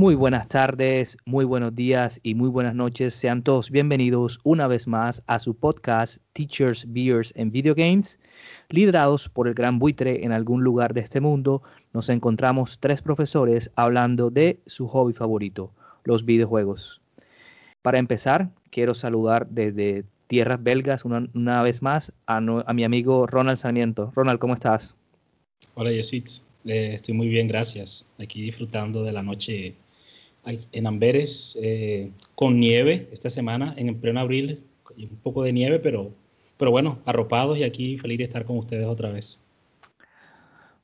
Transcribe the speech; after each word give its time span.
Muy 0.00 0.14
buenas 0.14 0.48
tardes, 0.48 1.18
muy 1.26 1.44
buenos 1.44 1.74
días 1.74 2.20
y 2.22 2.34
muy 2.34 2.48
buenas 2.48 2.74
noches. 2.74 3.12
Sean 3.12 3.42
todos 3.42 3.70
bienvenidos 3.70 4.40
una 4.44 4.66
vez 4.66 4.86
más 4.86 5.22
a 5.26 5.38
su 5.38 5.54
podcast 5.54 6.22
Teachers, 6.32 6.90
Beers 6.90 7.34
and 7.36 7.52
Video 7.52 7.74
Games. 7.74 8.18
Liderados 8.70 9.28
por 9.28 9.46
el 9.46 9.52
gran 9.52 9.78
buitre 9.78 10.24
en 10.24 10.32
algún 10.32 10.64
lugar 10.64 10.94
de 10.94 11.02
este 11.02 11.20
mundo, 11.20 11.62
nos 11.92 12.08
encontramos 12.08 12.80
tres 12.80 13.02
profesores 13.02 13.70
hablando 13.76 14.30
de 14.30 14.58
su 14.64 14.88
hobby 14.88 15.12
favorito, 15.12 15.70
los 16.04 16.24
videojuegos. 16.24 17.02
Para 17.82 17.98
empezar, 17.98 18.48
quiero 18.70 18.94
saludar 18.94 19.48
desde 19.50 20.04
tierras 20.28 20.62
belgas 20.62 21.04
una, 21.04 21.62
vez 21.62 21.82
más 21.82 22.10
a, 22.26 22.40
mi 22.40 22.84
amigo 22.84 23.26
Ronald 23.26 23.58
Sarmiento. 23.58 24.12
Ronald, 24.16 24.38
¿cómo 24.38 24.54
estás? 24.54 24.94
Hola, 25.74 25.92
Yesit. 25.92 26.30
Eh, 26.64 26.94
estoy 26.94 27.14
muy 27.14 27.28
bien, 27.28 27.48
gracias. 27.48 28.10
Aquí 28.18 28.40
disfrutando 28.40 29.02
de 29.02 29.12
la 29.12 29.22
noche 29.22 29.74
en 30.44 30.86
Amberes 30.86 31.58
eh, 31.62 32.10
con 32.34 32.58
nieve 32.58 33.08
esta 33.12 33.30
semana, 33.30 33.74
en 33.76 34.00
pleno 34.00 34.20
abril, 34.20 34.62
un 34.96 35.16
poco 35.22 35.42
de 35.42 35.52
nieve, 35.52 35.78
pero, 35.78 36.12
pero 36.56 36.70
bueno, 36.70 36.98
arropados 37.04 37.58
y 37.58 37.64
aquí 37.64 37.98
feliz 37.98 38.18
de 38.18 38.24
estar 38.24 38.44
con 38.44 38.58
ustedes 38.58 38.86
otra 38.86 39.10
vez. 39.10 39.38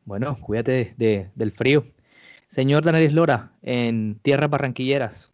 Bueno, 0.05 0.39
cuídate 0.41 0.95
del 0.97 1.53
frío. 1.53 1.85
Señor 2.49 2.85
Danelis 2.85 3.13
Lora, 3.13 3.53
en 3.63 4.19
tierras 4.23 4.49
barranquilleras. 4.49 5.33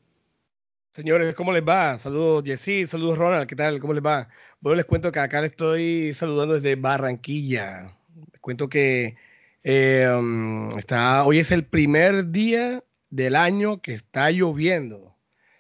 Señores, 0.93 1.35
¿cómo 1.35 1.53
les 1.53 1.63
va? 1.63 1.97
Saludos, 1.99 2.43
Jessy, 2.45 2.87
saludos, 2.87 3.19
Ronald, 3.19 3.47
¿qué 3.47 3.57
tal? 3.57 3.81
¿Cómo 3.81 3.95
les 3.95 4.05
va? 4.05 4.29
Bueno, 4.61 4.77
les 4.77 4.85
cuento 4.85 5.11
que 5.11 5.21
acá 5.21 5.41
les 5.41 5.53
estoy 5.53 6.13
saludando 6.15 6.55
desde 6.55 6.77
Barranquilla. 6.77 7.97
Les 8.31 8.41
cuento 8.41 8.69
que 8.69 9.17
eh, 9.65 10.07
um, 10.15 10.69
está, 10.77 11.25
hoy 11.25 11.39
es 11.39 11.51
el 11.51 11.65
primer 11.65 12.31
día 12.31 12.83
del 13.13 13.37
año 13.37 13.81
que 13.81 13.93
está 13.93 14.31
lloviendo. 14.33 15.15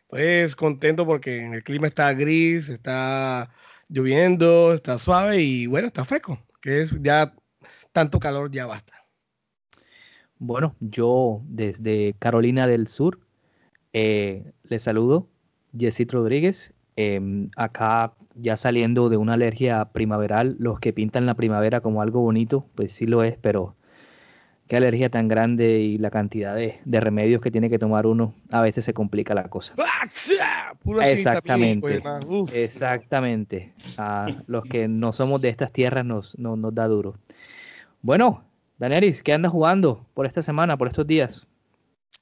Pues 0.09 0.57
contento 0.57 1.07
porque 1.07 1.47
el 1.47 1.63
clima 1.63 1.87
está 1.87 2.13
gris, 2.15 2.69
está 2.69 3.51
lloviendo, 3.89 4.75
está 4.75 4.99
suave 4.99 5.41
y 5.41 5.67
bueno, 5.67 5.87
está 5.87 6.05
fresco, 6.05 6.39
que 6.61 6.81
es 6.81 6.97
ya 7.03 7.35
tanto 7.93 8.19
calor 8.19 8.51
ya 8.51 8.67
basta. 8.67 8.95
Bueno, 10.39 10.75
yo 10.81 11.43
desde 11.45 12.15
Carolina 12.19 12.67
del 12.67 12.89
Sur 12.89 13.21
eh, 13.93 14.53
les 14.65 14.83
saludo, 14.83 15.29
Jessit 15.79 16.11
Rodríguez, 16.11 16.73
em, 16.97 17.51
acá 17.57 18.15
ya 18.35 18.57
saliendo 18.57 19.11
de 19.11 19.19
una 19.19 19.35
alergia 19.35 19.85
primaveral, 19.93 20.57
los 20.59 20.81
que 20.81 20.93
pintan 20.93 21.27
la 21.27 21.35
primavera 21.35 21.81
como 21.83 22.03
algo 22.03 22.21
bonito, 22.23 22.67
pues 22.75 22.93
sí 22.93 23.07
lo 23.07 23.23
es, 23.23 23.37
pero 23.39 23.77
qué 24.69 24.77
alergia 24.77 25.11
tan 25.11 25.29
grande 25.29 25.81
y 25.81 25.99
la 25.99 26.11
cantidad 26.11 26.55
de, 26.55 26.81
remedios 27.01 27.41
que 27.41 27.51
tiene 27.51 27.69
que 27.69 27.79
tomar 27.79 28.07
uno, 28.07 28.35
a 28.51 28.61
veces 28.61 28.85
se 28.85 28.95
complica 28.95 29.35
la 29.35 29.49
cosa. 29.49 29.75
exactamente, 31.03 32.03
exactamente. 32.55 33.73
A 33.99 34.29
los 34.47 34.65
que 34.65 34.89
no 34.89 35.13
somos 35.13 35.41
de 35.41 35.49
estas 35.49 35.73
tierras 35.73 36.05
nos, 36.05 36.39
nos, 36.39 36.75
da 36.75 36.87
duro. 36.89 37.17
Bueno, 38.01 38.45
Daneris, 38.79 39.23
¿qué 39.23 39.33
andas 39.33 39.53
jugando 39.53 40.07
por 40.15 40.27
esta 40.27 40.43
semana, 40.43 40.77
por 40.77 40.89
estos 40.89 41.07
días? 41.07 41.47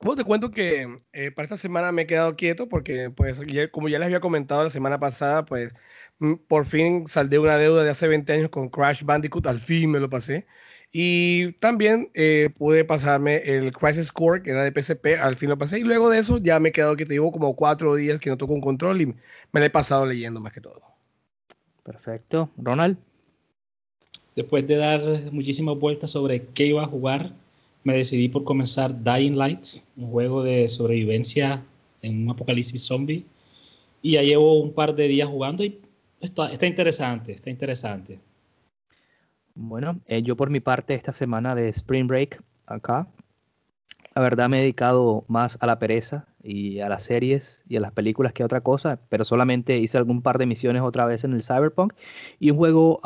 Bueno, 0.02 0.16
te 0.16 0.24
cuento 0.24 0.50
que 0.50 0.96
eh, 1.12 1.30
para 1.30 1.44
esta 1.44 1.58
semana 1.58 1.92
me 1.92 2.02
he 2.02 2.06
quedado 2.06 2.34
quieto 2.34 2.68
porque, 2.68 3.10
pues, 3.10 3.40
como 3.70 3.88
ya 3.88 3.98
les 3.98 4.06
había 4.06 4.20
comentado 4.20 4.64
la 4.64 4.70
semana 4.70 4.98
pasada, 4.98 5.44
pues, 5.44 5.74
mm, 6.20 6.34
por 6.48 6.64
fin 6.64 7.06
saldé 7.06 7.38
una 7.38 7.58
deuda 7.58 7.82
de 7.82 7.90
hace 7.90 8.08
20 8.08 8.32
años 8.32 8.48
con 8.48 8.70
Crash 8.70 9.04
Bandicoot, 9.04 9.46
al 9.46 9.60
fin 9.60 9.90
me 9.90 10.00
lo 10.00 10.08
pasé. 10.08 10.46
Y 10.92 11.52
también 11.54 12.10
eh, 12.14 12.50
pude 12.58 12.84
pasarme 12.84 13.36
el 13.44 13.70
Crisis 13.72 14.10
Core, 14.10 14.42
que 14.42 14.50
era 14.50 14.64
de 14.64 14.72
PSP, 14.72 15.20
al 15.20 15.36
fin 15.36 15.48
lo 15.48 15.56
pasé. 15.56 15.78
Y 15.78 15.84
luego 15.84 16.10
de 16.10 16.18
eso 16.18 16.38
ya 16.38 16.58
me 16.58 16.70
he 16.70 16.72
quedado 16.72 16.96
que 16.96 17.06
te 17.06 17.14
llevo 17.14 17.30
como 17.30 17.54
cuatro 17.54 17.94
días 17.94 18.18
que 18.18 18.28
no 18.28 18.36
toco 18.36 18.54
un 18.54 18.60
control 18.60 19.00
y 19.00 19.06
me 19.06 19.60
lo 19.60 19.64
he 19.64 19.70
pasado 19.70 20.04
leyendo 20.04 20.40
más 20.40 20.52
que 20.52 20.60
todo. 20.60 20.82
Perfecto. 21.84 22.50
Ronald. 22.56 22.96
Después 24.34 24.66
de 24.66 24.76
dar 24.76 25.00
muchísimas 25.32 25.78
vueltas 25.78 26.10
sobre 26.10 26.46
qué 26.54 26.66
iba 26.66 26.82
a 26.82 26.86
jugar, 26.86 27.32
me 27.84 27.94
decidí 27.94 28.28
por 28.28 28.44
comenzar 28.44 29.04
Dying 29.04 29.36
Light, 29.36 29.66
un 29.96 30.10
juego 30.10 30.42
de 30.42 30.68
sobrevivencia 30.68 31.62
en 32.02 32.24
un 32.24 32.30
apocalipsis 32.30 32.82
zombie. 32.82 33.24
Y 34.02 34.12
ya 34.12 34.22
llevo 34.22 34.60
un 34.60 34.72
par 34.72 34.94
de 34.94 35.06
días 35.06 35.28
jugando 35.28 35.62
y 35.62 35.78
está, 36.20 36.50
está 36.50 36.66
interesante, 36.66 37.32
está 37.32 37.50
interesante. 37.50 38.18
Bueno, 39.54 40.00
eh, 40.06 40.22
yo 40.22 40.36
por 40.36 40.50
mi 40.50 40.60
parte 40.60 40.94
esta 40.94 41.12
semana 41.12 41.54
de 41.54 41.68
Spring 41.68 42.06
Break 42.06 42.42
acá, 42.66 43.08
la 44.14 44.22
verdad 44.22 44.48
me 44.48 44.58
he 44.58 44.60
dedicado 44.62 45.24
más 45.28 45.56
a 45.60 45.66
la 45.66 45.78
pereza 45.78 46.26
y 46.42 46.80
a 46.80 46.88
las 46.88 47.04
series 47.04 47.62
y 47.68 47.76
a 47.76 47.80
las 47.80 47.92
películas 47.92 48.32
que 48.32 48.42
a 48.42 48.46
otra 48.46 48.60
cosa, 48.60 48.98
pero 49.08 49.24
solamente 49.24 49.78
hice 49.78 49.98
algún 49.98 50.22
par 50.22 50.38
de 50.38 50.46
misiones 50.46 50.82
otra 50.82 51.04
vez 51.04 51.24
en 51.24 51.32
el 51.32 51.42
Cyberpunk 51.42 51.94
y 52.38 52.50
un 52.50 52.56
juego 52.56 53.00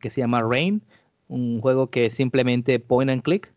que 0.00 0.10
se 0.10 0.20
llama 0.20 0.42
Rain, 0.42 0.82
un 1.28 1.60
juego 1.60 1.90
que 1.90 2.10
simplemente 2.10 2.80
point 2.80 3.10
and 3.10 3.22
click 3.22 3.52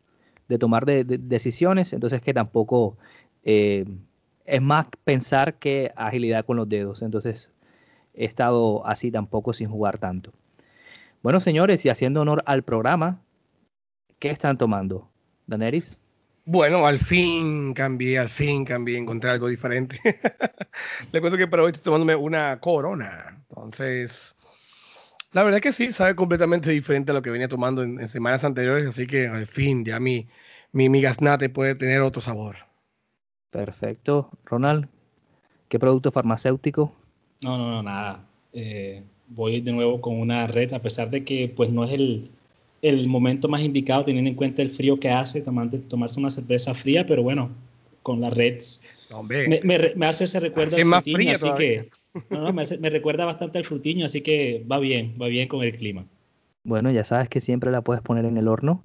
de 0.48 0.58
tomar 0.58 0.86
decisiones, 0.86 1.94
entonces 1.94 2.22
que 2.22 2.34
tampoco 2.34 2.98
eh, 3.44 3.86
es 4.46 4.62
más 4.62 4.88
pensar 5.04 5.56
que 5.56 5.92
agilidad 5.96 6.46
con 6.46 6.58
los 6.58 6.70
dedos, 6.70 7.02
entonces 7.02 7.50
he 8.14 8.26
estado 8.26 8.86
así 8.86 9.12
tampoco 9.12 9.54
sin 9.54 9.70
jugar 9.70 9.98
tanto. 9.98 10.34
Bueno, 11.24 11.40
señores, 11.40 11.86
y 11.86 11.90
haciendo 11.90 12.22
honor 12.22 12.44
al 12.48 12.64
programa, 12.64 13.22
¿qué 14.18 14.32
están 14.32 14.58
tomando? 14.58 15.08
Daneris. 15.46 16.00
Bueno, 16.46 16.88
al 16.88 16.98
fin 16.98 17.74
cambié, 17.74 18.18
al 18.18 18.30
fin 18.30 18.66
cambié, 18.66 18.98
encontré 18.98 19.30
algo 19.30 19.48
diferente. 19.48 20.00
Le 21.12 21.22
cuento 21.22 21.38
que 21.38 21.48
para 21.48 21.62
hoy 21.62 21.72
estoy 21.72 21.84
tomándome 21.84 22.16
una 22.16 22.60
corona. 22.60 23.40
Entonces, 23.50 24.36
la 25.34 25.44
verdad 25.44 25.60
que 25.60 25.72
sí, 25.72 25.94
sabe 25.94 26.16
completamente 26.16 26.72
diferente 26.72 27.12
a 27.12 27.14
lo 27.14 27.22
que 27.22 27.30
venía 27.30 27.48
tomando 27.48 27.84
en, 27.84 28.08
semanas 28.08 28.44
anteriores, 28.44 28.88
así 28.88 29.06
que 29.06 29.28
al 29.28 29.46
fin 29.46 29.86
ya 29.86 30.00
mi, 30.00 30.28
mi, 30.72 30.90
mi 30.90 31.02
gasnate 31.02 31.50
puede 31.50 31.76
tener 31.76 32.02
otro 32.02 32.22
sabor. 32.22 32.58
Perfecto. 33.52 34.32
Ronald, 34.46 34.88
¿qué 35.70 35.78
producto 35.78 36.12
farmacéutico? 36.12 36.92
No, 37.44 37.58
no, 37.58 37.70
no, 37.70 37.84
nada. 37.84 38.26
Eh, 38.54 39.04
voy 39.36 39.62
de 39.62 39.72
nuevo 39.72 40.02
con 40.02 40.20
una 40.20 40.48
red, 40.48 40.74
a 40.74 40.82
pesar 40.82 41.10
de 41.10 41.24
que 41.24 41.52
pues 41.56 41.70
no 41.70 41.84
es 41.84 41.92
el, 41.92 42.30
el 42.82 43.08
momento 43.08 43.48
más 43.48 43.62
indicado 43.62 44.06
teniendo 44.06 44.30
en 44.30 44.36
cuenta 44.36 44.62
el 44.62 44.70
frío 44.70 45.00
que 45.00 45.10
hace, 45.10 45.42
tomando, 45.42 45.80
tomarse 45.80 46.20
una 46.20 46.32
cerveza 46.32 46.74
fría, 46.74 47.06
pero 47.06 47.24
bueno, 47.24 47.50
con 48.04 48.22
las 48.22 48.34
reds. 48.34 48.82
Me, 49.30 49.62
me, 49.64 50.06
hace 50.06 50.26
ese 50.26 50.40
recuerdo 50.40 50.76
al 50.78 50.86
más 50.86 51.04
fría 51.04 51.34
así 51.34 51.50
que 51.58 51.90
no, 52.30 52.52
me, 52.54 52.64
me, 52.80 52.90
recuerda 52.90 53.26
bastante 53.26 53.58
al 53.58 53.66
frutiño, 53.66 54.06
así 54.06 54.22
que 54.22 54.66
va 54.70 54.80
bien, 54.80 55.16
va 55.22 55.28
bien 55.28 55.48
con 55.48 55.64
el 55.64 55.76
clima. 55.76 56.06
Bueno, 56.64 56.92
ya 56.92 57.04
sabes 57.04 57.30
que 57.30 57.42
siempre 57.42 57.72
la 57.72 57.82
puedes 57.82 58.02
poner 58.02 58.26
en 58.26 58.38
el 58.38 58.48
horno 58.48 58.84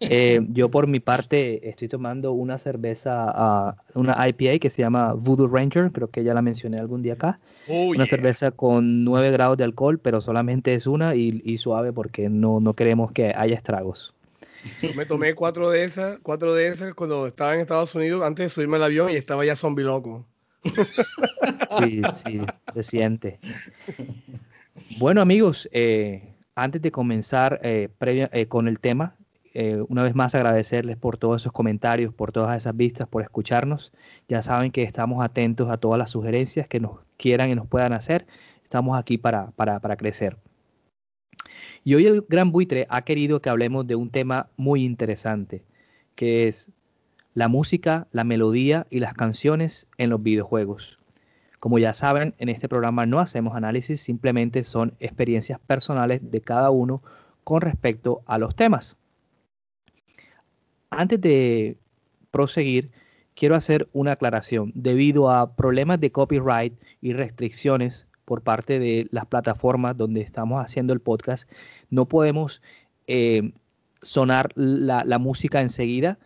eh, 0.00 0.40
yo 0.50 0.70
por 0.70 0.86
mi 0.86 1.00
parte 1.00 1.68
estoy 1.68 1.88
tomando 1.88 2.32
una 2.32 2.58
cerveza, 2.58 3.74
uh, 3.94 3.98
una 3.98 4.28
IPA 4.28 4.58
que 4.58 4.70
se 4.70 4.82
llama 4.82 5.12
Voodoo 5.12 5.48
Ranger, 5.48 5.90
creo 5.92 6.08
que 6.08 6.24
ya 6.24 6.34
la 6.34 6.42
mencioné 6.42 6.78
algún 6.78 7.02
día 7.02 7.14
acá. 7.14 7.38
Oh, 7.68 7.88
una 7.88 8.06
cerveza 8.06 8.52
con 8.52 9.04
9 9.04 9.30
grados 9.32 9.58
de 9.58 9.64
alcohol, 9.64 9.98
pero 9.98 10.20
solamente 10.20 10.74
es 10.74 10.86
una 10.86 11.14
y, 11.14 11.58
suave 11.58 11.92
porque 11.92 12.28
no, 12.28 12.60
no 12.60 12.74
queremos 12.74 13.12
que 13.12 13.32
haya 13.34 13.56
estragos. 13.56 14.14
me 14.96 15.06
tomé 15.06 15.34
cuatro 15.34 15.70
de 15.70 15.84
esas, 15.84 16.18
cuatro 16.22 16.54
de 16.54 16.68
esas 16.68 16.94
cuando 16.94 17.26
estaba 17.26 17.54
en 17.54 17.60
Estados 17.60 17.94
Unidos 17.94 18.24
antes 18.24 18.46
de 18.46 18.50
subirme 18.50 18.76
al 18.76 18.84
avión 18.84 19.10
y 19.10 19.16
estaba 19.16 19.44
ya 19.44 19.56
zombie 19.56 19.84
loco. 19.84 20.24
Sí, 21.78 22.02
sí, 22.14 22.40
se 22.74 22.82
siente. 22.82 23.38
Bueno 24.98 25.20
amigos, 25.20 25.68
eh, 25.72 26.34
antes 26.54 26.82
de 26.82 26.90
comenzar 26.90 27.60
eh, 27.62 27.88
eh, 28.00 28.46
con 28.46 28.68
el 28.68 28.80
tema, 28.80 29.15
eh, 29.58 29.82
una 29.88 30.02
vez 30.02 30.14
más 30.14 30.34
agradecerles 30.34 30.98
por 30.98 31.16
todos 31.16 31.40
esos 31.40 31.52
comentarios, 31.52 32.12
por 32.12 32.30
todas 32.30 32.54
esas 32.58 32.76
vistas, 32.76 33.08
por 33.08 33.22
escucharnos. 33.22 33.90
Ya 34.28 34.42
saben 34.42 34.70
que 34.70 34.82
estamos 34.82 35.24
atentos 35.24 35.70
a 35.70 35.78
todas 35.78 35.98
las 35.98 36.10
sugerencias 36.10 36.68
que 36.68 36.78
nos 36.78 36.98
quieran 37.16 37.48
y 37.48 37.54
nos 37.54 37.66
puedan 37.66 37.94
hacer. 37.94 38.26
Estamos 38.62 38.98
aquí 38.98 39.16
para, 39.16 39.52
para, 39.52 39.80
para 39.80 39.96
crecer. 39.96 40.36
Y 41.84 41.94
hoy 41.94 42.04
el 42.04 42.26
Gran 42.28 42.52
Buitre 42.52 42.86
ha 42.90 43.00
querido 43.00 43.40
que 43.40 43.48
hablemos 43.48 43.86
de 43.86 43.94
un 43.94 44.10
tema 44.10 44.50
muy 44.58 44.84
interesante, 44.84 45.64
que 46.16 46.48
es 46.48 46.70
la 47.32 47.48
música, 47.48 48.08
la 48.12 48.24
melodía 48.24 48.86
y 48.90 49.00
las 49.00 49.14
canciones 49.14 49.88
en 49.96 50.10
los 50.10 50.22
videojuegos. 50.22 50.98
Como 51.60 51.78
ya 51.78 51.94
saben, 51.94 52.34
en 52.36 52.50
este 52.50 52.68
programa 52.68 53.06
no 53.06 53.20
hacemos 53.20 53.56
análisis, 53.56 54.02
simplemente 54.02 54.64
son 54.64 54.92
experiencias 55.00 55.60
personales 55.60 56.20
de 56.30 56.42
cada 56.42 56.68
uno 56.68 57.02
con 57.42 57.62
respecto 57.62 58.20
a 58.26 58.36
los 58.36 58.54
temas. 58.54 58.98
Antes 60.96 61.20
de 61.20 61.76
proseguir, 62.30 62.90
quiero 63.34 63.54
hacer 63.54 63.86
una 63.92 64.12
aclaración. 64.12 64.72
Debido 64.74 65.30
a 65.30 65.54
problemas 65.54 66.00
de 66.00 66.10
copyright 66.10 66.72
y 67.02 67.12
restricciones 67.12 68.06
por 68.24 68.40
parte 68.40 68.78
de 68.78 69.06
las 69.10 69.26
plataformas 69.26 69.96
donde 69.98 70.22
estamos 70.22 70.64
haciendo 70.64 70.94
el 70.94 71.00
podcast, 71.00 71.48
no 71.90 72.06
podemos 72.06 72.62
eh, 73.08 73.52
sonar 74.00 74.52
la, 74.54 75.18
música 75.18 75.60
enseguida 75.60 76.18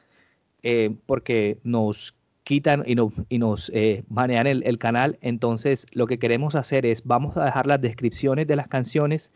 eh, 0.63 0.95
porque 1.05 1.59
nos 1.65 2.15
quitan 2.45 2.85
y, 2.87 2.95
y 3.29 3.39
nos 3.39 3.73
eh, 3.75 4.05
banean 4.09 4.47
el, 4.47 4.63
el, 4.63 4.79
canal. 4.79 5.19
Entonces 5.21 5.87
lo 5.91 6.07
que 6.07 6.21
queremos 6.21 6.55
hacer 6.55 6.87
es, 6.87 7.03
vamos 7.05 7.37
a 7.37 7.45
dejar 7.45 7.67
las 7.67 7.81
descripciones 7.81 8.47
de 8.47 8.55
las 8.55 8.69
canciones 8.69 9.33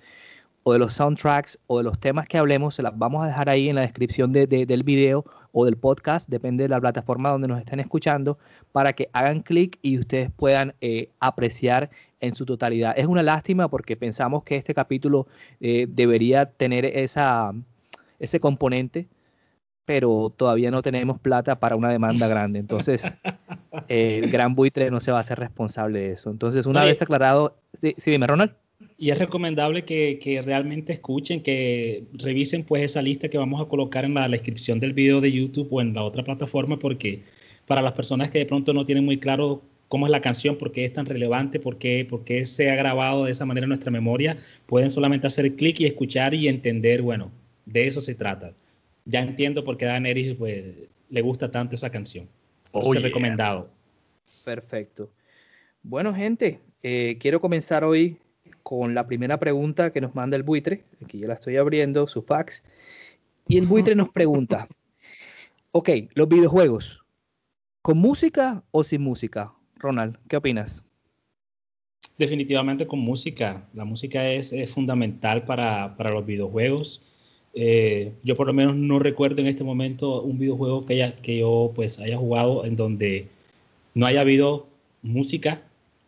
o 0.64 0.72
de 0.72 0.78
los 0.78 0.94
soundtracks 0.94 1.58
o 1.66 1.78
de 1.78 1.84
los 1.84 1.98
temas 2.00 2.26
que 2.26 2.38
hablemos, 2.38 2.74
se 2.74 2.82
las 2.82 2.96
vamos 2.98 3.22
a 3.22 3.28
dejar 3.28 3.48
ahí 3.48 3.68
en 3.68 3.76
la 3.76 3.82
descripción 3.82 4.32
del 4.32 4.82
video 4.82 5.24
o 5.52 5.66
del 5.66 5.76
podcast, 5.76 6.28
depende 6.28 6.64
de 6.64 6.68
la 6.68 6.80
plataforma 6.80 7.30
donde 7.30 7.48
nos 7.48 7.58
estén 7.58 7.80
escuchando, 7.80 8.38
para 8.72 8.94
que 8.94 9.08
hagan 9.12 9.42
clic 9.42 9.78
y 9.82 9.98
ustedes 9.98 10.30
puedan 10.34 10.74
eh, 10.80 11.10
apreciar 11.20 11.90
en 12.20 12.34
su 12.34 12.46
totalidad. 12.46 12.94
Es 12.98 13.06
una 13.06 13.22
lástima 13.22 13.68
porque 13.68 13.94
pensamos 13.96 14.42
que 14.42 14.56
este 14.56 14.74
capítulo 14.74 15.26
eh, 15.60 15.86
debería 15.88 16.46
tener 16.46 16.86
esa, 16.86 17.52
ese 18.18 18.40
componente, 18.40 19.06
pero 19.84 20.32
todavía 20.34 20.70
no 20.70 20.80
tenemos 20.80 21.20
plata 21.20 21.56
para 21.56 21.76
una 21.76 21.90
demanda 21.90 22.26
grande. 22.26 22.58
Entonces, 22.58 23.14
el 23.88 24.30
gran 24.30 24.54
buitre 24.54 24.90
no 24.90 25.00
se 25.00 25.12
va 25.12 25.18
a 25.18 25.20
hacer 25.20 25.38
responsable 25.38 25.98
de 26.00 26.12
eso. 26.12 26.30
Entonces, 26.30 26.64
una 26.64 26.84
vez 26.84 27.02
aclarado, 27.02 27.54
sí, 27.82 27.94
sí, 27.98 28.10
dime, 28.10 28.26
Ronald. 28.26 28.63
Y 28.96 29.10
es 29.10 29.18
recomendable 29.18 29.84
que, 29.84 30.42
realmente 30.44 30.92
escuchen, 30.92 31.42
que 31.42 32.04
revisen 32.12 32.64
pues 32.64 32.82
esa 32.82 33.02
lista 33.02 33.28
que 33.28 33.38
vamos 33.38 33.60
a 33.60 33.68
colocar 33.68 34.04
en 34.04 34.14
la 34.14 34.28
descripción 34.28 34.80
del 34.80 34.92
video 34.92 35.20
de 35.20 35.32
YouTube 35.32 35.68
o 35.70 35.80
en 35.80 35.94
la 35.94 36.02
otra 36.02 36.24
plataforma, 36.24 36.78
porque 36.78 37.22
para 37.66 37.82
las 37.82 37.92
personas 37.92 38.30
que 38.30 38.38
de 38.38 38.46
pronto 38.46 38.72
no 38.72 38.84
tienen 38.84 39.04
muy 39.04 39.18
claro 39.18 39.62
cómo 39.88 40.06
es 40.06 40.10
la 40.10 40.20
canción, 40.20 40.56
por 40.56 40.72
qué 40.72 40.84
es 40.84 40.92
tan 40.92 41.06
relevante, 41.06 41.60
por 41.60 41.78
qué, 41.78 42.06
por 42.08 42.24
qué 42.24 42.44
se 42.44 42.70
ha 42.70 42.74
grabado 42.76 43.24
de 43.24 43.32
esa 43.32 43.44
manera 43.44 43.64
en 43.64 43.70
nuestra 43.70 43.90
memoria, 43.90 44.36
pueden 44.66 44.90
solamente 44.90 45.26
hacer 45.26 45.54
clic 45.54 45.80
y 45.80 45.86
escuchar 45.86 46.34
y 46.34 46.48
entender, 46.48 47.02
bueno, 47.02 47.30
de 47.66 47.86
eso 47.86 48.00
se 48.00 48.14
trata. 48.14 48.52
Ya 49.04 49.20
entiendo 49.20 49.64
por 49.64 49.76
qué 49.76 49.84
Daenerys 49.86 50.36
pues, 50.36 50.64
le 51.10 51.20
gusta 51.20 51.50
tanto 51.50 51.74
esa 51.74 51.90
canción. 51.90 52.28
es 52.72 53.02
recomendado. 53.02 53.70
Perfecto. 54.44 55.10
Bueno, 55.82 56.14
gente, 56.14 56.60
eh, 56.82 57.16
quiero 57.20 57.40
comenzar 57.40 57.84
hoy 57.84 58.16
con 58.64 58.94
la 58.94 59.06
primera 59.06 59.38
pregunta 59.38 59.92
que 59.92 60.00
nos 60.00 60.16
manda 60.16 60.36
el 60.36 60.42
buitre. 60.42 60.84
Aquí 61.04 61.20
ya 61.20 61.28
la 61.28 61.34
estoy 61.34 61.56
abriendo, 61.56 62.08
su 62.08 62.22
fax. 62.22 62.64
Y 63.46 63.58
el 63.58 63.66
buitre 63.66 63.94
nos 63.94 64.08
pregunta, 64.08 64.66
ok, 65.70 65.90
los 66.14 66.28
videojuegos, 66.28 67.04
¿con 67.82 67.98
música 67.98 68.64
o 68.70 68.82
sin 68.82 69.02
música? 69.02 69.52
Ronald, 69.76 70.16
¿qué 70.28 70.38
opinas? 70.38 70.82
Definitivamente 72.16 72.86
con 72.86 73.00
música. 73.00 73.68
La 73.74 73.84
música 73.84 74.26
es, 74.30 74.54
fundamental 74.72 75.44
para, 75.44 75.94
los 75.98 76.24
videojuegos. 76.24 77.02
Eh, 77.52 78.14
yo 78.22 78.34
por 78.34 78.46
lo 78.46 78.54
menos 78.54 78.76
no 78.76 78.98
recuerdo 78.98 79.42
en 79.42 79.46
este 79.46 79.62
momento 79.62 80.22
un 80.22 80.38
videojuego 80.38 80.86
que, 80.86 80.94
haya, 80.94 81.16
que 81.16 81.38
yo 81.38 81.70
pues 81.74 81.98
haya 82.00 82.16
jugado 82.16 82.64
en 82.64 82.76
donde 82.76 83.28
no 83.92 84.06
haya 84.06 84.22
habido 84.22 84.66
música 85.02 85.62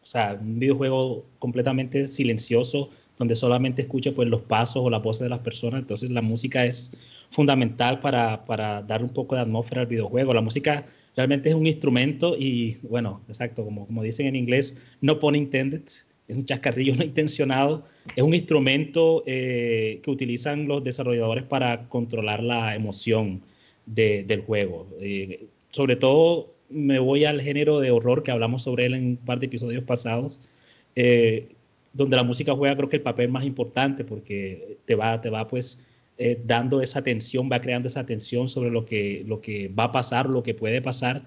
o 0.06 0.08
sea, 0.08 0.38
un 0.40 0.60
videojuego 0.60 1.26
completamente 1.40 2.06
silencioso, 2.06 2.90
donde 3.18 3.34
solamente 3.34 3.82
escucha 3.82 4.12
pues, 4.12 4.28
los 4.28 4.40
pasos 4.42 4.82
o 4.84 4.88
la 4.88 5.00
voz 5.00 5.18
de 5.18 5.28
las 5.28 5.40
personas. 5.40 5.80
Entonces 5.80 6.10
la 6.10 6.22
música 6.22 6.64
es 6.64 6.92
fundamental 7.32 7.98
para, 7.98 8.44
para, 8.44 8.82
dar 8.82 9.02
un 9.02 9.08
poco 9.08 9.34
de 9.34 9.40
atmósfera 9.40 9.80
al 9.80 9.88
videojuego. 9.88 10.32
La 10.32 10.42
música 10.42 10.84
realmente 11.16 11.48
es 11.48 11.56
un 11.56 11.66
instrumento 11.66 12.36
y, 12.38 12.76
bueno, 12.82 13.20
exacto, 13.26 13.64
como, 13.64 13.84
como 13.84 14.04
dicen 14.04 14.26
en 14.26 14.36
inglés, 14.36 14.76
no 15.00 15.18
pone 15.18 15.38
intended, 15.38 15.82
es 15.82 16.36
un 16.36 16.44
chascarrillo 16.44 16.94
no 16.98 17.02
intencionado, 17.02 17.82
es 18.14 18.22
un 18.22 18.32
instrumento 18.32 19.24
eh, 19.26 19.98
que 20.04 20.10
utilizan 20.12 20.68
los 20.68 20.84
desarrolladores 20.84 21.42
para 21.42 21.88
controlar 21.88 22.44
la 22.44 22.76
emoción 22.76 23.42
del 23.86 24.40
juego. 24.42 24.86
Eh, 25.00 25.48
sobre 25.72 25.96
todo 25.96 26.55
me 26.68 26.98
voy 26.98 27.24
al 27.24 27.40
género 27.40 27.80
de 27.80 27.90
horror 27.90 28.22
que 28.22 28.30
hablamos 28.30 28.62
sobre 28.62 28.86
él 28.86 28.94
en 28.94 29.06
un 29.06 29.16
par 29.16 29.38
de 29.40 29.46
episodios 29.46 29.84
pasados, 29.84 30.40
eh, 30.94 31.48
donde 31.92 32.16
la 32.16 32.22
música 32.22 32.54
juega 32.54 32.76
creo 32.76 32.88
que 32.88 32.96
el 32.96 33.02
papel 33.02 33.30
más 33.30 33.44
importante 33.44 34.04
porque 34.04 34.78
te 34.84 34.94
va, 34.94 35.20
te 35.20 35.30
va 35.30 35.48
pues 35.48 35.78
eh, 36.18 36.40
dando 36.44 36.80
esa 36.80 37.02
tensión, 37.02 37.50
va 37.50 37.60
creando 37.60 37.88
esa 37.88 38.06
tensión 38.06 38.48
sobre 38.48 38.70
lo 38.70 38.84
que, 38.84 39.24
lo 39.26 39.40
que 39.40 39.68
va 39.68 39.84
a 39.84 39.92
pasar, 39.92 40.28
lo 40.28 40.42
que 40.42 40.54
puede 40.54 40.82
pasar. 40.82 41.22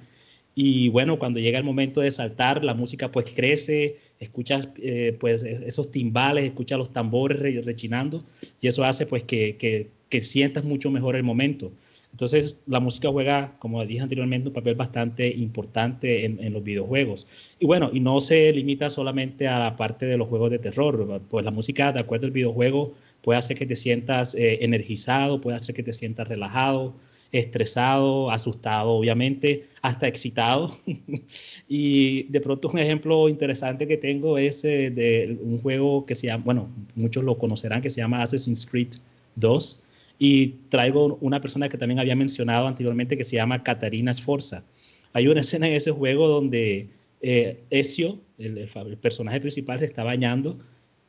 Y 0.55 0.89
bueno, 0.89 1.19
cuando 1.19 1.39
llega 1.39 1.57
el 1.57 1.63
momento 1.63 2.01
de 2.01 2.11
saltar, 2.11 2.63
la 2.65 2.73
música 2.73 3.11
pues 3.11 3.31
crece, 3.31 3.97
escuchas 4.19 4.69
eh, 4.77 5.15
pues 5.19 5.43
esos 5.43 5.91
timbales, 5.91 6.45
escuchas 6.45 6.77
los 6.77 6.91
tambores 6.91 7.39
rechinando 7.65 8.23
y 8.59 8.67
eso 8.67 8.83
hace 8.83 9.05
pues 9.05 9.23
que, 9.23 9.57
que, 9.57 9.89
que 10.09 10.21
sientas 10.21 10.63
mucho 10.65 10.91
mejor 10.91 11.15
el 11.15 11.23
momento. 11.23 11.71
Entonces, 12.11 12.59
la 12.65 12.79
música 12.79 13.09
juega, 13.09 13.55
como 13.59 13.85
dije 13.85 14.01
anteriormente, 14.01 14.49
un 14.49 14.53
papel 14.53 14.75
bastante 14.75 15.27
importante 15.29 16.25
en, 16.25 16.53
los 16.53 16.63
videojuegos. 16.63 17.27
Y 17.59 17.65
bueno, 17.65 17.89
y 17.93 17.99
no 17.99 18.19
se 18.19 18.51
limita 18.51 18.89
solamente 18.89 19.47
a 19.47 19.59
la 19.59 19.75
parte 19.75 20.05
de 20.05 20.17
los 20.17 20.27
juegos 20.27 20.51
de 20.51 20.59
terror, 20.59 21.21
pues 21.29 21.45
la 21.45 21.51
música, 21.51 21.91
de 21.93 21.99
acuerdo 21.99 22.27
al 22.27 22.31
videojuego, 22.31 22.93
puede 23.21 23.39
hacer 23.39 23.57
que 23.57 23.65
te 23.65 23.75
sientas 23.75 24.35
eh, 24.35 24.59
energizado, 24.61 25.39
puede 25.39 25.55
hacer 25.55 25.75
que 25.75 25.83
te 25.83 25.93
sientas 25.93 26.27
relajado, 26.27 26.95
estresado, 27.31 28.31
asustado, 28.31 28.89
obviamente, 28.89 29.67
hasta 29.81 30.07
excitado. 30.07 30.75
y 31.69 32.23
de 32.23 32.41
pronto 32.41 32.69
un 32.69 32.79
ejemplo 32.79 33.29
interesante 33.29 33.87
que 33.87 33.97
tengo 33.97 34.37
es 34.37 34.65
eh, 34.65 34.89
de 34.89 35.37
un 35.41 35.59
juego 35.59 36.05
que 36.05 36.15
se 36.15 36.27
llama, 36.27 36.43
bueno, 36.43 36.69
muchos 36.95 37.23
lo 37.23 37.37
conocerán, 37.37 37.81
que 37.81 37.91
se 37.91 38.01
llama 38.01 38.23
Assassin's 38.23 38.65
Creed 38.65 38.95
2 39.35 39.83
y 40.19 40.47
traigo 40.67 41.17
una 41.21 41.39
persona 41.39 41.69
que 41.69 41.77
también 41.77 41.99
había 41.99 42.15
mencionado 42.15 42.67
anteriormente 42.67 43.17
que 43.17 43.23
se 43.23 43.37
llama 43.37 43.63
Catarina 43.63 44.13
Sforza. 44.13 44.65
Hay 45.13 45.27
una 45.27 45.39
escena 45.39 45.67
en 45.67 45.73
ese 45.73 45.91
juego 45.91 46.27
donde 46.27 46.89
eh, 47.21 47.63
Ezio, 47.69 48.19
el, 48.37 48.67
personaje 49.01 49.39
principal, 49.39 49.79
se 49.79 49.85
está 49.85 50.03
bañando, 50.03 50.59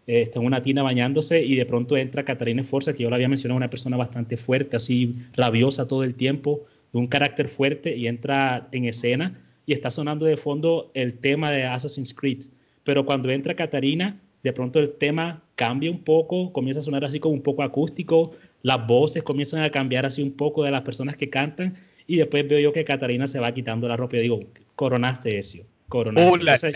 eh, 0.07 0.23
está 0.23 0.39
en 0.39 0.47
una 0.47 0.63
tina 0.63 0.85
bañándose 0.85 1.43
y 1.43 1.57
de 1.57 1.67
pronto 1.67 1.97
entra 1.97 2.25
Catarina 2.25 2.63
Sforza, 2.63 2.95
que 2.95 3.03
yo 3.03 3.11
lo 3.11 3.17
había 3.17 3.29
mencionado, 3.29 3.57
una 3.57 3.69
persona 3.69 3.97
bastante 3.97 4.37
fuerte, 4.37 4.77
así 4.77 5.15
rabiosa 5.35 5.89
todo 5.89 6.05
el 6.05 6.15
tiempo, 6.15 6.65
de 6.93 6.99
un 7.01 7.09
carácter 7.09 7.49
fuerte 7.49 7.97
y 7.97 8.07
entra 8.07 8.69
en 8.71 8.85
escena 8.85 9.39
y 9.67 9.73
está 9.73 9.91
sonando 9.91 10.25
de 10.25 10.37
fondo 10.37 10.91
el 10.95 11.19
tema 11.19 11.51
de 11.51 11.65
Assassin's 11.65 12.15
Creed. 12.15 12.45
Pero 12.85 13.05
cuando 13.05 13.31
entra 13.31 13.55
Catarina, 13.55 14.21
de 14.43 14.53
pronto 14.53 14.79
el 14.79 14.93
tema 14.93 15.43
cambia 15.55 15.91
un 15.91 16.03
poco, 16.03 16.53
comienza 16.53 16.81
a 16.81 16.83
sonar 16.83 17.05
así 17.05 17.21
como 17.21 17.35
un 17.35 17.43
poco 17.43 17.63
acústico, 17.63 18.33
las 18.63 18.87
voces 18.87 19.23
comienzan 19.23 19.63
a 19.63 19.71
cambiar 19.71 20.07
así 20.07 20.23
un 20.23 20.33
poco 20.33 20.65
de 20.65 20.71
las 20.71 20.83
personas 20.83 21.17
que 21.17 21.31
cantan 21.31 21.75
y 22.07 22.17
después 22.17 22.47
veo 22.49 22.59
yo 22.59 22.73
que 22.73 22.85
Catarina 22.85 23.27
se 23.27 23.39
va 23.39 23.53
quitando 23.53 23.89
la 23.89 23.97
ropa 23.97 24.17
y 24.17 24.21
digo, 24.21 24.41
coronaste 24.77 25.39
Ezio, 25.39 25.65
coronaste. 25.89 26.73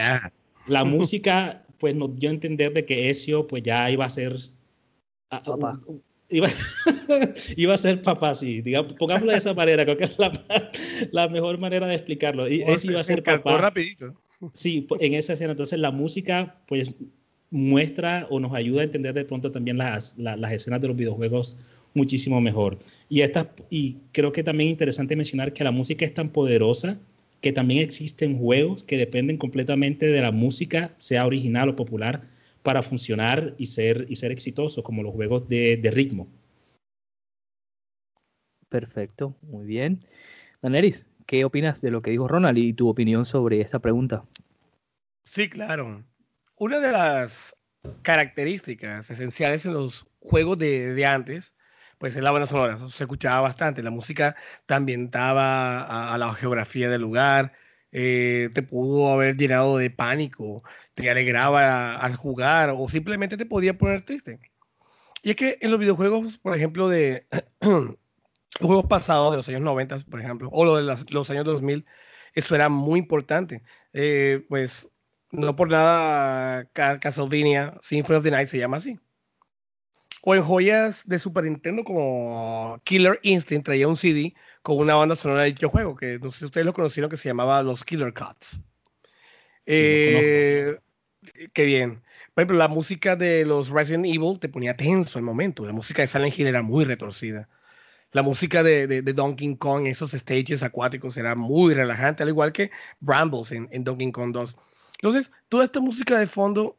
la 0.67 0.85
música 0.85 1.63
pues 1.79 1.95
nos 1.95 2.17
dio 2.19 2.31
a 2.31 2.33
entender 2.33 2.73
de 2.73 2.85
que 2.85 3.11
Ezio 3.11 3.47
pues 3.47 3.63
ya 3.63 3.91
iba 3.91 4.05
a 4.05 4.11
ser 4.11 4.37
papá. 5.29 5.81
Iba, 6.31 6.49
iba, 7.57 7.75
a 7.75 7.79
ser 7.79 8.01
papá, 8.01 8.35
sí, 8.35 8.63
digamos, 8.63 8.95
pongámoslo 8.95 9.31
de 9.31 9.39
esa 9.39 9.53
manera, 9.53 9.85
creo 9.85 9.99
que 9.99 10.05
es 10.05 10.17
la, 11.13 11.29
mejor 11.29 11.59
manera 11.59 11.87
de 11.87 11.95
explicarlo. 11.95 12.49
Y 12.49 12.63
Ezio 12.63 12.93
iba 12.93 13.01
a 13.01 13.05
ser 13.05 13.23
papá. 13.23 13.59
rapidito. 13.59 14.15
Sí, 14.53 14.87
en 15.01 15.15
esa 15.15 15.35
escena. 15.35 15.53
Entonces 15.53 15.79
la 15.79 15.91
música, 15.91 16.57
pues 16.67 16.95
muestra 17.51 18.27
o 18.31 18.41
nos 18.41 18.53
ayuda 18.55 18.83
a 18.83 18.85
entender 18.85 19.15
de 19.15 19.25
pronto 19.25 19.53
también 19.53 19.79
las, 19.79 20.17
las, 20.19 20.53
escenas 20.53 20.81
de 20.81 20.89
los 20.89 20.97
videojuegos 20.97 21.57
muchísimo 21.95 22.41
mejor. 22.41 22.79
Y, 23.09 23.21
esta, 23.21 23.53
y 23.71 23.99
creo 24.13 24.33
que 24.33 24.43
también 24.43 24.69
es 24.69 24.73
interesante 24.73 25.17
mencionar 25.17 25.53
que 25.53 25.65
la 25.65 25.71
música 25.71 26.05
es 26.05 26.15
tan 26.15 26.31
poderosa 26.31 26.99
que 27.41 27.53
también 27.53 27.83
existen 27.83 28.39
juegos 28.39 28.85
que 28.85 28.97
dependen 28.97 29.37
completamente 29.37 30.07
de 30.07 30.21
la 30.21 30.33
música, 30.33 30.95
sea 30.97 31.27
original 31.27 31.69
o 31.69 31.77
popular, 31.77 32.23
para 32.63 32.83
funcionar 32.83 33.55
y 33.59 33.67
ser, 33.67 34.07
y 34.09 34.17
ser 34.17 34.33
exitosos, 34.33 34.83
como 34.83 35.03
los 35.03 35.13
juegos 35.13 35.47
de, 35.49 35.77
de 35.77 35.91
ritmo. 35.91 36.27
Perfecto, 38.71 39.37
muy 39.43 39.67
bien. 39.67 40.01
Daneris, 40.63 41.07
¿qué 41.27 41.45
opinas 41.45 41.83
de 41.83 41.91
lo 41.91 42.01
que 42.01 42.11
dijo 42.11 42.27
Ronald 42.27 42.57
y 42.57 42.73
tu 42.73 42.89
opinión 42.89 43.27
sobre 43.27 43.61
esta 43.61 43.79
pregunta? 43.79 44.25
Sí, 45.23 45.51
claro 45.51 46.03
una 46.57 46.79
de 46.81 46.93
las 46.93 47.57
características 48.03 49.11
esenciales 49.11 49.67
en 49.67 49.75
los 49.75 50.07
juegos 50.21 50.59
de, 50.59 51.07
antes, 51.07 51.55
pues 51.99 52.17
es 52.17 52.23
la 52.23 52.31
banda 52.31 52.47
sonora. 52.47 52.79
se 52.89 53.05
escuchaba 53.05 53.41
bastante. 53.41 53.83
La 53.83 53.91
música 53.91 54.37
te 54.67 54.75
ambientaba 54.75 56.13
a, 56.13 56.19
la 56.19 56.33
geografía 56.35 56.89
del 56.89 57.03
lugar. 57.03 57.53
eh, 57.93 58.51
te 58.55 58.63
pudo 58.63 59.13
haber 59.13 59.37
llenado 59.37 59.79
de 59.79 59.91
pánico, 59.91 60.65
te 60.95 61.11
alegraba 61.11 61.97
al 61.97 62.17
jugar 62.17 62.71
o 62.77 62.89
simplemente 62.89 63.37
te 63.37 63.47
podía 63.47 63.79
poner 63.79 64.03
triste. 64.03 64.41
Y 65.23 65.31
es 65.31 65.37
que 65.37 65.59
en 65.61 65.71
los 65.71 65.81
videojuegos, 65.81 66.39
por 66.39 66.55
ejemplo, 66.57 66.89
de 66.89 67.27
juegos 68.61 68.87
pasados, 68.87 69.31
de 69.33 69.39
los 69.39 69.49
años 69.49 69.63
90, 69.63 70.01
por 70.11 70.21
ejemplo, 70.21 70.51
o 70.53 70.65
lo 70.65 70.77
de 70.77 70.83
los 70.83 71.31
años 71.31 71.45
2000, 71.45 71.85
eso 72.35 72.55
era 72.55 72.69
muy 72.69 72.99
importante. 72.99 73.63
Eh, 73.93 74.45
pues 74.49 74.91
no 75.35 75.57
por 75.57 75.71
nada 75.71 76.65
Castlevania 76.73 77.75
Symphony 77.81 78.17
of 78.17 78.25
the 78.25 78.31
Night 78.31 78.49
se 78.49 78.59
llama 78.59 78.79
así. 78.79 78.99
O 80.23 80.35
en 80.35 80.43
joyas 80.43 81.07
de 81.07 81.19
Super 81.19 81.45
Nintendo 81.45 81.85
como 81.85 82.81
Killer 82.85 83.21
Instinct 83.23 83.67
traía 83.67 83.89
un 83.89 83.97
CD 83.97 84.33
con 84.63 84.79
una 84.79 84.95
banda 84.95 85.17
sonora 85.17 85.43
de 85.43 85.49
dicho 85.49 85.69
juego, 85.69 85.97
que 85.97 86.19
no 86.19 86.31
sé 86.31 86.39
si 86.39 86.45
ustedes 86.47 86.65
lo 86.65 86.73
conocieron, 86.73 87.11
que 87.11 87.19
se 87.19 87.29
llamaba 87.29 87.63
Los 87.63 87.85
Killer 87.85 88.15
Cuts. 88.15 88.61
Eh, 89.67 90.79
qué 91.53 91.65
bien. 91.67 92.03
Por 92.33 92.43
ejemplo, 92.43 92.57
la 92.57 92.69
música 92.69 93.17
de 93.17 93.45
los 93.45 93.69
Resident 93.69 94.07
Evil 94.07 94.39
te 94.39 94.49
ponía 94.49 94.75
tenso 94.75 95.19
el 95.19 95.25
momento. 95.27 95.67
La 95.67 95.73
música 95.73 96.01
de 96.01 96.09
Silent 96.09 96.39
Hill 96.39 96.47
era 96.47 96.63
muy 96.63 96.87
retorcida. 96.87 97.51
La 98.13 98.23
música 98.23 98.63
de, 98.63 99.03
Donkey 99.03 99.57
Kong, 99.57 99.87
esos 99.89 100.13
stages 100.13 100.63
acuáticos, 100.63 101.17
era 101.19 101.35
muy 101.35 101.75
relajante, 101.75 102.23
al 102.23 102.31
igual 102.31 102.53
que 102.53 102.71
Brambles 103.01 103.53
en, 103.53 103.69
en 103.73 103.85
Donkey 103.85 104.11
Kong 104.13 104.33
2. 104.33 104.57
Entonces, 105.05 105.33
toda 105.51 105.65
esta 105.65 105.81
música 105.81 106.19
de 106.19 106.27
fondo 106.27 106.79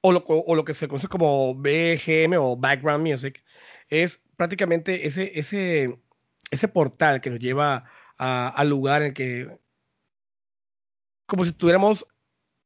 o 0.00 0.10
lo, 0.54 0.64
que 0.64 0.74
se 0.74 0.88
conoce 0.88 1.06
como 1.06 1.54
BGM 1.54 2.34
o 2.36 2.56
Background 2.56 3.06
Music, 3.06 3.44
es 3.88 4.24
prácticamente 4.36 5.06
ese, 5.06 5.38
ese, 5.38 6.00
ese 6.50 6.66
portal 6.66 7.20
que 7.20 7.30
nos 7.30 7.38
lleva 7.38 7.84
al 8.18 8.68
lugar 8.68 9.04
en 9.04 9.14
que, 9.14 9.46
como 11.26 11.44
si 11.44 11.50
estuviéramos 11.50 12.08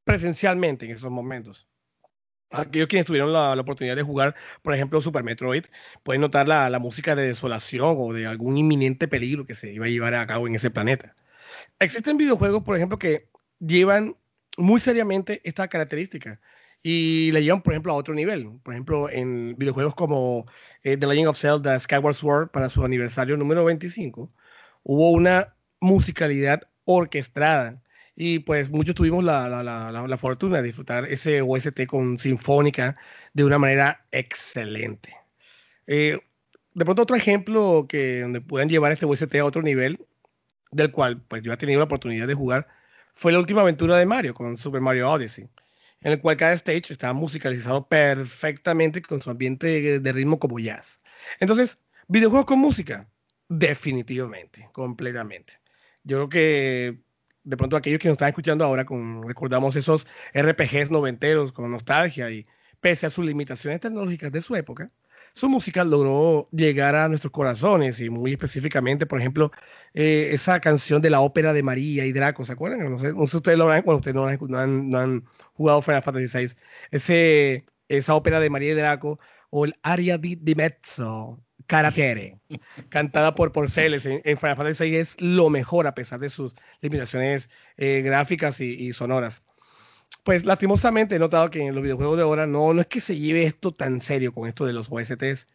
presencialmente 0.04 0.86
en 0.86 0.92
esos 0.92 1.10
momentos. 1.10 1.68
Aquellos 2.50 2.88
quienes 2.88 3.04
tuvieron 3.04 3.34
la, 3.34 3.52
oportunidad 3.52 3.94
de 3.96 4.02
jugar, 4.02 4.34
por 4.62 4.72
ejemplo, 4.72 5.02
Super 5.02 5.22
Metroid, 5.22 5.66
pueden 6.02 6.22
notar 6.22 6.48
la, 6.48 6.70
la, 6.70 6.78
música 6.78 7.14
de 7.14 7.26
desolación 7.26 7.96
o 7.98 8.14
de 8.14 8.26
algún 8.26 8.56
inminente 8.56 9.06
peligro 9.06 9.44
que 9.44 9.54
se 9.54 9.70
iba 9.70 9.84
a 9.84 9.90
llevar 9.90 10.14
a 10.14 10.26
cabo 10.26 10.46
en 10.46 10.54
ese 10.54 10.70
planeta. 10.70 11.14
Existen 11.78 12.16
videojuegos, 12.16 12.62
por 12.62 12.76
ejemplo, 12.76 12.98
que 12.98 13.28
llevan 13.58 14.16
muy 14.58 14.80
seriamente 14.80 15.40
esta 15.44 15.68
característica 15.68 16.40
y 16.82 17.30
la 17.32 17.40
llevan, 17.40 17.62
por 17.62 17.72
ejemplo, 17.72 17.92
a 17.92 17.96
otro 17.96 18.14
nivel. 18.14 18.58
Por 18.62 18.74
ejemplo, 18.74 19.10
en 19.10 19.56
videojuegos 19.56 19.94
como 19.94 20.46
eh, 20.82 20.96
The 20.96 21.06
Legend 21.06 21.28
of 21.28 21.38
Zelda 21.38 21.78
Skyward 21.78 22.14
Sword 22.14 22.50
para 22.50 22.68
su 22.68 22.84
aniversario 22.84 23.36
número 23.36 23.64
25, 23.64 24.28
hubo 24.84 25.10
una 25.10 25.54
musicalidad 25.80 26.62
orquestada. 26.84 27.82
Y 28.16 28.40
pues 28.40 28.70
muchos 28.70 28.94
tuvimos 28.94 29.24
la, 29.24 29.48
la, 29.48 29.62
la, 29.62 29.92
la, 29.92 30.16
fortuna 30.18 30.58
de 30.58 30.64
disfrutar 30.64 31.06
ese 31.06 31.42
OST 31.42 31.86
con 31.86 32.18
sinfónica 32.18 32.96
de 33.32 33.44
una 33.44 33.58
manera 33.58 34.04
excelente. 34.10 35.14
Eh, 35.86 36.18
de 36.74 36.84
pronto 36.84 37.02
otro 37.02 37.16
ejemplo 37.16 37.86
que 37.88 38.20
donde 38.20 38.40
puedan 38.40 38.68
llevar 38.68 38.92
este 38.92 39.06
OST 39.06 39.36
a 39.36 39.44
otro 39.44 39.62
nivel, 39.62 40.06
del 40.70 40.90
cual 40.90 41.22
pues 41.22 41.42
yo 41.42 41.52
he 41.52 41.56
tenido 41.56 41.80
la 41.80 41.84
oportunidad 41.84 42.26
de 42.26 42.34
jugar, 42.34 42.68
fue 43.20 43.32
la 43.32 43.38
última 43.38 43.60
aventura 43.60 43.98
de 43.98 44.06
Mario 44.06 44.32
con 44.32 44.56
Super 44.56 44.80
Mario 44.80 45.10
Odyssey 45.10 45.46
en 46.00 46.12
el 46.12 46.22
cual 46.22 46.38
cada 46.38 46.54
stage 46.54 46.90
estaba 46.90 47.12
musicalizado 47.12 47.86
perfectamente 47.86 49.02
con 49.02 49.20
su 49.20 49.28
ambiente 49.28 50.00
de, 50.00 50.12
ritmo 50.14 50.38
como 50.38 50.58
jazz. 50.58 51.00
Entonces, 51.38 51.76
videojuegos 52.08 52.46
con 52.46 52.60
música, 52.60 53.06
definitivamente, 53.50 54.70
completamente. 54.72 55.60
Yo 56.02 56.16
creo 56.16 56.28
que 56.30 57.02
de 57.44 57.56
pronto 57.58 57.76
aquellos 57.76 58.00
que 58.00 58.08
nos 58.08 58.14
están 58.14 58.30
escuchando 58.30 58.64
ahora 58.64 58.86
recordamos 59.26 59.76
esos 59.76 60.06
RPGs 60.32 60.90
noventeros 60.90 61.52
con 61.52 61.70
nostalgia 61.70 62.30
y 62.30 62.46
pese 62.80 63.04
a 63.04 63.10
sus 63.10 63.26
limitaciones 63.26 63.80
tecnológicas 63.80 64.32
de 64.32 64.40
su 64.40 64.56
época, 64.56 64.88
su 65.32 65.48
música 65.48 65.84
logró 65.84 66.48
llegar 66.52 66.94
a 66.94 67.08
nuestros 67.08 67.32
corazones 67.32 68.00
y 68.00 68.10
muy 68.10 68.32
específicamente, 68.32 69.06
por 69.06 69.20
ejemplo, 69.20 69.50
eh, 69.94 70.30
esa 70.32 70.60
canción 70.60 71.02
de 71.02 71.10
la 71.10 71.20
ópera 71.20 71.52
de 71.52 71.62
María 71.62 72.04
y 72.06 72.12
Draco, 72.12 72.44
¿se 72.44 72.52
acuerdan? 72.52 72.90
No 72.90 72.98
sé, 72.98 73.12
si 73.12 73.36
ustedes 73.36 73.58
lo 73.58 73.66
cuando 73.66 73.96
ustedes 73.96 74.14
no 74.14 74.26
han, 74.26 74.90
no 74.90 74.98
han, 74.98 75.24
jugado 75.54 75.82
Final 75.82 76.02
Fantasy 76.02 76.38
VI. 76.38 76.54
Ese, 76.90 77.64
esa 77.88 78.14
ópera 78.14 78.40
de 78.40 78.50
María 78.50 78.72
y 78.72 78.74
Draco 78.74 79.18
o 79.50 79.64
el 79.64 79.74
Aria 79.82 80.18
di, 80.18 80.36
di 80.36 80.54
Mezzo, 80.54 81.40
Caratere, 81.66 82.40
cantada 82.88 83.34
por 83.34 83.52
Porceles 83.52 84.06
en, 84.06 84.22
Final 84.36 84.56
Fantasy 84.56 84.90
VI 84.90 84.96
es 84.96 85.20
lo 85.20 85.50
mejor 85.50 85.86
a 85.86 85.94
pesar 85.94 86.20
de 86.20 86.30
sus 86.30 86.54
limitaciones 86.80 87.50
eh, 87.76 88.02
gráficas 88.04 88.60
y 88.60 88.92
sonoras 88.92 89.42
pues 90.24 90.44
lastimosamente 90.44 91.16
he 91.16 91.18
notado 91.18 91.50
que 91.50 91.66
en 91.66 91.74
los 91.74 91.82
videojuegos 91.82 92.16
de 92.16 92.22
ahora 92.22 92.46
no, 92.46 92.72
no 92.72 92.80
es 92.80 92.86
que 92.86 93.00
se 93.00 93.18
lleve 93.18 93.44
esto 93.44 93.72
tan 93.72 94.00
serio 94.00 94.32
con 94.32 94.48
esto 94.48 94.66
de 94.66 94.72
los 94.72 94.88
OSTs. 94.90 95.46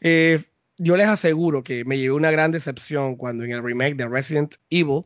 Eh, 0.00 0.42
yo 0.78 0.96
les 0.96 1.08
aseguro 1.08 1.62
que 1.62 1.84
me 1.84 1.98
llevé 1.98 2.14
una 2.14 2.30
gran 2.30 2.52
decepción 2.52 3.16
cuando 3.16 3.44
en 3.44 3.52
el 3.52 3.62
remake 3.62 3.96
de 3.96 4.08
Resident 4.08 4.54
Evil 4.70 5.02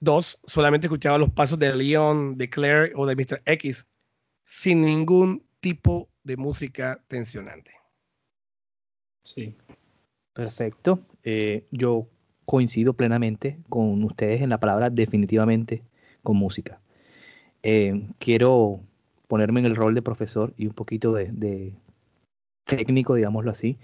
2 0.00 0.40
solamente 0.44 0.88
escuchaba 0.88 1.18
los 1.18 1.30
pasos 1.30 1.58
de 1.58 1.74
Leon, 1.74 2.36
de 2.36 2.50
Claire 2.50 2.92
o 2.96 3.06
de 3.06 3.14
Mr. 3.14 3.42
X 3.44 3.86
sin 4.44 4.82
ningún 4.82 5.44
tipo 5.60 6.08
de 6.24 6.36
música 6.36 7.02
tensionante. 7.08 7.72
Sí. 9.22 9.56
Perfecto. 10.32 11.06
Eh, 11.22 11.66
yo 11.70 12.08
coincido 12.44 12.94
plenamente 12.94 13.58
con 13.68 14.02
ustedes 14.04 14.42
en 14.42 14.50
la 14.50 14.58
palabra 14.58 14.90
definitivamente 14.90 15.82
con 16.22 16.36
música. 16.36 16.81
Eh, 17.62 18.08
quiero 18.18 18.80
ponerme 19.28 19.60
en 19.60 19.66
el 19.66 19.76
rol 19.76 19.94
de 19.94 20.02
profesor 20.02 20.52
y 20.56 20.66
un 20.66 20.74
poquito 20.74 21.12
de, 21.12 21.72
técnico, 22.64 23.14
digámoslo 23.14 23.50
así. 23.50 23.78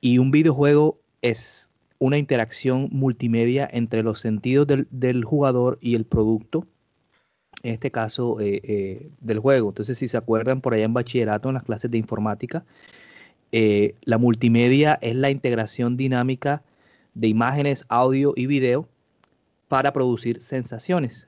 Y 0.00 0.18
un 0.18 0.30
videojuego 0.30 0.98
es 1.22 1.70
una 1.98 2.18
interacción 2.18 2.88
multimedia 2.92 3.68
entre 3.72 4.02
los 4.02 4.20
sentidos 4.20 4.66
del, 4.90 5.24
jugador 5.24 5.78
y 5.80 5.94
el 5.94 6.04
producto, 6.04 6.66
en 7.62 7.72
este 7.72 7.90
caso 7.90 8.38
eh, 8.40 8.60
eh, 8.64 9.10
del 9.20 9.38
juego. 9.38 9.70
Entonces, 9.70 9.96
si 9.96 10.08
se 10.08 10.16
acuerdan 10.16 10.60
por 10.60 10.74
allá 10.74 10.84
en 10.84 10.92
bachillerato, 10.94 11.48
en 11.48 11.54
las 11.54 11.64
clases 11.64 11.90
de 11.90 11.98
informática, 11.98 12.64
la 13.52 14.18
multimedia 14.18 14.98
es 15.00 15.16
la 15.16 15.30
integración 15.30 15.96
dinámica 15.96 16.62
de 17.14 17.28
imágenes, 17.28 17.86
audio 17.88 18.34
y 18.36 18.44
video 18.44 18.86
para 19.68 19.94
producir 19.94 20.42
sensaciones. 20.42 21.26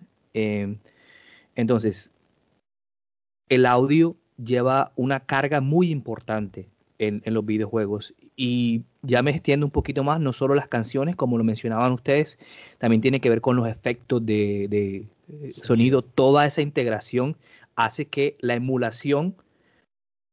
Entonces, 1.58 2.12
el 3.48 3.66
audio 3.66 4.16
lleva 4.42 4.92
una 4.94 5.18
carga 5.18 5.60
muy 5.60 5.90
importante 5.90 6.68
en, 6.98 7.20
los 7.26 7.44
videojuegos. 7.44 8.14
Y 8.36 8.82
ya 9.02 9.22
me 9.24 9.32
extiendo 9.32 9.66
un 9.66 9.72
poquito 9.72 10.04
más, 10.04 10.20
no 10.20 10.32
solo 10.32 10.54
las 10.54 10.68
canciones, 10.68 11.16
como 11.16 11.36
lo 11.36 11.42
mencionaban 11.42 11.90
ustedes, 11.90 12.38
también 12.78 13.00
tiene 13.00 13.20
que 13.20 13.28
ver 13.28 13.40
con 13.40 13.56
los 13.56 13.66
efectos 13.66 14.24
de, 14.24 14.66
eh, 14.70 15.50
sonido. 15.50 16.02
Toda 16.02 16.46
esa 16.46 16.62
integración 16.62 17.36
hace 17.74 18.04
que 18.04 18.36
la 18.38 18.54
emulación 18.54 19.34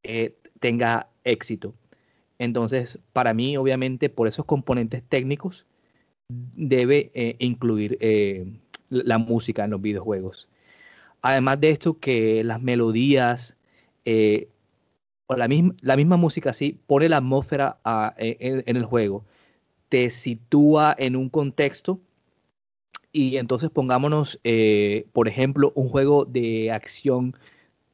eh, 0.03 0.35
tenga 0.59 1.09
éxito. 1.23 1.73
Entonces, 2.37 2.99
para 3.13 3.33
mí, 3.33 3.57
obviamente, 3.57 4.11
por 4.11 4.27
esos 4.27 4.45
componentes 4.45 5.01
técnicos, 5.01 5.65
debe 6.29 7.09
eh, 7.15 7.35
incluir 7.39 7.97
la 8.89 9.17
música 9.17 9.63
en 9.63 9.71
los 9.71 9.81
videojuegos. 9.81 10.47
Además 11.25 11.59
de 11.59 11.71
esto, 11.71 11.97
que 11.97 12.43
las 12.43 12.61
melodías 12.61 13.57
eh, 14.05 14.47
o 15.25 15.35
la 15.35 15.47
misma, 15.47 16.17
música 16.17 16.51
así 16.51 16.79
pone 16.85 17.09
la 17.09 17.17
atmósfera 17.17 17.79
ah, 17.83 18.13
en, 18.19 18.77
el 18.77 18.85
juego, 18.85 19.25
te 19.89 20.11
sitúa 20.11 20.95
en 20.95 21.15
un 21.15 21.29
contexto 21.29 21.99
y 23.11 23.37
entonces 23.37 23.71
pongámonos, 23.71 24.39
eh, 24.43 25.07
por 25.13 25.27
ejemplo, 25.27 25.71
un 25.73 25.89
juego 25.89 26.25
de 26.25 26.71
acción 26.71 27.35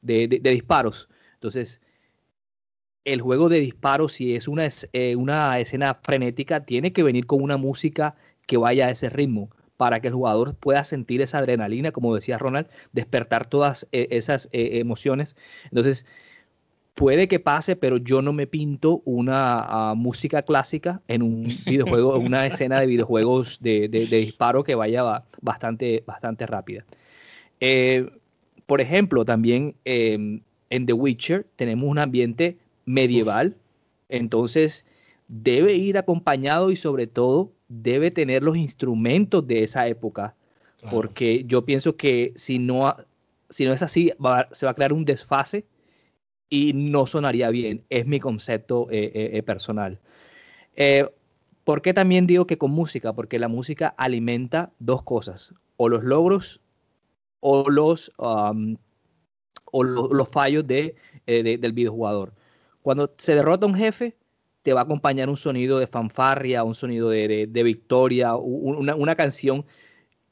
de, 0.02 0.28
disparos. 0.28 1.08
Entonces, 1.36 1.80
el 3.06 3.22
juego 3.22 3.48
de 3.48 3.62
disparos, 3.62 4.12
si 4.12 4.36
es 4.36 4.50
una, 4.50 4.68
eh, 4.92 5.16
una 5.16 5.58
escena 5.58 5.96
frenética, 6.04 6.66
tiene 6.66 6.92
que 6.92 7.04
venir 7.04 7.28
con 7.28 7.42
una 7.42 7.56
música 7.56 8.14
que 8.46 8.58
vaya 8.58 8.88
a 8.88 8.92
ese 8.92 9.10
ritmo 9.10 9.52
para 9.82 10.00
que 10.00 10.10
el 10.10 10.14
jugador 10.14 10.54
pueda 10.54 10.84
sentir 10.84 11.24
esa 11.24 11.40
adrenalina, 11.40 11.92
como 11.92 12.14
decía 12.14 12.38
Ronald, 12.38 12.68
despertar 12.92 13.48
todas 13.48 13.88
eh, 13.92 14.10
esas 14.12 14.48
eh, 14.52 14.78
emociones. 14.78 15.36
Entonces, 15.64 16.06
puede 16.94 17.28
que 17.28 17.40
pase, 17.40 17.76
pero 17.76 17.98
yo 17.98 18.22
no 18.22 18.32
me 18.32 18.46
pinto 18.46 19.02
una 19.06 19.60
ah, 19.60 19.96
música 19.96 20.44
clásica 20.44 21.02
en 21.08 21.24
un 21.24 21.48
videojuego, 21.66 22.16
una 22.20 22.46
escena 22.46 22.80
de 22.80 22.86
videojuegos 22.86 23.58
de, 23.60 23.88
disparo 23.88 24.64
que 24.64 24.76
vaya 24.76 25.24
bastante, 25.42 26.04
bastante 26.06 26.46
rápida. 26.46 26.86
Eh, 27.60 28.08
por 28.68 28.82
ejemplo, 28.82 29.26
también 29.26 29.74
em, 29.84 30.42
en 30.70 30.86
The 30.86 30.94
Witcher 30.94 31.48
tenemos 31.56 31.90
un 31.90 31.98
ambiente 31.98 32.60
medieval, 32.86 33.56
entonces 34.10 34.86
debe 35.28 35.74
ir 35.74 35.98
acompañado 35.98 36.70
y 36.70 36.76
sobre 36.76 37.08
todo 37.08 37.52
debe 37.72 38.12
tener 38.12 38.44
los 38.44 38.58
instrumentos 38.58 39.48
de 39.48 39.64
esa 39.64 39.88
época 39.88 40.36
Porque 40.90 41.44
yo 41.46 41.64
pienso 41.64 41.96
que 41.96 42.34
si 42.36 42.58
no, 42.58 42.96
si 43.50 43.66
no 43.66 43.74
es 43.74 43.84
así, 43.84 44.12
se 44.52 44.66
va 44.66 44.72
a 44.72 44.74
crear 44.74 44.94
un 44.94 45.06
desfase 45.06 45.66
y 46.50 46.74
no 46.74 47.06
sonaría 47.06 47.52
bien. 47.52 47.86
Es 47.90 48.08
mi 48.08 48.20
concepto 48.20 48.88
eh, 48.90 49.12
eh, 49.14 49.30
eh, 49.34 49.44
personal. 49.44 50.00
¿Por 51.64 51.84
qué 51.84 51.94
también 51.94 52.26
digo 52.26 52.48
que 52.48 52.58
con 52.58 52.72
música? 52.72 53.14
Porque 53.14 53.38
la 53.38 53.48
música 53.48 53.94
alimenta 53.96 54.72
dos 54.80 55.04
cosas, 55.04 55.54
o 55.78 55.88
los 55.88 56.04
logros 56.04 56.62
o 57.42 57.70
los, 57.70 58.12
o 58.18 59.84
los 59.84 60.30
fallos 60.30 60.66
de, 60.66 60.96
del 61.28 61.74
videojugador. 61.74 62.34
Cuando 62.82 63.14
se 63.18 63.36
derrota 63.36 63.68
un 63.68 63.76
jefe, 63.76 64.18
te 64.64 64.74
va 64.74 64.82
a 64.82 64.84
acompañar 64.84 65.30
un 65.30 65.38
sonido 65.38 65.80
de 65.80 65.88
fanfarria, 65.88 66.64
un 66.64 66.76
sonido 66.76 67.10
de, 67.10 67.48
victoria, 67.64 68.36
una, 68.36 68.96
una, 68.96 69.16
canción 69.16 69.66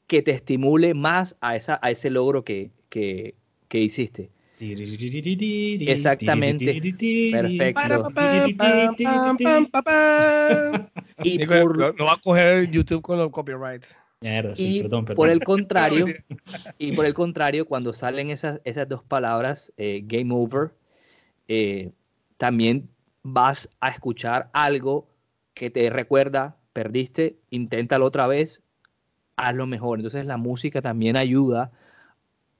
que 0.06 0.22
te 0.22 0.30
estimule 0.30 0.94
más 0.94 1.36
a, 1.40 1.56
esa, 1.56 1.78
a 1.82 1.90
ese 1.90 2.10
logro 2.10 2.44
que, 2.44 2.70
que, 2.88 3.34
que 3.68 3.80
hiciste. 3.80 4.30
Exactamente. 5.88 6.66
Perfecto. 7.30 8.02
y 11.24 11.46
por, 11.46 11.98
no 11.98 12.04
va 12.04 12.12
a 12.12 12.20
coger 12.22 12.70
YouTube 12.70 13.00
con 13.00 13.18
los 13.18 13.30
copyrights. 13.30 13.96
y 14.58 14.82
por 15.14 15.30
el 15.30 15.42
contrario, 15.42 16.04
y 16.78 16.92
por 16.92 17.06
el 17.06 17.14
contrario, 17.14 17.64
cuando 17.64 17.94
salen 17.94 18.28
esas, 18.28 18.60
esas 18.64 18.86
dos 18.86 19.02
palabras, 19.02 19.72
eh, 19.78 20.02
game 20.04 20.34
over, 20.34 20.72
eh, 21.48 21.90
también 22.36 22.90
vas 23.22 23.68
a 23.80 23.90
escuchar 23.90 24.50
algo 24.52 25.08
que 25.54 25.70
te 25.70 25.90
recuerda, 25.90 26.56
perdiste, 26.72 27.36
inténtalo 27.50 28.06
otra 28.06 28.26
vez, 28.26 28.62
hazlo 29.36 29.66
mejor. 29.66 29.98
Entonces 29.98 30.26
la 30.26 30.36
música 30.36 30.82
también 30.82 31.16
ayuda 31.16 31.70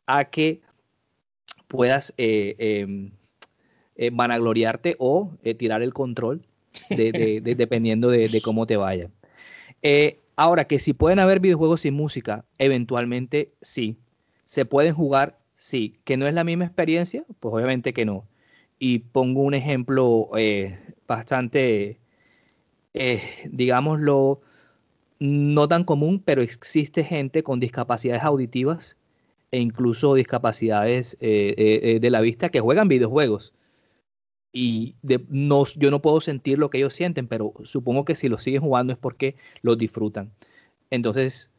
a 0.07 0.25
que 0.27 0.61
puedas 1.69 2.13
eh, 2.17 2.57
em, 2.59 3.13
eh, 3.97 4.11
vanagloriarte 4.13 4.97
o 4.99 5.33
eh, 5.43 5.55
tirar 5.55 5.83
el 5.83 5.95
control 5.95 6.43
dependiendo 6.91 8.11
de, 8.11 8.41
cómo 8.43 8.67
te 8.67 8.77
vaya. 8.77 9.11
ahora, 10.37 10.67
que 10.67 10.79
si 10.79 10.93
pueden 10.93 11.19
haber 11.19 11.41
videojuegos 11.41 11.83
sin 11.83 11.95
música, 11.95 12.45
eventualmente 12.59 13.53
sí. 13.63 13.97
¿Se 14.45 14.65
pueden 14.65 14.95
jugar? 14.95 15.39
Sí. 15.57 16.01
¿Que 16.05 16.17
no 16.17 16.27
es 16.27 16.35
la 16.35 16.43
misma 16.43 16.65
experiencia? 16.65 17.25
Pues 17.39 17.55
obviamente 17.55 17.93
que 17.93 18.05
no. 18.05 18.25
Y 18.81 18.99
pongo 18.99 19.43
un 19.43 19.55
ejemplo 19.55 20.31
bastante, 21.07 22.01
digámoslo, 23.51 24.41
no 25.21 25.69
tan 25.69 25.85
común, 25.85 26.21
pero 26.25 26.43
existe 26.43 27.05
gente 27.05 27.43
con 27.43 27.61
discapacidades 27.61 28.25
auditivas 28.25 28.97
e 29.53 29.61
incluso 29.61 30.15
discapacidades 30.15 31.17
eh, 31.21 31.55
eh, 31.57 31.81
eh, 31.83 32.01
de 32.01 32.11
la 32.11 32.23
vista 32.23 32.49
que 32.49 32.61
juegan 32.61 32.89
videojuegos. 32.89 33.53
Y 34.53 34.97
no, 35.29 35.65
yo 35.77 35.91
no 35.91 36.03
puedo 36.03 36.21
sentir 36.21 36.59
lo 36.59 36.71
que 36.71 36.79
ellos 36.79 36.95
sienten, 36.95 37.29
pero 37.29 37.53
supongo 37.63 38.05
que 38.05 38.17
si 38.17 38.29
lo 38.29 38.39
siguen 38.39 38.63
jugando 38.63 38.93
es 38.93 38.99
porque 38.99 39.37
los 39.63 39.79
disfrutan. 39.79 40.33
Entonces, 40.91 41.53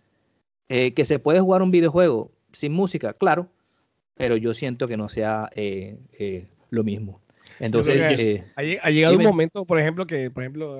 que 0.67 1.05
se 1.05 1.19
puede 1.19 1.39
jugar 1.39 1.61
un 1.61 1.71
videojuego 1.71 2.31
sin 2.51 2.73
música, 2.73 3.13
claro, 3.13 3.49
pero 4.15 4.35
yo 4.35 4.53
siento 4.53 4.87
que 4.89 4.97
no 4.97 5.07
sea 5.07 5.49
lo 6.71 6.83
mismo. 6.83 7.21
Entonces, 7.59 8.19
eh, 8.19 8.43
ha, 8.55 8.89
llegado 8.89 9.17
un 9.17 9.23
momento, 9.23 9.65
por 9.65 9.79
ejemplo, 9.79 10.07
que, 10.07 10.31
por 10.31 10.41
ejemplo, 10.41 10.79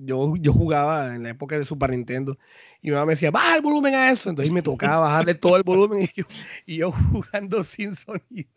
yo, 0.00 0.34
yo 0.36 0.52
jugaba 0.52 1.14
en 1.14 1.22
la 1.22 1.30
época 1.30 1.56
de 1.56 1.64
Super 1.64 1.90
Nintendo 1.90 2.36
y 2.82 2.88
mi 2.88 2.94
mamá 2.94 3.06
me 3.06 3.12
decía, 3.12 3.30
baja 3.30 3.54
el 3.54 3.62
volumen 3.62 3.94
a 3.94 4.10
eso. 4.10 4.28
Entonces 4.28 4.52
me 4.52 4.62
tocaba 4.62 4.98
bajarle 4.98 5.34
todo 5.34 5.56
el 5.56 5.62
volumen 5.62 6.08
y 6.66 6.78
yo, 6.78 6.90
jugando 6.90 7.62
sin 7.64 7.94
sonido. 7.94 8.50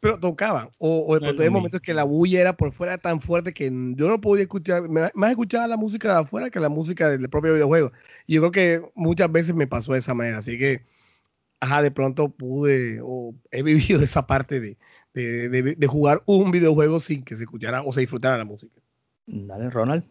Pero 0.00 0.20
tocaba. 0.20 0.70
O, 0.78 1.14
de 1.14 1.20
pronto 1.20 1.42
hay 1.42 1.50
momentos 1.50 1.80
que 1.80 1.94
la 1.94 2.04
bulla 2.04 2.40
era 2.40 2.56
por 2.56 2.72
fuera 2.72 2.98
tan 2.98 3.22
fuerte 3.22 3.54
que 3.54 3.70
yo 3.96 4.08
no 4.08 4.20
podía 4.20 4.42
escuchar, 4.42 4.88
más 4.88 5.30
escuchaba 5.30 5.66
la 5.66 5.78
música 5.78 6.12
de 6.12 6.20
afuera 6.20 6.50
que 6.50 6.60
la 6.60 6.68
música 6.68 7.08
del 7.08 7.30
propio 7.30 7.54
videojuego. 7.54 7.92
Y 8.26 8.34
yo 8.34 8.42
creo 8.42 8.52
que 8.52 8.90
muchas 8.94 9.32
veces 9.32 9.54
me 9.54 9.66
pasó 9.66 9.94
de 9.94 10.00
esa 10.00 10.12
manera. 10.12 10.38
Así 10.38 10.58
que, 10.58 10.82
ajá, 11.60 11.80
de 11.80 11.90
pronto 11.90 12.28
pude 12.28 13.00
o 13.02 13.34
he 13.50 13.62
vivido 13.62 14.02
esa 14.02 14.26
parte 14.26 14.60
de, 14.60 14.76
de, 15.20 15.86
jugar 15.86 16.22
un 16.26 16.50
videojuego 16.50 17.00
sin 17.00 17.24
que 17.24 17.36
se 17.36 17.44
escuchara 17.44 17.82
o 17.82 17.92
se 17.92 18.00
disfrutara 18.00 18.36
la 18.36 18.44
música. 18.44 18.74
Dale, 19.26 19.70
Ronald. 19.70 20.04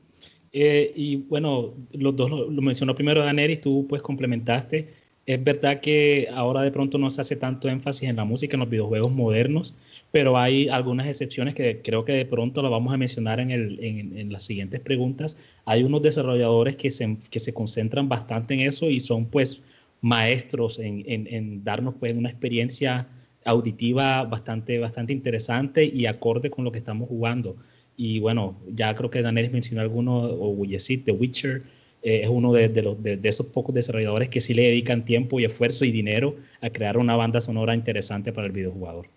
Eh, 0.51 0.93
y 0.95 1.17
bueno, 1.17 1.73
los 1.91 2.15
dos 2.15 2.29
lo, 2.31 2.61
mencionó 2.61 2.95
primero 2.95 3.23
Daneris, 3.23 3.61
tú 3.61 3.85
pues 3.87 4.01
complementaste. 4.01 4.87
Es 5.25 5.43
verdad 5.43 5.81
que 5.81 6.27
ahora 6.33 6.61
de 6.61 6.71
pronto 6.71 6.97
no 6.97 7.09
se 7.09 7.21
hace 7.21 7.35
tanto 7.35 7.67
énfasis 7.67 8.09
en 8.09 8.15
la 8.15 8.25
música 8.25 8.55
en 8.55 8.61
los 8.61 8.69
videojuegos 8.69 9.11
modernos, 9.11 9.73
pero 10.11 10.37
hay 10.37 10.69
algunas 10.69 11.07
excepciones 11.07 11.55
que 11.55 11.81
creo 11.83 12.05
que 12.05 12.13
de 12.13 12.25
pronto 12.25 12.61
lo 12.61 12.69
vamos 12.69 12.93
a 12.93 12.97
mencionar 12.97 13.39
en, 13.39 13.51
el, 13.51 13.83
en, 13.83 14.31
las 14.31 14.43
siguientes 14.43 14.79
preguntas. 14.79 15.37
Hay 15.65 15.83
unos 15.83 16.03
desarrolladores 16.03 16.75
que 16.75 16.91
se, 16.91 17.17
que 17.29 17.39
se 17.39 17.53
concentran 17.53 18.07
bastante 18.07 18.53
en 18.53 18.61
eso 18.61 18.89
y 18.89 18.99
son 18.99 19.25
pues 19.25 19.63
maestros 20.01 20.77
en, 20.77 21.03
en 21.07 21.63
darnos 21.63 21.95
pues 21.99 22.15
una 22.15 22.29
experiencia 22.29 23.07
auditiva 23.45 24.23
bastante, 24.23 24.79
bastante 24.79 25.13
interesante 25.13 25.85
y 25.85 26.07
acorde 26.07 26.49
con 26.49 26.65
lo 26.65 26.71
que 26.71 26.79
estamos 26.79 27.07
jugando. 27.07 27.55
Y 27.95 28.19
bueno, 28.19 28.57
ya 28.67 28.93
creo 28.95 29.09
que 29.09 29.21
Daniel 29.21 29.51
mencionó 29.51 29.81
alguno, 29.81 30.17
o 30.17 30.65
Yesit, 30.65 31.05
The 31.05 31.11
Witcher, 31.11 31.61
eh, 32.01 32.21
es 32.23 32.29
uno 32.29 32.51
de, 32.51 32.69
los, 32.81 33.01
de, 33.01 33.19
esos 33.23 33.47
pocos 33.47 33.73
desarrolladores 33.73 34.29
que 34.29 34.41
sí 34.41 34.53
le 34.53 34.63
dedican 34.63 35.05
tiempo 35.05 35.39
y 35.39 35.45
esfuerzo 35.45 35.85
y 35.85 35.91
dinero 35.91 36.35
a 36.61 36.69
crear 36.69 36.97
una 36.97 37.15
banda 37.15 37.39
sonora 37.39 37.73
interesante 37.73 38.33
para 38.33 38.47
el 38.47 38.53
videojugador. 38.53 39.07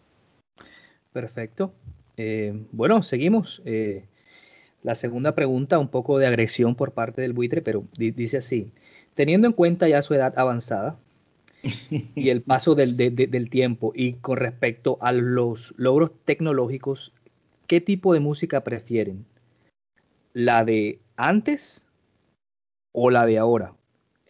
Perfecto. 1.12 1.72
Eh, 2.16 2.54
bueno, 2.70 3.02
seguimos. 3.02 3.62
Eh, 3.64 4.04
la 4.82 4.94
segunda 4.94 5.34
pregunta, 5.34 5.78
un 5.78 5.88
poco 5.88 6.18
de 6.18 6.26
agresión 6.26 6.76
por 6.76 6.92
parte 6.92 7.20
del 7.20 7.32
buitre, 7.32 7.62
pero 7.62 7.84
dice 7.96 8.36
así, 8.38 8.70
teniendo 9.14 9.48
en 9.48 9.52
cuenta 9.52 9.88
ya 9.88 10.00
su 10.02 10.14
edad 10.14 10.38
avanzada, 10.38 10.98
y 11.62 12.30
el 12.30 12.42
paso 12.42 12.74
del, 12.74 12.96
del, 12.96 13.50
tiempo. 13.50 13.92
Y 13.94 14.14
con 14.14 14.36
respecto 14.36 14.98
a 15.00 15.12
los 15.12 15.74
logros 15.76 16.12
tecnológicos, 16.24 17.12
¿qué 17.66 17.80
tipo 17.80 18.12
de 18.12 18.20
música 18.20 18.62
prefieren? 18.64 19.24
¿La 20.32 20.64
de 20.64 21.00
antes 21.16 21.86
o 22.92 23.10
la 23.10 23.26
de 23.26 23.38
ahora? 23.38 23.74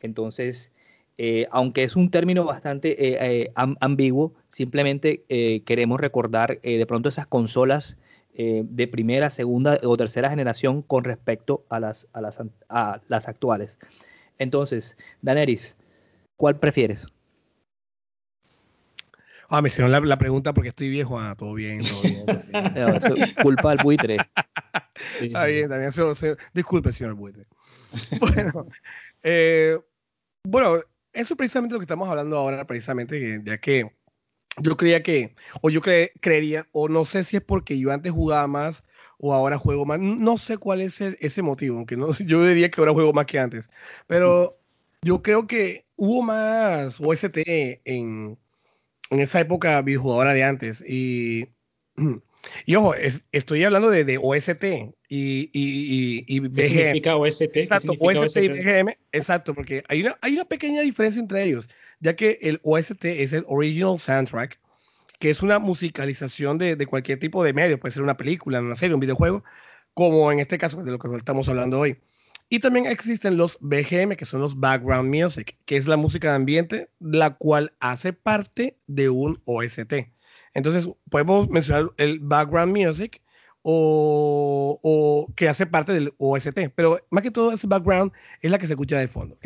Entonces, 0.00 0.72
eh, 1.18 1.46
aunque 1.50 1.82
es 1.82 1.96
un 1.96 2.10
término 2.10 2.44
bastante 2.44 3.08
eh, 3.08 3.42
eh, 3.42 3.52
ambiguo, 3.54 4.34
simplemente 4.48 5.24
queremos 5.64 6.00
recordar 6.00 6.60
de 6.60 6.86
pronto 6.86 7.08
esas 7.08 7.26
consolas 7.26 7.98
de 8.34 8.86
primera, 8.86 9.30
segunda 9.30 9.80
o 9.82 9.96
tercera 9.96 10.30
generación 10.30 10.82
con 10.82 11.02
respecto 11.02 11.64
a 11.68 11.80
las, 11.80 12.06
a 12.12 12.20
las, 12.20 12.40
a 12.68 13.00
las 13.08 13.26
actuales. 13.26 13.80
Entonces, 14.38 14.96
Daneris, 15.22 15.76
¿cuál 16.36 16.60
prefieres? 16.60 17.08
Ah, 19.48 19.62
me 19.62 19.68
hicieron 19.68 19.90
la, 19.90 20.18
pregunta 20.18 20.52
porque 20.52 20.68
estoy 20.68 20.90
viejo. 20.90 21.18
Ah, 21.18 21.34
todo 21.36 21.54
bien, 21.54 21.82
todo 21.82 22.02
bien. 22.02 22.26
culpa 23.42 23.70
del 23.70 23.78
buitre. 23.82 24.16
Está 25.20 25.46
bien, 25.46 25.68
también. 25.68 25.90
disculpe, 26.52 26.92
señor 26.92 27.14
buitre. 27.14 27.44
Bueno, 28.20 28.66
eh, 29.22 29.78
bueno, 30.44 30.76
eso 31.12 31.34
es 31.34 31.36
precisamente 31.36 31.72
lo 31.72 31.80
que 31.80 31.84
estamos 31.84 32.08
hablando 32.08 32.36
ahora, 32.36 32.66
precisamente, 32.66 33.40
ya 33.42 33.58
que 33.58 33.86
yo 34.60 34.76
creía 34.76 35.02
que, 35.02 35.34
o 35.62 35.70
yo 35.70 35.80
creería, 35.80 36.66
o 36.72 36.88
no 36.88 37.04
sé 37.04 37.24
si 37.24 37.36
es 37.36 37.42
porque 37.42 37.78
yo 37.78 37.92
antes 37.92 38.12
jugaba 38.12 38.46
más 38.46 38.84
o 39.18 39.32
ahora 39.32 39.56
juego 39.56 39.86
más, 39.86 40.00
no 40.00 40.36
sé 40.36 40.58
cuál 40.58 40.80
es 40.80 41.00
ese 41.00 41.42
motivo, 41.42 41.78
aunque 41.78 41.96
no, 41.96 42.12
yo 42.12 42.44
diría 42.44 42.70
que 42.70 42.80
ahora 42.80 42.92
juego 42.92 43.12
más 43.12 43.26
que 43.26 43.38
antes, 43.38 43.70
pero 44.06 44.56
yo 45.02 45.22
creo 45.22 45.46
que 45.46 45.86
hubo 45.96 46.22
más 46.22 47.00
OST 47.00 47.38
en, 47.84 48.38
en 49.10 49.20
esa 49.20 49.40
época 49.40 49.80
videojugadora 49.82 50.34
de 50.34 50.44
antes. 50.44 50.82
Y, 50.86 51.48
y 52.66 52.74
ojo, 52.74 52.94
estoy 53.32 53.64
hablando 53.64 53.90
de, 53.90 54.04
de 54.04 54.18
OST 54.18 54.64
y, 55.08 55.50
y, 55.52 56.24
y, 56.26 56.40
BGM. 56.40 56.54
¿Qué 56.54 56.68
significa 56.68 57.16
OST? 57.16 57.42
Exacto, 57.54 57.92
OST, 57.98 58.36
y 58.36 58.48
BGM, 58.48 58.94
exacto, 59.12 59.54
porque 59.54 59.82
hay 59.88 60.02
una, 60.02 60.18
hay 60.20 60.34
una 60.34 60.44
pequeña 60.44 60.82
diferencia 60.82 61.20
entre 61.20 61.44
ellos, 61.44 61.68
ya 62.00 62.14
que 62.14 62.38
el 62.42 62.60
OST 62.62 63.04
es 63.04 63.32
el 63.32 63.44
Original 63.48 63.98
Soundtrack, 63.98 64.58
que 65.18 65.30
es 65.30 65.42
una 65.42 65.58
musicalización 65.58 66.58
de, 66.58 66.76
de 66.76 66.86
cualquier 66.86 67.18
tipo 67.18 67.42
de 67.42 67.52
medio, 67.52 67.80
puede 67.80 67.92
ser 67.92 68.02
una 68.02 68.16
película, 68.16 68.60
una 68.60 68.76
serie, 68.76 68.94
un 68.94 69.00
videojuego, 69.00 69.42
como 69.94 70.30
en 70.30 70.38
este 70.38 70.58
caso 70.58 70.82
de 70.84 70.92
lo 70.92 70.98
que 70.98 71.08
estamos 71.16 71.48
hablando 71.48 71.80
hoy. 71.80 71.98
Y 72.50 72.60
también 72.60 72.86
existen 72.86 73.36
los 73.36 73.58
BGM, 73.60 74.16
que 74.16 74.24
son 74.24 74.40
los 74.40 74.58
Background 74.58 75.14
Music, 75.14 75.58
que 75.66 75.76
es 75.76 75.86
la 75.86 75.98
música 75.98 76.30
de 76.30 76.36
ambiente, 76.36 76.90
la 76.98 77.36
cual 77.36 77.74
hace 77.80 78.12
parte 78.14 78.78
de 78.86 79.10
un 79.10 79.40
OST. 79.44 79.92
Entonces, 80.54 80.88
podemos 81.10 81.50
mencionar 81.50 81.90
el 81.98 82.20
Background 82.20 82.74
Music 82.74 83.20
o, 83.62 85.30
que 85.36 85.48
hace 85.48 85.66
parte 85.66 85.92
del 85.92 86.14
OST, 86.16 86.70
pero 86.74 86.98
más 87.10 87.22
que 87.22 87.30
todo 87.30 87.52
ese 87.52 87.66
background 87.66 88.12
es 88.40 88.50
la 88.50 88.58
que 88.58 88.66
se 88.66 88.72
escucha 88.72 88.98
de 88.98 89.08
fondo. 89.08 89.38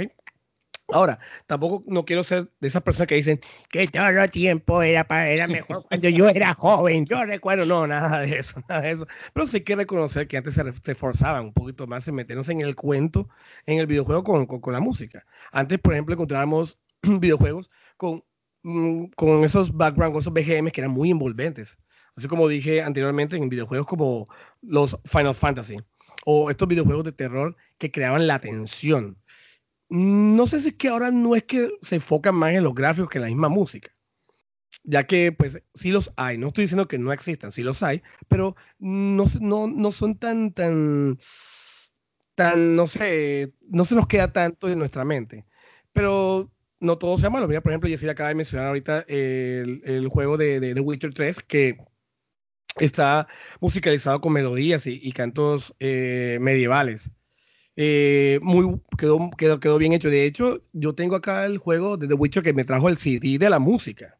Ahora, 0.92 1.18
tampoco 1.46 1.85
no 1.87 2.05
quiero 2.05 2.22
ser 2.22 2.50
de 2.61 2.68
esas 2.68 2.83
personas 2.83 3.09
que 3.09 3.14
dicen 3.14 3.40
que 3.70 3.87
todo 3.88 4.09
el 4.09 4.31
tiempo 4.31 4.83
era, 4.83 5.05
para, 5.05 5.28
era 5.28 5.46
mejor 5.46 5.85
cuando 5.88 6.09
yo 6.09 6.28
era 6.28 6.55
joven. 6.55 7.07
Yo 7.07 7.24
recuerdo, 7.24 7.64
no, 7.66 7.87
nada 7.87 8.20
de 8.20 8.38
eso, 8.38 8.62
nada 8.68 8.83
de 8.83 8.90
eso. 8.92 9.07
Pero 9.33 9.46
sí 9.46 9.59
hay 9.59 9.64
que 9.64 9.76
reconocer 9.76 10.28
que 10.28 10.37
antes 10.37 10.55
se, 10.55 10.62
se 10.62 10.92
esforzaban 10.92 11.46
un 11.46 11.52
poquito 11.52 11.87
más 11.87 12.07
en 12.09 12.14
meternos 12.14 12.48
en 12.48 12.61
el 12.61 12.76
cuento, 12.76 13.28
en 13.66 13.78
el 13.78 13.87
videojuego 13.87 14.22
con, 14.22 14.46
con, 14.46 14.61
con 14.61 14.72
la 14.72 14.81
música. 14.81 15.24
Antes, 15.52 15.78
por 15.78 15.94
ejemplo, 15.94 16.14
encontrábamos 16.14 16.78
videojuegos 17.02 17.70
con, 17.96 18.24
mm, 18.62 19.07
con 19.16 19.44
esos 19.44 19.72
backgrounds, 19.76 20.20
esos 20.20 20.33
BGMs 20.33 20.72
que 20.72 20.81
eran 20.81 20.92
muy 20.92 21.11
envolventes. 21.11 21.78
Así 22.16 22.28
como 22.28 22.46
dije 22.46 22.83
anteriormente, 22.83 23.37
en 23.37 23.48
videojuegos 23.48 23.87
como 23.87 24.26
los 24.61 24.98
Final 25.05 25.35
Fantasy 25.35 25.78
o 26.26 26.50
estos 26.50 26.68
videojuegos 26.68 27.05
de 27.05 27.12
terror 27.12 27.57
que 27.78 27.90
creaban 27.90 28.26
la 28.26 28.38
tensión 28.38 29.16
no 29.92 30.46
sé 30.46 30.61
si 30.61 30.68
es 30.68 30.74
que 30.74 30.88
ahora 30.88 31.11
no 31.11 31.37
es 31.37 31.44
que 31.44 31.70
se 31.83 31.96
enfocan 31.96 32.35
más 32.35 32.55
en 32.55 32.64
los 32.64 32.74
gráficos 32.74 33.11
que 33.11 33.18
en 33.18 33.22
la 33.22 33.28
misma 33.28 33.50
música. 33.50 33.94
Ya 34.85 35.07
que, 35.07 35.33
pues, 35.33 35.62
sí 35.74 35.90
los 35.92 36.12
hay. 36.16 36.38
No 36.38 36.48
estoy 36.48 36.64
diciendo 36.64 36.88
que 36.88 36.98
no 36.98 37.12
existan, 37.12 37.52
sí 37.52 37.62
los 37.62 37.83
hay, 37.83 38.02
pero 38.26 38.57
no, 38.78 39.24
no, 39.40 39.66
no 39.66 39.92
son 39.92 40.18
tan, 40.18 40.52
tan, 40.55 41.18
tan, 42.35 42.74
no 42.74 42.87
sé, 42.87 43.52
no 43.68 43.85
se 43.85 43.94
nos 43.94 44.07
queda 44.07 44.33
tanto 44.33 44.70
en 44.70 44.78
nuestra 44.78 45.05
mente. 45.05 45.44
Pero 45.92 46.50
no 46.81 46.96
todo 46.96 47.18
sea 47.18 47.28
malo. 47.28 47.46
Mira, 47.46 47.61
por 47.62 47.72
ejemplo, 47.72 47.90
Jessica 47.90 48.12
acaba 48.12 48.31
de 48.31 48.35
mencionar 48.37 48.68
ahorita 48.68 49.05
el, 49.09 49.83
el 49.85 50.09
juego 50.09 50.38
de, 50.38 50.59
de, 50.61 50.81
Witcher 50.81 51.12
3, 51.12 51.40
que 51.40 51.76
está 52.81 53.28
musicalizado 53.61 54.22
con 54.22 54.33
melodías 54.33 54.87
y, 54.87 54.98
y 55.02 55.12
cantos 55.12 55.74
eh, 55.81 56.38
medievales. 56.40 57.11
Eh, 57.76 58.38
muy, 58.42 58.80
quedó, 58.98 59.30
quedó, 59.37 59.61
quedó 59.61 59.78
bien 59.78 59.92
hecho. 59.92 60.11
De 60.11 60.26
hecho, 60.26 60.62
yo 60.72 60.94
tengo 60.94 61.16
acá 61.16 61.46
el 61.46 61.58
juego 61.58 61.96
de 61.96 62.06
The 62.06 62.14
Witcher 62.14 62.42
que 62.42 62.52
me 62.52 62.64
trajo 62.64 62.88
el 62.88 62.96
CD 62.96 63.38
de 63.38 63.50
la 63.50 63.58
música. 63.58 64.18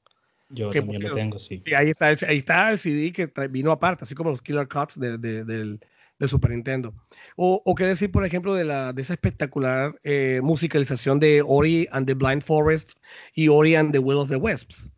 Yo 0.50 0.70
también 0.70 1.02
lo 1.02 1.14
tengo, 1.14 1.38
sí. 1.38 1.62
ahí, 1.74 1.88
está 1.88 2.08
ahí 2.08 2.38
está 2.38 2.70
el 2.70 2.78
CD 2.78 3.10
que 3.12 3.26
vino 3.48 3.72
aparte, 3.72 4.04
así 4.04 4.14
como 4.14 4.30
los 4.30 4.42
Killer 4.42 4.68
Cuts 4.68 5.00
de, 5.00 5.16
de, 5.16 5.44
del, 5.44 5.80
de 6.18 6.28
Super 6.28 6.50
Nintendo. 6.50 6.94
O, 7.36 7.62
o, 7.64 7.74
qué 7.74 7.86
decir, 7.86 8.10
por 8.10 8.26
ejemplo, 8.26 8.54
de, 8.54 8.64
la, 8.64 8.92
de 8.92 9.00
esa 9.00 9.14
espectacular 9.14 9.98
eh, 10.04 10.40
musicalización 10.42 11.20
de 11.20 11.42
Ori 11.44 11.88
and 11.90 12.06
the 12.06 12.14
Blind 12.14 12.42
Forest 12.42 12.98
y 13.34 13.48
Ori 13.48 13.76
and 13.76 13.92
the 13.92 13.98
Will 13.98 14.18
of 14.18 14.28
the 14.28 14.36
Wisps. 14.36 14.90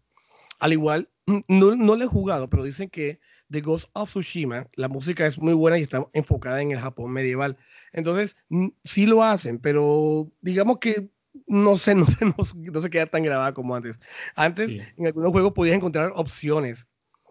Al 0.59 0.73
igual, 0.73 1.09
no, 1.49 1.77
no 1.77 1.97
lo 1.97 2.05
he 2.05 2.09
jugado, 2.09 2.51
pero 2.51 2.65
dicen 2.65 2.91
que 2.91 3.21
The 3.51 3.61
Ghost 3.61 3.89
of 3.93 4.11
Tsushima, 4.11 4.69
la 4.75 4.89
música 4.89 5.27
es 5.27 5.39
muy 5.39 5.55
buena 5.55 5.79
y 5.79 5.83
está 5.83 6.07
enfocada 6.13 6.61
en 6.63 6.73
el 6.73 6.81
Japón 6.81 7.13
medieval. 7.13 7.57
Entonces, 7.93 8.37
sí 8.83 9.07
lo 9.07 9.23
hacen, 9.23 9.59
pero 9.59 10.31
digamos 10.41 10.79
que 10.79 11.11
no 11.47 11.77
sé, 11.77 11.95
no, 11.95 12.07
sé, 12.07 12.25
no, 12.25 12.81
se 12.81 12.91
queda 12.91 13.07
tan 13.07 13.23
grabada 13.23 13.55
como 13.55 13.75
antes. 13.75 13.99
Antes, 14.35 14.77
en 14.97 15.07
algunos 15.07 15.33
juegos 15.33 15.53
podías 15.53 15.77
encontrar 15.77 16.13
opciones, 16.15 16.87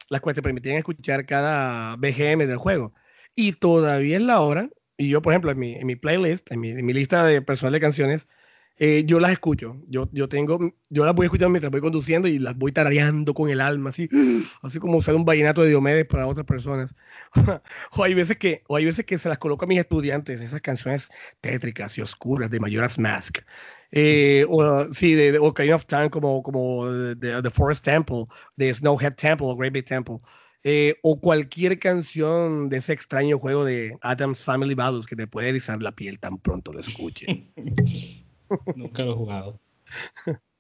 las 0.10 0.22
cuales 0.22 0.36
te 0.36 0.42
permitían 0.42 0.78
escuchar 0.78 1.26
cada 1.26 1.96
BGM 1.96 2.46
del 2.48 2.58
juego. 2.58 2.94
Y 3.36 3.54
todavía 3.54 4.18
es 4.18 4.22
la 4.22 4.42
hora, 4.42 4.70
y 4.98 5.10
yo, 5.10 5.22
por 5.22 5.34
ejemplo, 5.34 5.52
en 5.52 5.60
mi, 5.60 5.74
en 5.76 5.88
mi 5.88 5.96
playlist, 5.96 6.52
en 6.52 6.60
mi, 6.60 6.72
en 6.72 6.86
mi 6.86 6.94
lista 6.94 7.26
de 7.26 7.42
personal 7.42 7.74
de 7.74 7.80
canciones, 7.80 8.28
eh, 8.78 9.04
yo 9.06 9.20
las 9.20 9.32
escucho. 9.32 9.78
Yo, 9.88 10.10
yo 10.12 10.28
tengo, 10.28 10.74
yo 10.90 11.06
las 11.06 11.14
voy 11.14 11.26
escuchando 11.26 11.52
mientras 11.52 11.72
voy 11.72 11.82
conduciendo 11.82 12.28
y 12.28 12.40
las 12.40 12.58
voy 12.58 12.72
tarareando 12.72 13.34
con 13.34 13.50
el 13.50 13.62
alma, 13.62 13.90
así, 13.90 14.10
así 14.62 14.80
como 14.80 14.98
usar 14.98 15.16
un 15.16 15.26
vallenato 15.26 15.62
de 15.62 15.70
Diomedes 15.70 16.06
para 16.06 16.28
otras 16.28 16.46
personas. 16.46 16.96
o 17.92 18.04
hay 18.04 18.14
veces 18.14 18.38
que, 18.38 18.64
o 18.68 18.76
hay 18.76 18.86
veces 18.86 19.06
que 19.06 19.18
se 19.18 19.30
las 19.30 19.38
coloco 19.38 19.66
a 19.66 19.68
mis 19.68 19.80
estudiantes, 19.80 20.42
esas 20.42 20.62
canciones 20.62 21.10
tétricas 21.42 21.98
y 21.98 22.02
oscuras 22.02 22.50
de 22.50 22.60
Mayoras 22.60 22.98
Mask. 22.98 23.40
Eh, 23.92 24.46
o 24.50 24.92
sí, 24.92 25.14
de, 25.14 25.38
Ocarina 25.38 25.76
of 25.76 25.86
Time 25.86 26.10
como, 26.10 26.42
como 26.42 26.88
The 27.20 27.50
Forest 27.52 27.86
Temple, 27.86 28.26
de 28.58 28.74
Snowhead 28.74 29.16
Temple 29.16 29.48
o 29.48 29.56
Great 29.56 29.74
Big 29.74 29.86
Temple. 29.86 30.18
Eh, 30.66 30.96
o 31.04 31.20
cualquier 31.20 31.78
canción 31.78 32.70
de 32.70 32.78
ese 32.78 32.94
extraño 32.94 33.38
juego 33.38 33.66
de 33.66 33.98
Adam's 34.02 34.42
Family 34.42 34.74
Values 34.74 35.06
que 35.06 35.18
te 35.18 35.28
puede 35.28 35.50
erizar 35.50 35.84
la 35.84 35.92
piel 35.92 36.20
tan 36.20 36.38
pronto 36.38 36.72
lo 36.72 36.80
escuche. 36.80 37.52
Nunca 38.76 39.04
lo 39.04 39.12
he 39.12 39.16
jugado. 39.16 39.60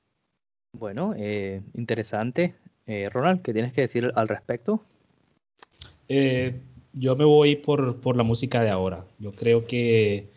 Bueno, 0.75 1.13
eh, 1.15 1.61
interesante. 1.75 2.55
Eh, 2.87 3.07
Ronald, 3.09 3.43
¿qué 3.43 3.53
tienes 3.53 3.73
que 3.73 3.81
decir 3.81 4.11
al 4.15 4.27
respecto? 4.27 4.83
Eh, 6.09 6.55
yo 6.93 7.15
me 7.15 7.25
voy 7.25 7.55
por, 7.55 8.01
por, 8.01 8.17
la 8.17 8.23
música 8.23 8.63
de 8.63 8.71
ahora. 8.71 9.05
Yo 9.19 9.33
creo 9.33 9.67
que 9.67 10.29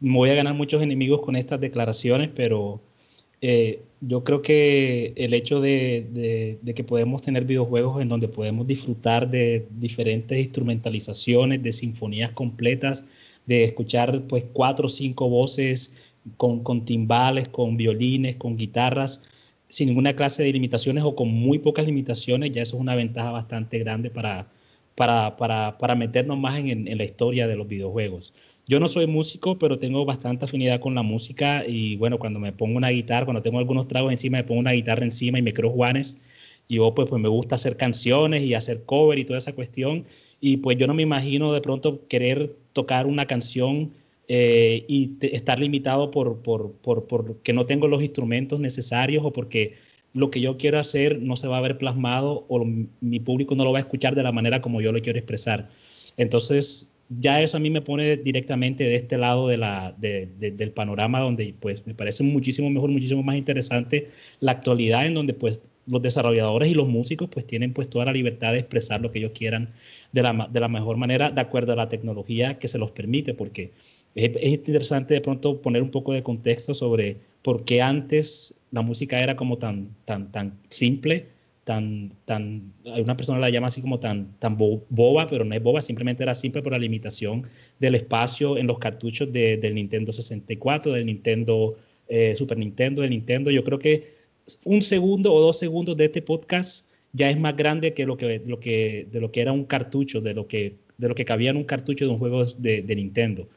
me 0.00 0.16
voy 0.16 0.30
a 0.30 0.34
ganar 0.34 0.54
muchos 0.54 0.82
enemigos 0.82 1.20
con 1.20 1.36
estas 1.36 1.60
declaraciones, 1.60 2.30
pero 2.34 2.80
yo 4.00 4.24
creo 4.24 4.42
que 4.42 5.12
el 5.16 5.34
hecho 5.34 5.60
de, 5.60 6.58
de, 6.62 6.74
que 6.74 6.82
podemos 6.82 7.22
tener 7.22 7.44
videojuegos 7.44 8.00
en 8.00 8.08
donde 8.08 8.26
podemos 8.26 8.66
disfrutar 8.66 9.28
de 9.28 9.66
diferentes 9.70 10.38
instrumentalizaciones, 10.38 11.62
de 11.62 11.72
sinfonías 11.72 12.32
completas, 12.32 13.04
de 13.46 13.64
escuchar 13.64 14.22
pues 14.28 14.44
cuatro 14.52 14.86
o 14.86 14.90
cinco 14.90 15.28
voces 15.28 15.92
con, 16.36 16.84
timbales, 16.84 17.48
con 17.48 17.76
violines, 17.76 18.36
con 18.36 18.56
guitarras, 18.56 19.22
sin 19.68 19.88
ninguna 19.88 20.14
clase 20.14 20.42
de 20.42 20.52
limitaciones 20.52 21.04
o 21.04 21.14
con 21.14 21.28
muy 21.28 21.58
pocas 21.58 21.86
limitaciones, 21.86 22.52
ya 22.52 22.62
eso 22.62 22.76
es 22.76 22.80
una 22.80 22.94
ventaja 22.94 23.30
bastante 23.30 23.78
grande 23.78 24.10
para, 24.10 24.48
para, 24.94 25.36
para, 25.36 25.78
para 25.78 25.94
meternos 25.94 26.38
más 26.38 26.58
en, 26.58 26.88
en, 26.88 26.98
la 26.98 27.04
historia 27.04 27.46
de 27.46 27.56
los 27.56 27.68
videojuegos. 27.68 28.32
Yo 28.66 28.80
no 28.80 28.88
soy 28.88 29.06
músico, 29.06 29.58
pero 29.58 29.78
tengo 29.78 30.04
bastante 30.04 30.44
afinidad 30.44 30.80
con 30.80 30.94
la 30.94 31.02
música 31.02 31.66
y 31.66 31.96
bueno, 31.96 32.18
cuando 32.18 32.38
me 32.38 32.52
pongo 32.52 32.76
una 32.76 32.90
guitarra, 32.90 33.24
cuando 33.24 33.42
tengo 33.42 33.58
algunos 33.58 33.88
tragos 33.88 34.12
encima, 34.12 34.38
me 34.38 34.44
pongo 34.44 34.60
una 34.60 34.72
guitarra 34.72 35.04
encima 35.04 35.38
y 35.38 35.42
me 35.42 35.52
creo 35.52 35.70
Juanes 35.70 36.16
y 36.68 36.76
yo 36.76 36.94
pues, 36.94 37.08
pues 37.08 37.20
me 37.20 37.28
gusta 37.28 37.54
hacer 37.54 37.76
canciones 37.76 38.44
y 38.44 38.54
hacer 38.54 38.84
cover 38.84 39.18
y 39.18 39.24
toda 39.24 39.38
esa 39.38 39.54
cuestión 39.54 40.04
y 40.40 40.58
pues 40.58 40.76
yo 40.78 40.86
no 40.86 40.94
me 40.94 41.02
imagino 41.02 41.52
de 41.52 41.60
pronto 41.60 42.06
querer 42.08 42.54
tocar 42.72 43.06
una 43.06 43.26
canción 43.26 43.90
eh, 44.28 44.84
y 44.88 45.16
estar 45.22 45.58
limitado 45.58 46.10
por, 46.10 46.42
por, 46.42 46.72
por, 46.82 47.38
que 47.42 47.52
no 47.52 47.66
tengo 47.66 47.88
los 47.88 48.02
instrumentos 48.02 48.60
necesarios 48.60 49.24
o 49.24 49.32
porque 49.32 49.74
lo 50.12 50.30
que 50.30 50.40
yo 50.40 50.58
quiero 50.58 50.78
hacer 50.78 51.20
no 51.20 51.36
se 51.36 51.48
va 51.48 51.58
a 51.58 51.62
ver 51.62 51.78
plasmado 51.78 52.44
o 52.48 52.64
mi 52.64 53.20
público 53.20 53.54
no 53.54 53.64
lo 53.64 53.72
va 53.72 53.78
a 53.78 53.82
escuchar 53.82 54.14
de 54.14 54.22
la 54.22 54.32
manera 54.32 54.60
como 54.60 54.80
yo 54.80 54.92
lo 54.92 55.00
quiero 55.00 55.18
expresar. 55.18 55.68
Entonces, 56.16 56.90
ya 57.08 57.40
eso 57.40 57.56
a 57.56 57.60
mí 57.60 57.70
me 57.70 57.80
pone 57.80 58.16
directamente 58.18 58.84
de 58.84 58.96
este 58.96 59.16
lado 59.16 59.48
de 59.48 59.56
la, 59.56 59.94
de, 59.96 60.26
del 60.38 60.72
panorama 60.72 61.20
donde 61.20 61.54
pues 61.58 61.86
me 61.86 61.94
parece 61.94 62.22
muchísimo 62.22 62.68
mejor, 62.70 62.90
muchísimo 62.90 63.22
más 63.22 63.36
interesante 63.36 64.08
la 64.40 64.52
actualidad 64.52 65.06
en 65.06 65.14
donde 65.14 65.32
pues 65.32 65.60
los 65.86 66.02
desarrolladores 66.02 66.70
y 66.70 66.74
los 66.74 66.86
músicos 66.86 67.30
pues 67.30 67.46
tienen 67.46 67.72
pues 67.72 67.88
toda 67.88 68.04
la 68.04 68.12
libertad 68.12 68.52
de 68.52 68.58
expresar 68.58 69.00
lo 69.00 69.10
que 69.10 69.20
ellos 69.20 69.32
quieran 69.34 69.70
de 70.12 70.22
la, 70.22 70.48
de 70.52 70.60
la 70.60 70.68
mejor 70.68 70.98
manera 70.98 71.30
de 71.30 71.40
acuerdo 71.40 71.72
a 71.72 71.76
la 71.76 71.88
tecnología 71.88 72.58
que 72.58 72.68
se 72.68 72.76
los 72.76 72.90
permite 72.90 73.32
porque 73.32 73.72
es, 74.18 74.52
interesante 74.52 75.14
de 75.14 75.20
pronto 75.20 75.60
poner 75.60 75.82
un 75.82 75.90
poco 75.90 76.12
de 76.12 76.22
contexto 76.22 76.74
sobre 76.74 77.16
por 77.42 77.64
qué 77.64 77.80
antes 77.80 78.54
la 78.70 78.82
música 78.82 79.20
era 79.22 79.36
como 79.36 79.58
tan, 79.58 79.94
tan, 80.04 80.32
tan 80.32 80.58
simple, 80.68 81.26
tan, 81.64 82.12
tan, 82.24 82.72
una 82.84 83.16
persona 83.16 83.38
la 83.38 83.50
llama 83.50 83.68
así 83.68 83.80
como 83.80 84.00
tan, 84.00 84.38
tan 84.38 84.56
boba, 84.56 85.26
pero 85.26 85.44
no 85.44 85.54
es 85.54 85.62
boba, 85.62 85.80
simplemente 85.80 86.22
era 86.22 86.34
simple 86.34 86.62
por 86.62 86.72
la 86.72 86.78
limitación 86.78 87.44
del 87.78 87.94
espacio 87.94 88.58
en 88.58 88.66
los 88.66 88.78
cartuchos 88.78 89.32
de, 89.32 89.56
del 89.56 89.74
Nintendo 89.74 90.12
64, 90.12 90.92
del 90.92 91.06
Nintendo 91.06 91.76
eh, 92.08 92.34
Super 92.34 92.58
Nintendo, 92.58 93.02
del 93.02 93.10
Nintendo. 93.10 93.50
Yo 93.50 93.62
creo 93.64 93.78
que 93.78 94.18
un 94.64 94.82
segundo 94.82 95.32
o 95.32 95.40
dos 95.40 95.58
segundos 95.58 95.96
de 95.96 96.06
este 96.06 96.22
podcast 96.22 96.86
ya 97.12 97.30
es 97.30 97.38
más 97.38 97.56
grande 97.56 97.94
que 97.94 98.04
lo 98.04 98.16
que, 98.16 98.42
lo 98.44 98.58
que, 98.58 99.06
de 99.10 99.20
lo 99.20 99.30
que 99.30 99.40
era 99.40 99.52
un 99.52 99.64
cartucho, 99.64 100.20
de 100.20 100.34
lo 100.34 100.46
que, 100.48 100.76
de 100.96 101.08
lo 101.08 101.14
que 101.14 101.24
cabía 101.24 101.50
en 101.50 101.56
un 101.56 101.64
cartucho 101.64 102.06
de 102.06 102.10
un 102.10 102.18
juego 102.18 102.44
de, 102.44 102.82
de 102.82 102.96
Nintendo 102.96 103.48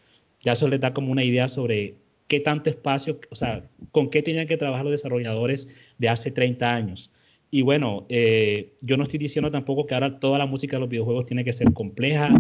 ya 0.44 0.54
eso 0.54 0.68
les 0.68 0.80
da 0.80 0.94
como 0.94 1.12
una 1.12 1.24
idea 1.24 1.48
sobre 1.48 1.96
qué 2.28 2.40
tanto 2.40 2.70
espacio, 2.70 3.20
o 3.30 3.36
sea, 3.36 3.64
con 3.92 4.10
qué 4.10 4.22
tenían 4.22 4.48
que 4.48 4.58
trabajar 4.58 4.86
los 4.86 4.92
desarrolladores 4.92 5.68
de 5.98 6.10
hace 6.10 6.32
30 6.32 6.74
años. 6.74 7.12
Y 7.52 7.64
bueno, 7.64 8.06
eh, 8.08 8.74
yo 8.82 8.96
no 8.96 9.04
estoy 9.04 9.20
diciendo 9.20 9.52
tampoco 9.52 9.86
que 9.86 9.94
ahora 9.94 10.20
toda 10.20 10.40
la 10.40 10.46
música 10.46 10.78
de 10.78 10.80
los 10.82 10.90
videojuegos 10.90 11.26
tiene 11.26 11.44
que 11.44 11.52
ser 11.52 11.74
compleja, 11.74 12.34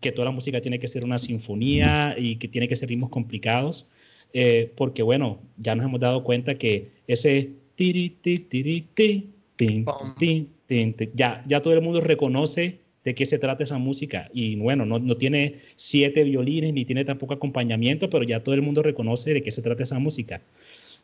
que 0.00 0.12
toda 0.12 0.26
la 0.26 0.30
música 0.30 0.60
tiene 0.60 0.78
que 0.78 0.86
ser 0.86 1.04
una 1.04 1.18
sinfonía 1.18 2.14
y 2.18 2.36
que 2.36 2.48
tiene 2.48 2.68
que 2.68 2.76
ser 2.76 2.90
ritmos 2.90 3.08
complicados, 3.08 3.86
eh, 4.34 4.70
porque 4.76 5.02
bueno, 5.02 5.40
ya 5.56 5.74
nos 5.74 5.86
hemos 5.86 6.00
dado 6.00 6.22
cuenta 6.22 6.56
que 6.56 6.90
ese 7.06 7.50
tiri, 7.74 8.10
tiri, 8.20 8.38
tiri, 8.40 8.86
ya, 11.14 11.42
ya 11.46 11.62
todo 11.62 11.72
el 11.72 11.80
mundo 11.80 12.00
reconoce 12.02 12.80
de 13.08 13.14
qué 13.14 13.24
se 13.24 13.38
trata 13.38 13.64
esa 13.64 13.78
música. 13.78 14.28
Y 14.34 14.56
bueno, 14.56 14.84
no, 14.84 14.98
no, 14.98 15.16
tiene 15.16 15.54
siete 15.76 16.24
violines 16.24 16.74
ni 16.74 16.84
tiene 16.84 17.06
tampoco 17.06 17.32
acompañamiento, 17.32 18.10
pero 18.10 18.22
ya 18.22 18.44
todo 18.44 18.54
el 18.54 18.60
mundo 18.60 18.82
reconoce 18.82 19.32
de 19.32 19.42
qué 19.42 19.50
se 19.50 19.62
trata 19.62 19.82
esa 19.82 19.98
música. 19.98 20.42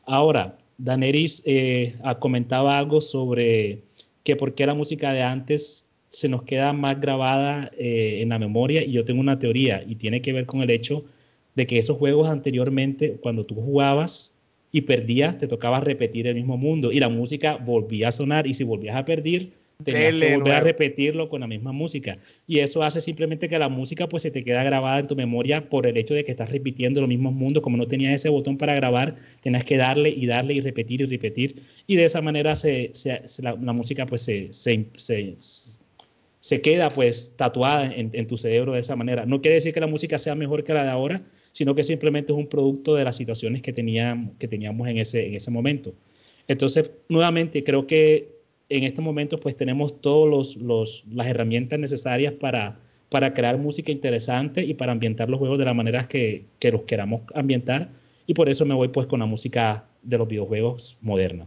Ahora, 0.04 0.58
Daneris 0.76 1.42
eh, 1.46 1.94
comentaba 2.18 2.76
algo 2.76 3.00
sobre 3.00 3.78
que 4.22 4.36
por 4.36 4.54
qué 4.54 4.66
la 4.66 4.74
música 4.74 5.14
de 5.14 5.22
antes 5.22 5.86
se 6.10 6.28
nos 6.28 6.42
queda 6.42 6.74
más 6.74 7.00
grabada 7.00 7.70
eh, 7.78 8.18
en 8.20 8.28
la 8.28 8.38
memoria 8.38 8.84
y 8.84 8.92
yo 8.92 9.06
tengo 9.06 9.20
una 9.20 9.38
teoría 9.38 9.82
y 9.86 9.94
tiene 9.94 10.20
que 10.20 10.34
ver 10.34 10.44
con 10.44 10.60
el 10.60 10.70
hecho 10.70 11.04
de 11.54 11.66
que 11.66 11.78
esos 11.78 11.96
juegos 11.96 12.28
anteriormente, 12.28 13.16
cuando 13.22 13.44
tú 13.44 13.54
jugabas 13.54 14.34
y 14.72 14.82
perdías, 14.82 15.38
te 15.38 15.48
tocaba 15.48 15.80
repetir 15.80 16.26
el 16.26 16.34
mismo 16.34 16.58
mundo 16.58 16.92
y 16.92 17.00
la 17.00 17.08
música 17.08 17.56
volvía 17.56 18.08
a 18.08 18.12
sonar 18.12 18.46
y 18.46 18.52
si 18.52 18.62
volvías 18.62 18.96
a 18.96 19.06
perder, 19.06 19.48
tenías 19.82 20.14
que 20.14 20.36
volver 20.36 20.52
a 20.52 20.60
repetirlo 20.60 21.28
con 21.28 21.40
la 21.40 21.46
misma 21.46 21.72
música. 21.72 22.16
Y 22.46 22.60
eso 22.60 22.82
hace 22.82 23.00
simplemente 23.00 23.48
que 23.48 23.58
la 23.58 23.68
música 23.68 24.08
pues 24.08 24.22
se 24.22 24.30
te 24.30 24.44
queda 24.44 24.62
grabada 24.62 25.00
en 25.00 25.06
tu 25.06 25.16
memoria 25.16 25.68
por 25.68 25.86
el 25.86 25.96
hecho 25.96 26.14
de 26.14 26.24
que 26.24 26.30
estás 26.30 26.52
repitiendo 26.52 27.00
los 27.00 27.08
mismos 27.08 27.34
mundos. 27.34 27.62
Como 27.62 27.76
no 27.76 27.86
tenías 27.86 28.14
ese 28.14 28.28
botón 28.28 28.56
para 28.56 28.74
grabar, 28.74 29.16
tenías 29.40 29.64
que 29.64 29.76
darle 29.76 30.10
y 30.10 30.26
darle 30.26 30.54
y 30.54 30.60
repetir 30.60 31.02
y 31.02 31.06
repetir. 31.06 31.62
Y 31.86 31.96
de 31.96 32.04
esa 32.04 32.20
manera 32.20 32.54
se, 32.54 32.92
la, 33.38 33.72
música 33.72 34.06
pues 34.06 34.22
se, 34.22 34.52
se, 34.52 36.60
queda 36.60 36.90
pues 36.90 37.32
tatuada 37.36 37.92
en, 37.92 38.26
tu 38.26 38.36
cerebro 38.36 38.72
de 38.72 38.80
esa 38.80 38.96
manera. 38.96 39.26
No 39.26 39.40
quiere 39.40 39.56
decir 39.56 39.72
que 39.72 39.80
la 39.80 39.86
música 39.86 40.18
sea 40.18 40.34
mejor 40.34 40.62
que 40.62 40.72
la 40.72 40.84
de 40.84 40.90
ahora, 40.90 41.22
sino 41.52 41.74
que 41.74 41.82
simplemente 41.82 42.32
es 42.32 42.38
un 42.38 42.46
producto 42.46 42.94
de 42.94 43.04
las 43.04 43.16
situaciones 43.16 43.62
que, 43.62 43.72
teníamos, 43.72 44.36
que 44.38 44.46
teníamos 44.46 44.88
en 44.88 44.98
ese, 44.98 45.26
en 45.26 45.34
ese 45.34 45.50
momento. 45.50 45.94
Entonces, 46.46 46.90
nuevamente, 47.08 47.64
creo 47.64 47.86
que 47.86 48.33
en 48.68 48.84
este 48.84 49.00
momento 49.00 49.38
pues 49.38 49.56
tenemos 49.56 50.00
todas 50.00 50.56
los, 50.56 51.04
las 51.10 51.26
herramientas 51.26 51.78
necesarias 51.78 52.32
para, 52.34 52.78
para 53.10 53.34
crear 53.34 53.58
música 53.58 53.92
interesante 53.92 54.64
y 54.64 54.74
para 54.74 54.92
ambientar 54.92 55.28
los 55.28 55.38
juegos 55.38 55.58
de 55.58 55.64
la 55.64 55.74
manera 55.74 56.08
que, 56.08 56.46
que 56.58 56.72
los 56.72 56.82
queramos 56.82 57.22
ambientar. 57.34 57.90
Y 58.26 58.34
por 58.34 58.48
eso 58.48 58.64
me 58.64 58.74
voy 58.74 58.88
pues 58.88 59.06
con 59.06 59.20
la 59.20 59.26
música 59.26 59.84
de 60.02 60.18
los 60.18 60.28
videojuegos 60.28 60.96
moderna. 61.00 61.46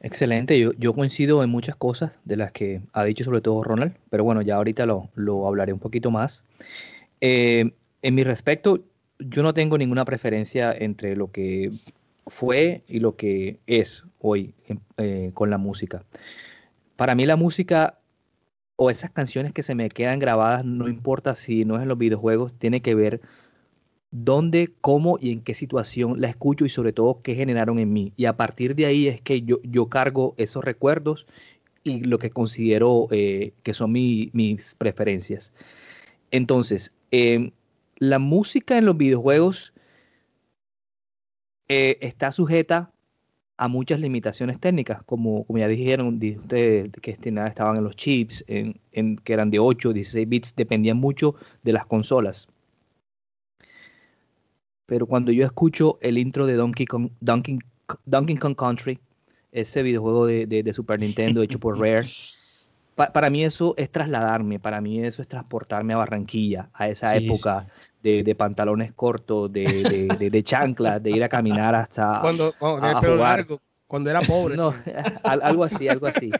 Excelente, 0.00 0.58
yo, 0.58 0.92
coincido 0.92 1.42
en 1.42 1.50
muchas 1.50 1.74
cosas 1.74 2.12
de 2.24 2.36
las 2.36 2.52
que 2.52 2.80
ha 2.92 3.04
dicho 3.04 3.24
sobre 3.24 3.40
todo 3.40 3.64
Ronald, 3.64 3.94
pero 4.10 4.22
bueno, 4.22 4.42
ya 4.42 4.54
ahorita 4.54 4.86
lo, 4.86 5.08
lo 5.16 5.46
hablaré 5.48 5.72
un 5.72 5.80
poquito 5.80 6.12
más. 6.12 6.44
Eh, 7.20 7.72
en 8.02 8.14
mi 8.14 8.22
respecto, 8.22 8.84
yo 9.18 9.42
no 9.42 9.54
tengo 9.54 9.76
ninguna 9.76 10.04
preferencia 10.04 10.72
entre 10.72 11.16
lo 11.16 11.32
que 11.32 11.72
fue 12.28 12.84
y 12.86 13.00
lo 13.00 13.16
que 13.16 13.60
es 13.66 14.04
hoy 14.20 14.54
eh, 14.96 15.30
con 15.34 15.50
la 15.50 15.58
música. 15.58 16.04
Para 16.96 17.14
mí 17.14 17.26
la 17.26 17.36
música 17.36 17.98
o 18.76 18.90
esas 18.90 19.10
canciones 19.10 19.52
que 19.52 19.62
se 19.62 19.74
me 19.74 19.88
quedan 19.88 20.18
grabadas, 20.18 20.64
no 20.64 20.88
importa 20.88 21.34
si 21.34 21.64
no 21.64 21.76
es 21.76 21.82
en 21.82 21.88
los 21.88 21.98
videojuegos, 21.98 22.54
tiene 22.54 22.80
que 22.80 22.94
ver 22.94 23.20
dónde, 24.10 24.72
cómo 24.80 25.18
y 25.20 25.32
en 25.32 25.42
qué 25.42 25.54
situación 25.54 26.20
la 26.20 26.28
escucho 26.28 26.64
y 26.64 26.68
sobre 26.68 26.92
todo 26.92 27.20
qué 27.22 27.34
generaron 27.34 27.78
en 27.78 27.92
mí. 27.92 28.12
Y 28.16 28.26
a 28.26 28.36
partir 28.36 28.74
de 28.74 28.86
ahí 28.86 29.08
es 29.08 29.20
que 29.20 29.42
yo, 29.42 29.60
yo 29.62 29.86
cargo 29.86 30.34
esos 30.36 30.64
recuerdos 30.64 31.26
y 31.84 32.00
lo 32.00 32.18
que 32.18 32.30
considero 32.30 33.08
eh, 33.10 33.52
que 33.62 33.74
son 33.74 33.92
mis 33.92 34.74
preferencias. 34.76 35.52
Entonces, 36.30 36.92
em, 37.10 37.50
la 37.96 38.18
música 38.18 38.78
en 38.78 38.86
los 38.86 38.96
videojuegos 38.96 39.72
eh, 41.68 41.98
está 42.00 42.32
sujeta 42.32 42.90
a 43.58 43.66
muchas 43.66 43.98
limitaciones 43.98 44.60
técnicas, 44.60 45.02
como, 45.02 45.44
como 45.44 45.58
ya 45.58 45.66
dijeron, 45.66 46.14
ustedes 46.14 46.90
que 47.02 47.10
este, 47.10 47.30
estaban 47.46 47.76
en 47.76 47.84
los 47.84 47.96
chips, 47.96 48.44
en, 48.46 49.16
que 49.16 49.32
eran 49.32 49.50
de 49.50 49.58
8 49.58 49.88
o 49.88 49.92
16 49.92 50.28
bits, 50.28 50.54
dependían 50.56 50.96
mucho 50.96 51.34
de 51.64 51.72
las 51.72 51.84
consolas. 51.84 52.46
Pero 54.86 55.06
cuando 55.06 55.32
yo 55.32 55.44
escucho 55.44 55.98
el 56.00 56.18
intro 56.18 56.46
de 56.46 56.54
Donkey 56.54 56.86
Kong, 56.86 57.10
Donkey, 57.20 57.58
Kong 58.36 58.56
Country, 58.56 59.00
ese 59.50 59.82
videojuego 59.82 60.26
de, 60.26 60.72
Super 60.72 61.00
Nintendo 61.00 61.42
hecho 61.42 61.58
por 61.58 61.80
Rare, 61.80 62.06
para 62.94 63.28
mí 63.28 63.42
eso 63.42 63.74
es 63.76 63.90
trasladarme, 63.90 64.60
para 64.60 64.80
mí 64.80 65.00
eso 65.00 65.20
es 65.20 65.26
transportarme 65.26 65.94
a 65.94 65.98
Barranquilla, 65.98 66.70
a 66.72 66.88
esa 66.88 67.16
época 67.16 67.66
de, 68.02 68.34
pantalones 68.34 68.92
cortos, 68.92 69.52
de, 69.52 70.08
de, 70.18 70.42
chanclas, 70.42 71.02
de 71.02 71.10
ir 71.10 71.24
a 71.24 71.28
caminar 71.28 71.74
hasta 71.74 72.20
cuando, 72.20 72.54
cuando 72.58 73.00
pelo 73.00 73.16
largo, 73.16 73.60
cuando 73.86 74.10
era 74.10 74.20
pobre. 74.20 74.56
No, 74.56 74.74
algo 75.24 75.64
así, 75.64 75.88
algo 75.88 76.06
así. 76.06 76.30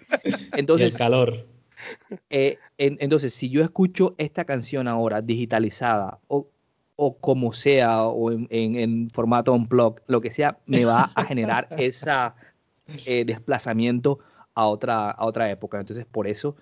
Entonces, 0.56 0.92
el 0.92 0.98
calor. 0.98 1.46
Eh, 2.30 2.58
entonces, 2.76 3.32
si 3.34 3.48
yo 3.50 3.62
escucho 3.62 4.14
esta 4.18 4.44
canción 4.44 4.88
ahora 4.88 5.22
digitalizada 5.22 6.18
o, 6.28 6.48
o 6.96 7.16
como 7.16 7.52
sea, 7.52 8.02
o 8.02 8.32
en, 8.32 8.48
en, 8.50 9.10
formato 9.10 9.52
unplug, 9.52 10.00
lo 10.06 10.20
que 10.20 10.30
sea, 10.30 10.58
me 10.66 10.84
va 10.84 11.10
a 11.14 11.24
generar 11.24 11.68
ese 11.78 12.10
eh, 13.06 13.24
desplazamiento 13.24 14.18
a 14.54 14.66
otra, 14.66 15.10
a 15.10 15.24
otra 15.24 15.50
época. 15.50 15.78
Entonces, 15.78 16.06
por 16.06 16.26
eso 16.26 16.56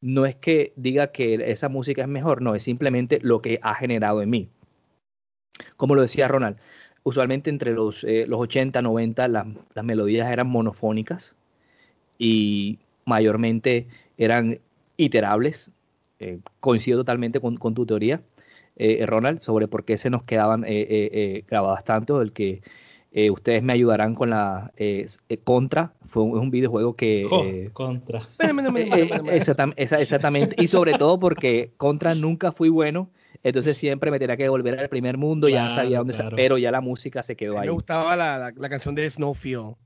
no 0.00 0.26
es 0.26 0.36
que 0.36 0.72
diga 0.76 1.12
que 1.12 1.34
esa 1.50 1.68
música 1.68 2.02
es 2.02 2.08
mejor, 2.08 2.42
no, 2.42 2.54
es 2.54 2.62
simplemente 2.62 3.18
lo 3.22 3.40
que 3.42 3.58
ha 3.62 3.74
generado 3.74 4.22
en 4.22 4.30
mí. 4.30 4.48
Como 5.76 5.94
lo 5.94 6.02
decía 6.02 6.28
Ronald, 6.28 6.58
usualmente 7.02 7.50
entre 7.50 7.72
los, 7.72 8.04
eh, 8.04 8.26
los 8.26 8.40
80, 8.40 8.82
90 8.82 9.28
las, 9.28 9.46
melodías 9.82 10.30
eran 10.30 10.48
monofónicas 10.48 11.34
y 12.18 12.78
mayormente 13.04 13.86
eran 14.18 14.60
iterables. 14.96 15.70
Eh, 16.18 16.38
coincido 16.60 16.98
totalmente 16.98 17.40
con, 17.40 17.74
tu 17.74 17.86
teoría, 17.86 18.22
eh, 18.76 19.04
Ronald, 19.06 19.40
sobre 19.40 19.68
por 19.68 19.84
qué 19.84 19.98
se 19.98 20.10
nos 20.10 20.22
quedaban 20.24 20.64
grabadas 21.46 21.84
tanto, 21.84 22.22
el 22.22 22.32
que 22.32 22.62
eh, 23.12 23.30
ustedes 23.30 23.62
me 23.62 23.72
ayudarán 23.72 24.14
con 24.14 24.30
la 24.30 24.72
eh, 24.76 25.06
eh, 25.28 25.38
Contra. 25.38 25.92
Fue 26.08 26.22
un, 26.22 26.38
un 26.38 26.50
videojuego 26.50 26.96
que. 26.96 27.70
contra. 27.72 28.20
exactamente. 29.76 30.54
Y 30.58 30.66
sobre 30.66 30.94
todo 30.94 31.18
porque 31.18 31.72
Contra 31.76 32.14
nunca 32.14 32.52
fui 32.52 32.68
bueno. 32.68 33.10
Entonces 33.42 33.78
siempre 33.78 34.10
me 34.10 34.18
tenía 34.18 34.36
que 34.36 34.48
volver 34.48 34.78
al 34.78 34.88
primer 34.88 35.16
mundo. 35.16 35.48
ya 35.48 35.68
sabía 35.68 35.98
dónde 35.98 36.14
claro. 36.14 36.36
Pero 36.36 36.58
ya 36.58 36.70
la 36.70 36.80
música 36.80 37.22
se 37.22 37.36
quedó 37.36 37.58
ahí. 37.58 37.66
Me 37.68 37.72
gustaba 37.72 38.16
la, 38.16 38.52
la, 38.54 38.68
canción 38.68 38.94
de 38.94 39.08
Snowfield. 39.08 39.76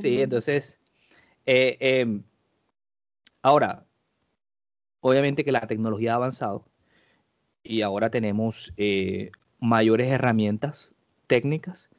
Sí, 0.00 0.22
entonces. 0.22 0.78
Ahora, 3.42 3.84
obviamente 5.00 5.44
que 5.44 5.52
la 5.52 5.66
tecnología 5.66 6.12
ha 6.12 6.16
avanzado 6.16 6.64
y 7.62 7.82
ahora 7.82 8.10
tenemos 8.10 8.72
mayores 9.60 10.08
herramientas 10.08 10.92
técnicas 11.26 11.90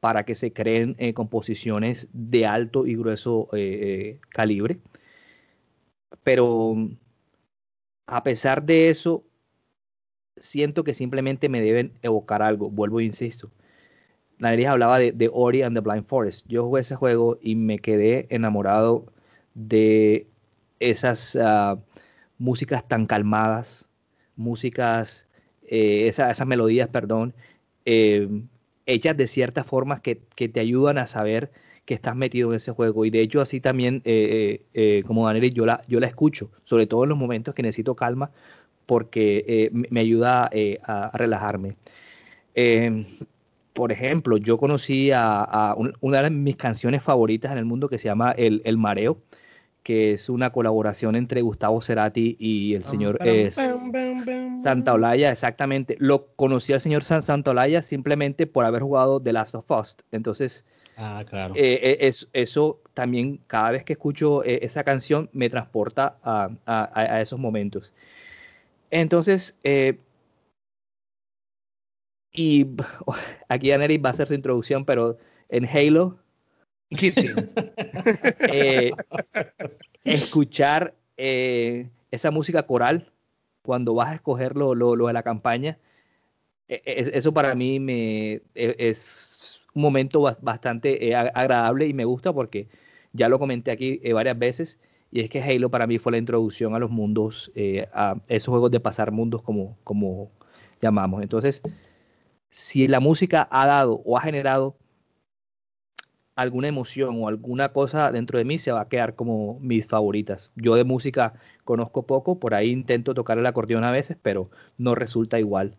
para 0.00 0.24
que 0.24 0.34
se 0.34 0.52
creen 0.52 0.96
eh, 0.98 1.14
composiciones 1.14 2.08
de 2.12 2.46
alto 2.46 2.86
y 2.86 2.94
grueso 2.96 3.48
eh, 3.52 4.18
eh, 4.18 4.20
calibre. 4.28 4.78
Pero 6.22 6.76
a 8.06 8.22
pesar 8.22 8.62
de 8.64 8.90
eso, 8.90 9.24
siento 10.36 10.84
que 10.84 10.94
simplemente 10.94 11.48
me 11.48 11.60
deben 11.60 11.92
evocar 12.02 12.42
algo. 12.42 12.70
Vuelvo 12.70 13.00
e 13.00 13.04
insisto. 13.04 13.50
Nadie 14.38 14.66
hablaba 14.66 14.98
de, 14.98 15.30
Ori 15.32 15.62
and 15.62 15.76
the 15.76 15.80
Blind 15.80 16.06
Forest. 16.06 16.46
Yo 16.48 16.64
jugué 16.64 16.80
ese 16.80 16.96
juego 16.96 17.38
y 17.40 17.54
me 17.56 17.78
quedé 17.78 18.26
enamorado 18.30 19.06
de 19.54 20.26
esas 20.80 21.38
ah, 21.40 21.78
músicas 22.38 22.86
tan 22.88 23.06
calmadas, 23.06 23.88
músicas 24.36 25.28
eh, 25.76 26.06
esas 26.06 26.46
melodías, 26.46 26.88
perdón, 26.88 27.34
eh, 27.84 28.28
hechas 28.86 29.16
de 29.16 29.26
ciertas 29.26 29.66
formas 29.66 30.00
que, 30.00 30.14
te 30.14 30.60
ayudan 30.60 30.98
a 30.98 31.08
saber 31.08 31.50
que 31.84 31.94
estás 31.94 32.14
metido 32.14 32.50
en 32.50 32.56
ese 32.56 32.70
juego. 32.70 33.04
Y 33.04 33.10
de 33.10 33.20
hecho, 33.20 33.40
así 33.40 33.60
también, 33.60 34.00
eh, 34.04 35.02
como 35.04 35.26
Daniel, 35.26 35.52
yo 35.52 35.66
la, 35.66 35.82
yo 35.88 35.98
la 35.98 36.06
escucho, 36.06 36.48
sobre 36.62 36.86
todo 36.86 37.02
en 37.02 37.08
los 37.08 37.18
momentos 37.18 37.56
que 37.56 37.62
necesito 37.62 37.96
calma, 37.96 38.30
porque 38.86 39.68
me 39.90 39.98
ayuda 39.98 40.48
a, 40.84 41.10
relajarme. 41.18 41.74
por 43.72 43.90
ejemplo, 43.90 44.36
yo 44.36 44.58
conocí 44.58 45.10
a, 45.12 45.74
una 46.00 46.22
de 46.22 46.30
mis 46.30 46.56
canciones 46.56 47.02
favoritas 47.02 47.50
en 47.50 47.58
el 47.58 47.64
mundo 47.64 47.88
que 47.88 47.98
se 47.98 48.06
llama 48.06 48.30
El, 48.30 48.62
el 48.64 48.78
Mareo 48.78 49.18
que 49.84 50.14
es 50.14 50.30
una 50.30 50.50
colaboración 50.50 51.14
entre 51.14 51.42
Gustavo 51.42 51.82
Cerati 51.82 52.36
y 52.40 52.74
el 52.74 52.84
señor 52.84 53.18
Santa 54.62 54.94
Olaya, 54.94 55.30
exactamente. 55.30 55.96
Lo 56.00 56.28
conocí 56.36 56.72
al 56.72 56.80
señor 56.80 57.04
San 57.04 57.20
Santa 57.20 57.50
Olaya 57.50 57.82
simplemente 57.82 58.46
por 58.46 58.64
haber 58.64 58.82
jugado 58.82 59.20
The 59.20 59.34
Last 59.34 59.54
of 59.54 59.70
Us. 59.70 59.98
Entonces, 60.10 60.64
ah, 60.96 61.22
claro. 61.28 61.54
Eh, 61.54 61.78
eh, 61.82 61.98
es, 62.00 62.28
eso 62.32 62.80
también, 62.94 63.40
cada 63.46 63.72
vez 63.72 63.84
que 63.84 63.92
escucho 63.92 64.42
eh, 64.42 64.60
esa 64.62 64.84
canción, 64.84 65.28
me 65.34 65.50
transporta 65.50 66.16
a, 66.24 67.20
esos 67.20 67.38
momentos. 67.38 67.92
Entonces, 68.90 69.58
y 72.32 72.66
aquí 73.50 73.70
Anery 73.70 73.98
va 73.98 74.08
a 74.08 74.12
hacer 74.12 74.28
su 74.28 74.34
introducción, 74.34 74.86
pero 74.86 75.18
en 75.50 75.66
Halo 75.66 76.23
eh, 78.52 78.92
escuchar 80.04 80.94
eh, 81.16 81.88
esa 82.10 82.30
música 82.30 82.64
coral 82.64 83.10
cuando 83.62 83.94
vas 83.94 84.10
a 84.10 84.14
escoger 84.14 84.56
lo, 84.56 84.74
de 84.74 85.12
la 85.12 85.22
campaña, 85.22 85.78
e, 86.68 86.82
e, 86.84 87.10
eso 87.14 87.32
para 87.32 87.54
mí 87.54 87.80
me, 87.80 88.42
e, 88.54 88.76
es 88.78 89.66
un 89.74 89.82
momento 89.82 90.20
bastante 90.40 91.08
eh, 91.08 91.14
agradable 91.14 91.86
y 91.86 91.92
me 91.92 92.04
gusta 92.04 92.32
porque 92.32 92.68
ya 93.12 93.28
lo 93.28 93.38
comenté 93.38 93.70
aquí 93.70 94.00
varias 94.12 94.38
veces 94.38 94.78
y 95.10 95.20
es 95.20 95.30
que 95.30 95.42
Halo 95.42 95.70
para 95.70 95.86
mí 95.86 95.98
fue 95.98 96.12
la 96.12 96.18
introducción 96.18 96.74
a 96.74 96.78
los 96.78 96.90
mundos, 96.90 97.52
a 97.92 98.16
esos 98.28 98.48
juegos 98.48 98.72
de 98.72 98.80
pasar 98.80 99.12
mundos 99.12 99.42
como 99.42 100.30
llamamos. 100.80 101.22
Entonces, 101.22 101.62
si 102.50 102.88
la 102.88 103.00
música 103.00 103.48
ha 103.50 103.66
dado 103.66 104.02
o 104.04 104.16
ha 104.16 104.20
generado 104.20 104.76
alguna 106.36 106.68
emoción 106.68 107.22
o 107.22 107.28
alguna 107.28 107.70
cosa 107.70 108.10
dentro 108.10 108.38
de 108.38 108.44
mí, 108.44 108.58
se 108.58 108.72
va 108.72 108.82
a 108.82 108.88
quedar 108.88 109.14
como 109.14 109.58
mis 109.60 109.86
favoritas. 109.86 110.52
Yo 110.56 110.74
de 110.74 110.84
música 110.84 111.34
conozco 111.64 112.06
poco, 112.06 112.38
por 112.38 112.54
ahí 112.54 112.70
intento 112.70 113.14
tocar 113.14 113.38
el 113.38 113.46
acordeón 113.46 113.84
a 113.84 113.92
veces, 113.92 114.16
pero 114.20 114.50
no 114.78 114.94
resulta 114.94 115.38
igual. 115.38 115.76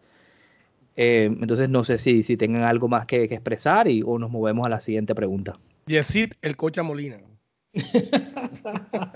Eh, 0.96 1.26
entonces 1.26 1.70
no 1.70 1.84
sé 1.84 1.98
si, 1.98 2.24
si 2.24 2.38
tengan 2.38 2.64
algo 2.64 2.88
más 2.88 3.06
que, 3.06 3.24
expresar 3.24 3.88
y, 3.90 4.02
o 4.06 4.18
nos 4.18 4.32
movemos 4.32 4.66
a 4.66 4.70
la 4.70 4.80
siguiente 4.80 5.14
pregunta. 5.14 5.60
Yesid, 5.88 6.34
el 6.42 6.56
cocha 6.56 6.84
Molina. 6.84 7.20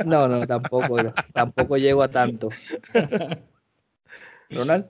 No, 0.05 0.27
no, 0.27 0.45
tampoco, 0.45 0.97
tampoco 1.33 1.77
llego 1.77 2.03
a 2.03 2.09
tanto. 2.09 2.49
Ronald. 4.49 4.85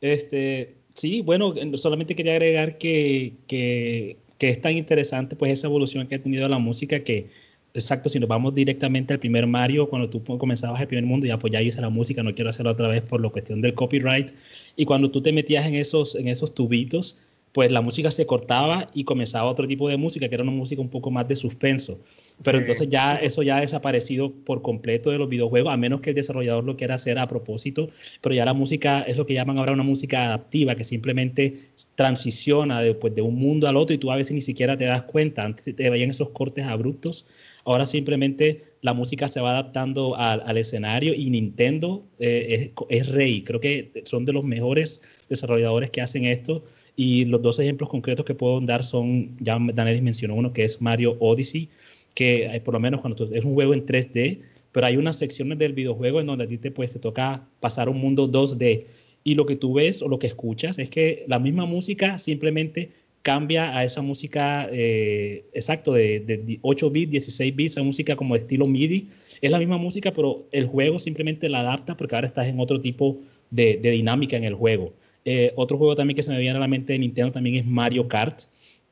Este, 0.00 0.78
sí, 0.94 1.20
bueno, 1.20 1.54
solamente 1.74 2.14
quería 2.14 2.32
agregar 2.32 2.78
que, 2.78 3.34
que, 3.46 4.18
que, 4.38 4.48
es 4.48 4.60
tan 4.60 4.76
interesante 4.76 5.36
pues 5.36 5.52
esa 5.52 5.66
evolución 5.66 6.06
que 6.06 6.16
ha 6.16 6.22
tenido 6.22 6.48
la 6.48 6.58
música 6.58 7.00
que, 7.00 7.26
exacto, 7.74 8.08
si 8.08 8.18
nos 8.18 8.28
vamos 8.28 8.54
directamente 8.54 9.12
al 9.12 9.20
primer 9.20 9.46
Mario, 9.46 9.88
cuando 9.88 10.08
tú 10.08 10.22
comenzabas 10.38 10.80
el 10.80 10.86
primer 10.86 11.04
mundo, 11.04 11.26
ya 11.26 11.38
pues 11.38 11.52
ya 11.52 11.62
hice 11.62 11.80
la 11.80 11.90
música, 11.90 12.22
no 12.22 12.34
quiero 12.34 12.50
hacerlo 12.50 12.72
otra 12.72 12.88
vez 12.88 13.02
por 13.02 13.20
la 13.20 13.28
cuestión 13.30 13.60
del 13.60 13.74
copyright, 13.74 14.32
y 14.76 14.84
cuando 14.84 15.10
tú 15.10 15.22
te 15.22 15.32
metías 15.32 15.66
en 15.66 15.74
esos, 15.74 16.14
en 16.14 16.28
esos 16.28 16.54
tubitos, 16.54 17.18
pues 17.52 17.70
la 17.70 17.80
música 17.80 18.10
se 18.10 18.26
cortaba 18.26 18.90
y 18.92 19.04
comenzaba 19.04 19.48
otro 19.48 19.66
tipo 19.66 19.88
de 19.88 19.96
música, 19.96 20.28
que 20.28 20.34
era 20.34 20.44
una 20.44 20.52
música 20.52 20.82
un 20.82 20.90
poco 20.90 21.10
más 21.10 21.26
de 21.26 21.36
suspenso. 21.36 21.98
Pero 22.44 22.58
entonces 22.58 22.88
ya 22.90 23.16
eso 23.16 23.42
ya 23.42 23.56
ha 23.56 23.60
desaparecido 23.60 24.30
por 24.30 24.60
completo 24.60 25.10
de 25.10 25.18
los 25.18 25.28
videojuegos, 25.28 25.72
a 25.72 25.76
menos 25.76 26.02
que 26.02 26.10
el 26.10 26.16
desarrollador 26.16 26.64
lo 26.64 26.76
quiera 26.76 26.96
hacer 26.96 27.18
a 27.18 27.26
propósito, 27.26 27.88
pero 28.20 28.34
ya 28.34 28.44
la 28.44 28.52
música 28.52 29.02
es 29.02 29.16
lo 29.16 29.24
que 29.24 29.34
llaman 29.34 29.58
ahora 29.58 29.72
una 29.72 29.82
música 29.82 30.26
adaptiva, 30.26 30.74
que 30.74 30.84
simplemente 30.84 31.54
transiciona 31.94 32.82
de, 32.82 32.94
pues, 32.94 33.14
de 33.14 33.22
un 33.22 33.36
mundo 33.36 33.68
al 33.68 33.76
otro 33.76 33.94
y 33.94 33.98
tú 33.98 34.10
a 34.10 34.16
veces 34.16 34.32
ni 34.32 34.42
siquiera 34.42 34.76
te 34.76 34.84
das 34.84 35.02
cuenta, 35.02 35.44
antes 35.44 35.74
te 35.74 35.90
veían 35.90 36.10
esos 36.10 36.28
cortes 36.30 36.66
abruptos, 36.66 37.24
ahora 37.64 37.86
simplemente 37.86 38.64
la 38.82 38.92
música 38.92 39.28
se 39.28 39.40
va 39.40 39.50
adaptando 39.50 40.14
al, 40.16 40.58
escenario 40.58 41.14
y 41.14 41.30
Nintendo 41.30 42.04
eh, 42.18 42.72
es, 42.90 43.00
es 43.00 43.08
rey, 43.08 43.42
creo 43.42 43.60
que 43.60 44.02
son 44.04 44.26
de 44.26 44.34
los 44.34 44.44
mejores 44.44 45.00
desarrolladores 45.28 45.90
que 45.90 46.02
hacen 46.02 46.26
esto 46.26 46.62
y 46.96 47.26
los 47.26 47.42
dos 47.42 47.58
ejemplos 47.58 47.90
concretos 47.90 48.24
que 48.24 48.34
puedo 48.34 48.60
dar 48.60 48.82
son, 48.82 49.36
ya 49.38 49.58
Daniel 49.74 50.02
mencionó 50.02 50.34
uno, 50.34 50.52
que 50.52 50.64
es 50.64 50.80
Mario 50.80 51.16
Odyssey, 51.20 51.68
que 52.16 52.60
por 52.64 52.72
lo 52.72 52.80
menos 52.80 53.02
cuando 53.02 53.28
es 53.30 53.44
un 53.44 53.54
juego 53.54 53.74
en 53.74 53.84
3D, 53.84 54.40
pero 54.72 54.86
hay 54.86 54.96
unas 54.96 55.18
secciones 55.18 55.58
del 55.58 55.74
videojuego 55.74 56.20
en 56.20 56.26
donde 56.26 56.44
a 56.44 56.48
ti 56.48 56.56
te, 56.58 56.70
pues, 56.70 56.92
te 56.92 56.98
toca 56.98 57.46
pasar 57.60 57.88
un 57.88 57.98
mundo 57.98 58.26
2D. 58.26 58.86
Y 59.22 59.34
lo 59.34 59.44
que 59.44 59.56
tú 59.56 59.74
ves 59.74 60.02
o 60.02 60.08
lo 60.08 60.18
que 60.18 60.26
escuchas 60.26 60.78
es 60.78 60.88
que 60.88 61.24
la 61.28 61.38
misma 61.38 61.66
música 61.66 62.16
simplemente 62.18 62.90
cambia 63.20 63.76
a 63.76 63.84
esa 63.84 64.00
música, 64.00 64.66
eh, 64.72 65.44
exacto, 65.52 65.92
de, 65.92 66.58
8 66.62 66.90
bits, 66.90 67.10
16 67.10 67.56
bits, 67.56 67.72
esa 67.72 67.82
música 67.82 68.16
como 68.16 68.34
de 68.34 68.40
estilo 68.40 68.66
MIDI. 68.66 69.08
Es 69.42 69.50
la 69.50 69.58
misma 69.58 69.76
música, 69.76 70.12
pero 70.12 70.46
el 70.52 70.66
juego 70.66 70.98
simplemente 70.98 71.48
la 71.50 71.60
adapta 71.60 71.96
porque 71.96 72.14
ahora 72.14 72.28
estás 72.28 72.46
en 72.46 72.58
otro 72.58 72.80
tipo 72.80 73.18
de, 73.50 73.76
de 73.76 73.90
dinámica 73.90 74.36
en 74.36 74.44
el 74.44 74.54
juego. 74.54 74.94
Eh, 75.28 75.52
otro 75.56 75.76
juego 75.76 75.96
también 75.96 76.14
que 76.14 76.22
se 76.22 76.30
me 76.30 76.38
viene 76.38 76.56
a 76.56 76.60
la 76.60 76.68
mente 76.68 76.92
de 76.92 77.00
Nintendo 77.00 77.32
también 77.32 77.56
es 77.56 77.66
Mario 77.66 78.06
Kart, 78.06 78.42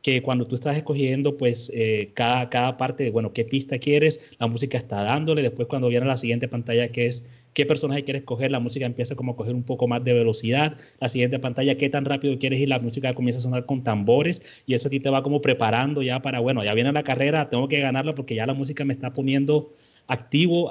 que 0.04 0.20
cuando 0.20 0.46
tú 0.46 0.54
estás 0.54 0.76
escogiendo, 0.76 1.38
pues 1.38 1.72
eh, 1.74 2.10
cada, 2.12 2.50
cada 2.50 2.76
parte 2.76 3.04
de, 3.04 3.10
bueno, 3.10 3.32
qué 3.32 3.46
pista 3.46 3.78
quieres, 3.78 4.20
la 4.38 4.46
música 4.46 4.76
está 4.76 5.02
dándole, 5.02 5.40
después 5.40 5.66
cuando 5.66 5.88
viene 5.88 6.04
la 6.04 6.18
siguiente 6.18 6.46
pantalla 6.46 6.88
que 6.88 7.06
es 7.06 7.24
qué 7.54 7.64
personaje 7.64 8.04
quieres 8.04 8.22
coger, 8.22 8.50
la 8.50 8.60
música 8.60 8.84
empieza 8.84 9.14
como 9.14 9.32
a 9.32 9.36
coger 9.36 9.54
un 9.54 9.62
poco 9.62 9.88
más 9.88 10.04
de 10.04 10.12
velocidad, 10.12 10.76
la 11.00 11.08
siguiente 11.08 11.38
pantalla, 11.38 11.78
qué 11.78 11.88
tan 11.88 12.04
rápido 12.04 12.38
quieres 12.38 12.60
ir, 12.60 12.68
la 12.68 12.80
música 12.80 13.14
comienza 13.14 13.38
a 13.38 13.40
sonar 13.40 13.64
con 13.64 13.82
tambores 13.82 14.42
y 14.66 14.74
eso 14.74 14.88
a 14.88 14.90
ti 14.90 15.00
te 15.00 15.08
va 15.08 15.22
como 15.22 15.40
preparando 15.40 16.02
ya 16.02 16.20
para, 16.20 16.38
bueno, 16.38 16.62
ya 16.62 16.74
viene 16.74 16.92
la 16.92 17.02
carrera, 17.02 17.48
tengo 17.48 17.66
que 17.66 17.80
ganarla 17.80 18.14
porque 18.14 18.34
ya 18.34 18.44
la 18.44 18.52
música 18.52 18.84
me 18.84 18.92
está 18.92 19.14
poniendo 19.14 19.70
activo 20.06 20.70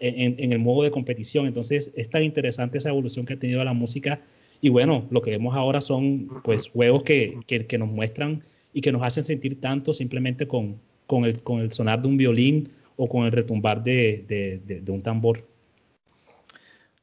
en, 0.00 0.36
en, 0.38 0.52
el 0.54 0.58
modo 0.58 0.84
de 0.84 0.90
competición. 0.90 1.46
Entonces 1.46 1.92
es 1.96 2.08
tan 2.08 2.22
interesante 2.22 2.78
esa 2.78 2.88
evolución 2.88 3.26
que 3.26 3.34
ha 3.34 3.38
tenido 3.38 3.62
la 3.62 3.74
música 3.74 4.20
y 4.62 4.68
bueno, 4.68 5.06
lo 5.10 5.22
que 5.22 5.30
vemos 5.30 5.56
ahora 5.56 5.80
son 5.80 6.28
pues 6.44 6.68
juegos 6.68 7.02
que, 7.02 7.38
que, 7.46 7.78
nos 7.78 7.88
muestran 7.88 8.42
y 8.72 8.80
que 8.80 8.92
nos 8.92 9.02
hacen 9.02 9.24
sentir 9.24 9.60
tanto 9.60 9.92
simplemente 9.92 10.46
con, 10.46 10.80
con, 11.06 11.24
el, 11.24 11.42
con 11.42 11.60
el 11.60 11.72
sonar 11.72 12.02
de 12.02 12.08
un 12.08 12.16
violín 12.16 12.68
o 12.96 13.08
con 13.08 13.24
el 13.24 13.32
retumbar 13.32 13.82
de, 13.82 14.24
de, 14.26 14.92
un 14.92 15.02
tambor. 15.02 15.44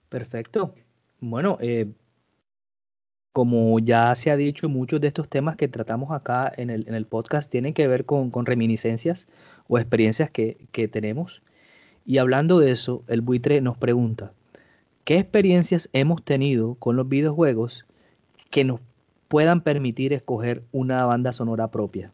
Perfecto. 0.09 0.73
Bueno, 1.19 1.57
eh, 1.59 1.87
como 3.33 3.79
ya 3.79 4.13
se 4.15 4.31
ha 4.31 4.37
dicho, 4.37 4.69
muchos 4.69 5.01
de 5.01 5.07
estos 5.07 5.27
temas 5.27 5.55
que 5.55 5.67
tratamos 5.67 6.11
acá 6.11 6.51
en 6.55 6.69
el, 6.69 6.87
en 6.87 6.93
el 6.93 7.05
podcast 7.05 7.51
tienen 7.51 7.73
que 7.73 7.87
ver 7.87 8.05
con, 8.05 8.31
con 8.31 8.45
reminiscencias 8.45 9.27
o 9.67 9.77
experiencias 9.77 10.29
que, 10.31 10.57
que 10.71 10.87
tenemos. 10.87 11.41
Y 12.05 12.19
hablando 12.19 12.59
de 12.59 12.71
eso, 12.71 13.03
el 13.07 13.21
buitre 13.21 13.59
nos 13.59 13.77
pregunta, 13.77 14.31
¿Qué 15.07 15.19
experiencias 15.19 15.89
hemos 15.93 16.21
tenido 16.21 16.75
con 16.75 16.97
los 16.97 17.07
videojuegos 17.07 17.85
que 18.51 18.65
nos 18.65 18.81
puedan 19.27 19.61
permitir 19.61 20.13
escoger 20.13 20.63
una 20.71 21.05
banda 21.05 21.31
sonora 21.31 21.69
propia? 21.69 22.11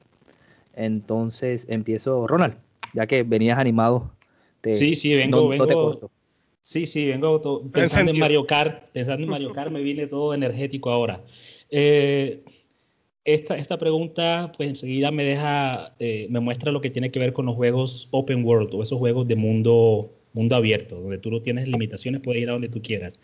Entonces 0.76 1.66
empiezo, 1.70 2.28
Ronald, 2.28 2.56
ya 2.94 3.08
que 3.08 3.24
venías 3.24 3.60
animado. 3.60 4.12
sí, 4.64 4.96
sí, 4.96 5.16
vengo, 5.16 5.48
vengo. 5.48 6.12
sí, 6.62 6.86
sí, 6.86 7.06
vengo 7.06 7.42
pensando 7.72 8.12
en 8.12 8.20
Mario 8.20 8.46
Kart, 8.46 8.86
pensando 8.92 9.24
en 9.24 9.30
Mario 9.30 9.54
Kart, 9.54 9.72
me 9.72 9.82
viene 9.82 10.08
todo 10.08 10.34
energético 10.34 10.90
ahora. 10.90 11.22
Eh, 11.70 12.44
esta, 13.26 13.56
esta, 13.56 13.78
pregunta, 13.78 14.52
pues 14.58 14.68
enseguida 14.70 15.12
me 15.12 15.24
deja, 15.24 15.96
eh, 16.00 16.28
me 16.30 16.40
muestra 16.40 16.72
lo 16.72 16.82
que 16.82 16.90
tiene 16.90 17.10
que 17.10 17.20
ver 17.20 17.32
con 17.34 17.46
los 17.46 17.56
juegos 17.56 18.10
open 18.12 18.44
world 18.44 18.74
o 18.74 18.84
esos 18.84 19.00
juegos 19.00 19.28
de 19.28 19.36
mundo 19.36 20.12
mundo 20.34 20.56
abierto, 20.56 21.00
donde 21.00 21.20
tú 21.20 21.32
no 21.32 21.42
tienes 21.42 21.68
limitaciones, 21.68 22.22
puedes 22.22 22.42
ir 22.42 22.50
a 22.50 22.54
donde 22.54 22.70
tú 22.70 22.82
quieras. 22.82 23.20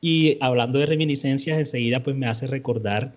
Y 0.00 0.38
hablando 0.40 0.78
de 0.78 0.86
reminiscencias, 0.86 1.58
enseguida 1.58 2.02
pues 2.02 2.16
me 2.16 2.26
hace 2.26 2.46
recordar 2.46 3.14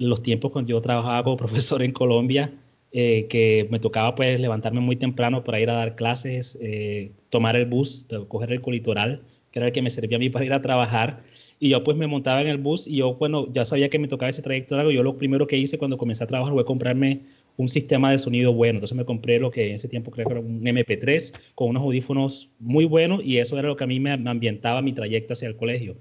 los 0.00 0.22
tiempos 0.22 0.50
cuando 0.50 0.70
yo 0.70 0.80
trabajaba 0.80 1.22
como 1.22 1.36
profesor 1.44 1.82
en 1.82 1.92
Colombia, 1.92 2.52
eh, 2.92 3.26
que 3.30 3.68
me 3.70 3.78
tocaba 3.78 4.16
pues 4.16 4.40
levantarme 4.40 4.80
muy 4.80 4.96
temprano 4.96 5.44
para 5.44 5.60
ir 5.60 5.70
a 5.70 5.74
dar 5.74 5.94
clases, 5.94 6.58
eh, 6.60 7.12
tomar 7.28 7.54
el 7.54 7.66
bus, 7.66 8.06
coger 8.26 8.52
el 8.52 8.60
colitoral, 8.60 9.22
que 9.52 9.60
era 9.60 9.66
el 9.66 9.72
que 9.72 9.82
me 9.82 9.90
servía 9.90 10.16
a 10.16 10.18
mí 10.18 10.28
para 10.30 10.44
ir 10.44 10.52
a 10.52 10.60
trabajar. 10.60 11.20
Y 11.60 11.68
yo 11.68 11.84
pues 11.84 11.96
me 11.96 12.06
montaba 12.06 12.40
en 12.40 12.48
el 12.48 12.56
bus 12.56 12.88
y 12.88 12.96
yo, 12.96 13.14
bueno, 13.14 13.46
ya 13.52 13.66
sabía 13.66 13.90
que 13.90 13.98
me 13.98 14.08
tocaba 14.08 14.30
ese 14.30 14.42
trayecto 14.42 14.76
largo. 14.76 14.90
Yo 14.90 15.02
lo 15.02 15.16
primero 15.18 15.46
que 15.46 15.58
hice 15.58 15.76
cuando 15.76 15.98
comencé 15.98 16.24
a 16.24 16.26
trabajar 16.26 16.54
fue 16.54 16.64
comprarme 16.64 17.20
un 17.58 17.68
sistema 17.68 18.10
de 18.10 18.18
sonido 18.18 18.54
bueno. 18.54 18.78
Entonces 18.78 18.96
me 18.96 19.04
compré 19.04 19.38
lo 19.38 19.50
que 19.50 19.68
en 19.68 19.74
ese 19.74 19.86
tiempo 19.86 20.10
creo 20.10 20.26
que 20.26 20.32
era 20.32 20.40
un 20.40 20.64
MP3 20.64 21.34
con 21.54 21.68
unos 21.68 21.82
audífonos 21.82 22.50
muy 22.58 22.86
buenos 22.86 23.22
y 23.22 23.38
eso 23.38 23.58
era 23.58 23.68
lo 23.68 23.76
que 23.76 23.84
a 23.84 23.86
mí 23.86 24.00
me, 24.00 24.12
ambientaba 24.12 24.80
mi 24.80 24.92
trayecto 24.92 25.34
hacia 25.34 25.48
el 25.48 25.56
colegio. 25.56 25.96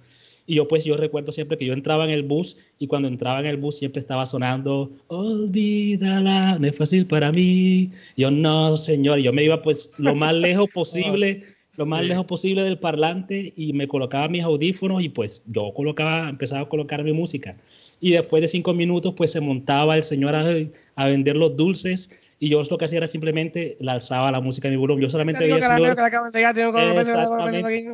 Y 0.50 0.56
yo 0.56 0.68
pues 0.68 0.84
yo 0.84 0.98
recuerdo 0.98 1.32
siempre 1.32 1.60
que 1.60 1.66
yo 1.68 1.74
entraba 1.74 2.06
en 2.06 2.10
el 2.10 2.24
bus 2.24 2.58
y 2.80 2.88
cuando 2.88 3.08
entraba 3.08 3.40
en 3.40 3.46
el 3.46 3.58
bus 3.58 3.78
siempre 3.78 4.00
estaba 4.00 4.26
sonando, 4.26 4.90
olvídala, 5.06 6.58
no 6.60 6.66
es 6.66 6.76
fácil 6.76 7.06
para 7.06 7.32
mí. 7.32 7.92
Yo 8.18 8.32
no, 8.32 8.76
señor, 8.76 9.20
yo 9.20 9.32
me 9.32 9.44
iba 9.44 9.62
pues 9.62 9.92
lo 10.00 10.16
más 10.16 10.34
lejos 10.48 10.72
posible, 10.72 11.44
lo 11.78 11.86
más 11.86 12.04
lejos 12.04 12.26
posible 12.26 12.64
del 12.64 12.80
parlante 12.80 13.54
y 13.56 13.74
me 13.74 13.88
colocaba 13.88 14.28
mis 14.28 14.42
audífonos 14.42 15.04
y 15.04 15.10
pues 15.10 15.44
yo 15.46 15.72
colocaba, 15.72 16.28
empezaba 16.28 16.62
a 16.62 16.68
colocar 16.68 17.04
mi 17.04 17.14
música. 17.14 17.56
Y 18.02 18.10
después 18.10 18.42
de 18.42 18.48
cinco 18.48 18.74
minutos 18.74 19.14
pues 19.16 19.32
se 19.32 19.42
montaba 19.42 19.98
el 19.98 20.04
señor 20.04 20.34
a, 20.34 21.06
vender 21.06 21.38
los 21.38 21.56
dulces 21.56 22.10
y 22.40 22.50
yo 22.50 22.64
lo 22.64 22.78
que 22.78 22.86
hacía 22.86 23.00
era 23.00 23.08
simplemente 23.08 23.76
la 23.82 23.94
alzaba 23.94 24.32
la 24.32 24.40
música 24.40 24.70
en 24.70 24.76
mi 24.76 24.78
volumen. 24.78 25.04
Yo 25.04 25.10
solamente 25.10 25.44
veía 25.44 25.56
al 25.56 25.78
señor, 25.78 25.98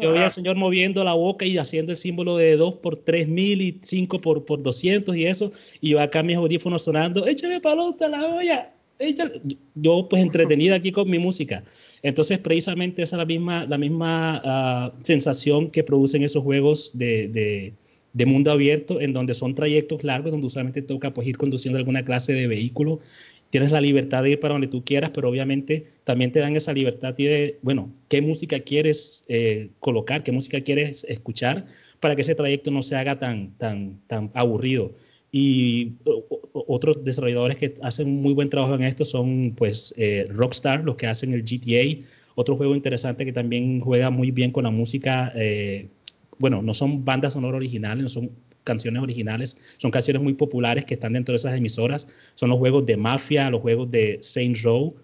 yo 0.01 0.11
veía 0.11 0.25
al 0.25 0.31
señor 0.31 0.55
moviendo 0.55 1.03
la 1.03 1.13
boca 1.13 1.45
y 1.45 1.57
haciendo 1.57 1.91
el 1.91 1.97
símbolo 1.97 2.37
de 2.37 2.55
2 2.55 2.75
por 2.75 2.97
3 2.97 3.27
mil 3.27 3.61
y 3.61 3.79
5 3.81 4.21
por, 4.21 4.45
por 4.45 4.61
200 4.61 5.15
y 5.15 5.25
eso. 5.25 5.51
Y 5.81 5.89
yo 5.89 5.99
acá 5.99 6.21
mis 6.21 6.37
audífonos 6.37 6.83
sonando, 6.83 7.25
échale 7.25 7.59
palota 7.59 8.05
a 8.05 8.09
la 8.09 8.25
olla. 8.25 8.71
Yo 9.73 10.07
pues 10.07 10.21
entretenida 10.21 10.75
aquí 10.75 10.91
con 10.91 11.09
mi 11.09 11.17
música. 11.17 11.63
Entonces 12.03 12.37
precisamente 12.37 13.01
esa 13.01 13.15
es 13.15 13.19
la 13.19 13.25
misma, 13.25 13.65
la 13.65 13.79
misma 13.79 14.41
ah, 14.45 14.91
sensación 15.03 15.71
que 15.71 15.83
producen 15.83 16.21
esos 16.21 16.43
juegos 16.43 16.91
de 16.93 17.73
de 18.15 18.25
mundo 18.25 18.49
abierto, 18.49 19.01
en 19.01 19.11
donde 19.11 19.33
son 19.33 19.55
trayectos 19.55 20.05
largos, 20.05 20.31
donde 20.31 20.47
usualmente 20.47 20.81
toca 20.81 21.13
pues, 21.13 21.27
ir 21.27 21.37
conduciendo 21.37 21.77
alguna 21.77 22.05
clase 22.05 22.31
de 22.31 22.47
vehículo. 22.47 23.01
Tienes 23.55 23.71
la 23.71 23.79
libertad 23.79 24.21
de 24.21 24.31
ir 24.31 24.39
para 24.41 24.53
donde 24.53 24.67
tú 24.67 24.83
quieras, 24.83 25.11
pero 25.11 25.29
obviamente 25.29 25.87
también 26.03 26.29
te 26.33 26.41
dan 26.41 26.57
esa 26.57 26.73
libertad 26.73 27.13
de, 27.13 27.57
bueno, 27.61 27.89
qué 28.09 28.19
música 28.21 28.59
quieres 28.59 29.23
eh, 29.29 29.69
colocar, 29.79 30.23
qué 30.23 30.33
música 30.33 30.59
quieres 30.59 31.05
escuchar, 31.07 31.65
para 32.01 32.17
que 32.17 32.21
ese 32.23 32.35
trayecto 32.35 32.69
no 32.69 32.81
se 32.81 32.97
haga 32.97 33.17
tan, 33.17 33.51
tan, 33.57 34.01
tan 34.07 34.29
aburrido. 34.33 34.91
Y 35.31 35.93
otros 36.51 37.01
desarrolladores 37.05 37.55
que 37.55 37.75
hacen 37.81 38.21
muy 38.21 38.33
buen 38.33 38.49
trabajo 38.49 38.75
en 38.75 38.83
esto 38.83 39.05
son 39.05 39.53
pues 39.55 39.93
eh, 39.95 40.27
Rockstar, 40.31 40.83
los 40.83 40.97
que 40.97 41.07
hacen 41.07 41.31
el 41.31 41.43
GTA, 41.43 42.05
otro 42.35 42.57
juego 42.57 42.75
interesante 42.75 43.23
que 43.23 43.31
también 43.31 43.79
juega 43.79 44.09
muy 44.09 44.31
bien 44.31 44.51
con 44.51 44.65
la 44.65 44.69
música 44.69 45.31
eh, 45.33 45.87
bueno, 46.37 46.61
no 46.61 46.73
son 46.73 47.05
bandas 47.05 47.33
sonoras 47.33 47.57
originales, 47.57 48.03
no 48.03 48.09
son 48.09 48.31
canciones 48.65 49.01
originales, 49.01 49.57
son 49.77 49.91
canciones 49.91 50.21
muy 50.21 50.33
populares 50.33 50.83
que 50.83 50.95
están 50.95 51.13
dentro 51.13 51.31
de 51.31 51.37
esas 51.37 51.55
emisoras, 51.55 52.07
son 52.35 52.49
los 52.49 52.59
juegos 52.59 52.85
de 52.85 52.97
Mafia, 52.97 53.49
los 53.49 53.61
juegos 53.61 53.89
de 53.89 54.17
Saints 54.21 54.63
Row, 54.63 54.95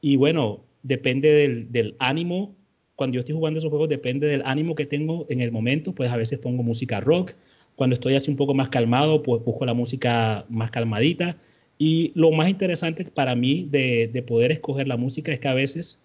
y 0.00 0.16
bueno, 0.16 0.64
depende 0.82 1.30
del, 1.30 1.70
del 1.70 1.96
ánimo, 1.98 2.56
cuando 2.96 3.16
yo 3.16 3.20
estoy 3.20 3.34
jugando 3.34 3.58
esos 3.58 3.70
juegos 3.70 3.88
depende 3.88 4.26
del 4.26 4.42
ánimo 4.44 4.74
que 4.74 4.86
tengo 4.86 5.26
en 5.28 5.40
el 5.40 5.52
momento, 5.52 5.94
pues 5.94 6.10
a 6.10 6.16
veces 6.16 6.38
pongo 6.38 6.62
música 6.62 7.00
rock, 7.00 7.32
cuando 7.76 7.94
estoy 7.94 8.14
así 8.14 8.30
un 8.30 8.36
poco 8.36 8.54
más 8.54 8.70
calmado, 8.70 9.22
pues 9.22 9.44
busco 9.44 9.66
la 9.66 9.74
música 9.74 10.46
más 10.48 10.70
calmadita, 10.70 11.36
y 11.78 12.10
lo 12.14 12.32
más 12.32 12.48
interesante 12.48 13.04
para 13.04 13.36
mí 13.36 13.68
de, 13.70 14.10
de 14.12 14.22
poder 14.22 14.50
escoger 14.50 14.88
la 14.88 14.96
música 14.96 15.30
es 15.30 15.38
que 15.38 15.48
a 15.48 15.54
veces 15.54 16.00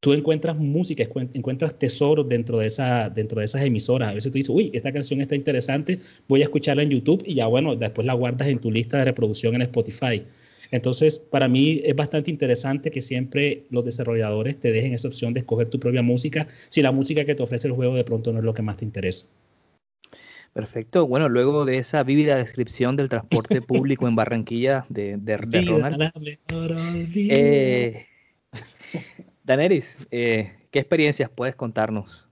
tú 0.00 0.12
encuentras 0.12 0.56
música, 0.56 1.04
encuentras 1.32 1.78
tesoros 1.78 2.28
dentro 2.28 2.58
de, 2.58 2.66
esa, 2.66 3.10
dentro 3.10 3.40
de 3.40 3.46
esas 3.46 3.62
emisoras. 3.62 4.10
A 4.10 4.14
veces 4.14 4.30
tú 4.30 4.38
dices, 4.38 4.50
uy, 4.50 4.70
esta 4.72 4.92
canción 4.92 5.20
está 5.20 5.34
interesante, 5.34 5.98
voy 6.28 6.42
a 6.42 6.44
escucharla 6.44 6.82
en 6.82 6.90
YouTube 6.90 7.22
y 7.26 7.34
ya 7.34 7.46
bueno, 7.46 7.74
después 7.74 8.06
la 8.06 8.14
guardas 8.14 8.48
en 8.48 8.60
tu 8.60 8.70
lista 8.70 8.98
de 8.98 9.06
reproducción 9.06 9.54
en 9.54 9.62
Spotify. 9.62 10.22
Entonces, 10.70 11.18
para 11.18 11.48
mí 11.48 11.80
es 11.82 11.96
bastante 11.96 12.30
interesante 12.30 12.90
que 12.90 13.00
siempre 13.00 13.64
los 13.70 13.84
desarrolladores 13.84 14.60
te 14.60 14.70
dejen 14.70 14.92
esa 14.92 15.08
opción 15.08 15.32
de 15.32 15.40
escoger 15.40 15.70
tu 15.70 15.80
propia 15.80 16.02
música 16.02 16.46
si 16.68 16.82
la 16.82 16.92
música 16.92 17.24
que 17.24 17.34
te 17.34 17.42
ofrece 17.42 17.68
el 17.68 17.74
juego 17.74 17.94
de 17.94 18.04
pronto 18.04 18.32
no 18.32 18.38
es 18.40 18.44
lo 18.44 18.54
que 18.54 18.62
más 18.62 18.76
te 18.76 18.84
interesa. 18.84 19.26
Perfecto. 20.52 21.06
Bueno, 21.06 21.28
luego 21.28 21.64
de 21.64 21.78
esa 21.78 22.02
vívida 22.02 22.36
descripción 22.36 22.96
del 22.96 23.08
transporte 23.08 23.62
público 23.62 24.08
en 24.08 24.16
Barranquilla 24.16 24.84
de, 24.88 25.16
de, 25.16 25.38
de 25.46 25.62
Ronald, 25.62 26.12
eh, 27.14 28.06
Daneris, 29.48 29.96
eh, 30.10 30.52
¿qué 30.70 30.78
experiencias 30.78 31.30
puedes 31.30 31.56
contarnos? 31.56 32.28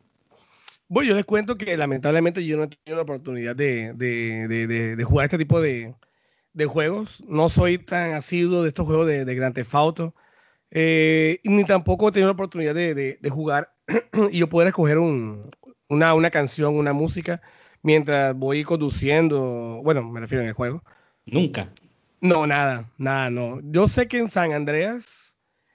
Bueno, 0.86 1.08
yo 1.08 1.16
les 1.16 1.24
cuento 1.24 1.56
que 1.56 1.74
lamentablemente 1.74 2.44
yo 2.44 2.58
no 2.58 2.64
he 2.64 2.68
tenido 2.68 2.96
la 2.96 3.04
oportunidad 3.04 3.56
de, 3.56 3.94
de, 3.94 4.66
de 4.96 5.04
jugar 5.04 5.24
este 5.24 5.38
tipo 5.38 5.62
de, 5.62 5.94
juegos. 6.66 7.24
No 7.26 7.48
soy 7.48 7.78
tan 7.78 8.12
asiduo 8.12 8.62
de 8.62 8.68
estos 8.68 8.84
juegos 8.84 9.06
de, 9.06 9.34
Grand 9.34 9.54
Theft 9.54 9.74
Auto. 9.74 10.14
Eh, 10.70 11.40
ni 11.44 11.64
tampoco 11.64 12.10
he 12.10 12.12
tenido 12.12 12.28
la 12.28 12.34
oportunidad 12.34 12.74
de, 12.74 13.18
jugar 13.30 13.72
y 14.30 14.38
yo 14.38 14.50
poder 14.50 14.68
escoger 14.68 14.98
un, 14.98 15.48
una, 15.88 16.12
una 16.12 16.30
canción, 16.30 16.76
una 16.76 16.92
música, 16.92 17.40
mientras 17.82 18.36
voy 18.36 18.62
conduciendo. 18.62 19.80
Bueno, 19.82 20.02
me 20.04 20.20
refiero 20.20 20.42
en 20.42 20.48
el 20.48 20.54
juego. 20.54 20.84
Nunca. 21.24 21.72
No, 22.20 22.46
nada, 22.46 22.90
nada, 22.98 23.30
no. 23.30 23.58
Yo 23.62 23.88
sé 23.88 24.06
que 24.06 24.18
en 24.18 24.28
San 24.28 24.52
Andreas 24.52 25.25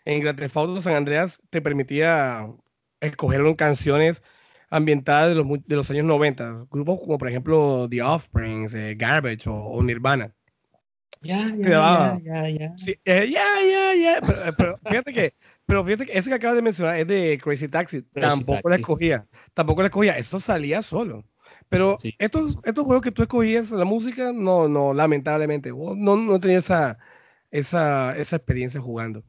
en 0.06 0.22
Grand 0.22 0.38
Theft 0.38 0.58
Auto 0.58 0.82
San 0.82 0.96
Andreas 0.96 1.42
te 1.50 1.62
permitía 1.62 2.48
escoger 3.00 3.42
canciones 3.56 4.22
ambientadas 4.70 5.30
de 5.30 5.36
los, 5.36 5.48
de 5.66 5.76
los 5.76 5.90
años 5.92 6.06
90, 6.06 6.68
grupos 6.72 7.00
como 7.02 7.18
por 7.18 7.28
ejemplo 7.28 7.88
The 7.90 8.02
Offspring, 8.02 8.68
eh, 8.74 8.96
Garbage 8.98 9.48
o, 9.48 9.82
Nirvana. 9.84 10.34
Ya, 11.22 11.54
ya, 11.56 12.18
ya, 12.24 12.50
ya, 12.50 12.76
eh, 13.06 13.30
ya, 13.30 13.46
ya, 13.62 13.96
ya, 13.96 14.52
Pero, 14.58 14.78
fíjate 14.78 15.14
que, 15.14 15.34
pero 15.68 15.86
fíjate 15.86 16.08
que 16.08 16.18
ese 16.18 16.30
que 16.30 16.36
acabas 16.36 16.56
de 16.56 16.64
mencionar 16.64 16.96
es 16.96 17.06
de 17.06 17.40
Crazy 17.44 17.68
Taxi. 17.68 18.02
tampoco 18.02 18.70
la 18.70 18.78
escogía. 18.78 19.28
Tampoco 19.54 19.82
la 19.82 19.88
escogía. 19.88 20.18
Eso 20.18 20.40
salía 20.40 20.82
solo. 20.82 21.24
Pero 21.70 21.98
estos, 22.18 22.58
estos 22.64 22.86
juegos 22.86 23.04
que 23.04 23.12
tú 23.12 23.22
escogías, 23.22 23.70
la 23.72 23.86
música, 23.86 24.32
no, 24.34 24.68
no, 24.68 24.96
lamentablemente. 24.96 25.70
No, 25.70 26.16
no 26.16 26.40
tenía 26.40 26.58
esa, 26.58 26.98
esa, 27.52 28.18
esa 28.18 28.36
experiencia 28.38 28.82
jugando. 28.82 29.24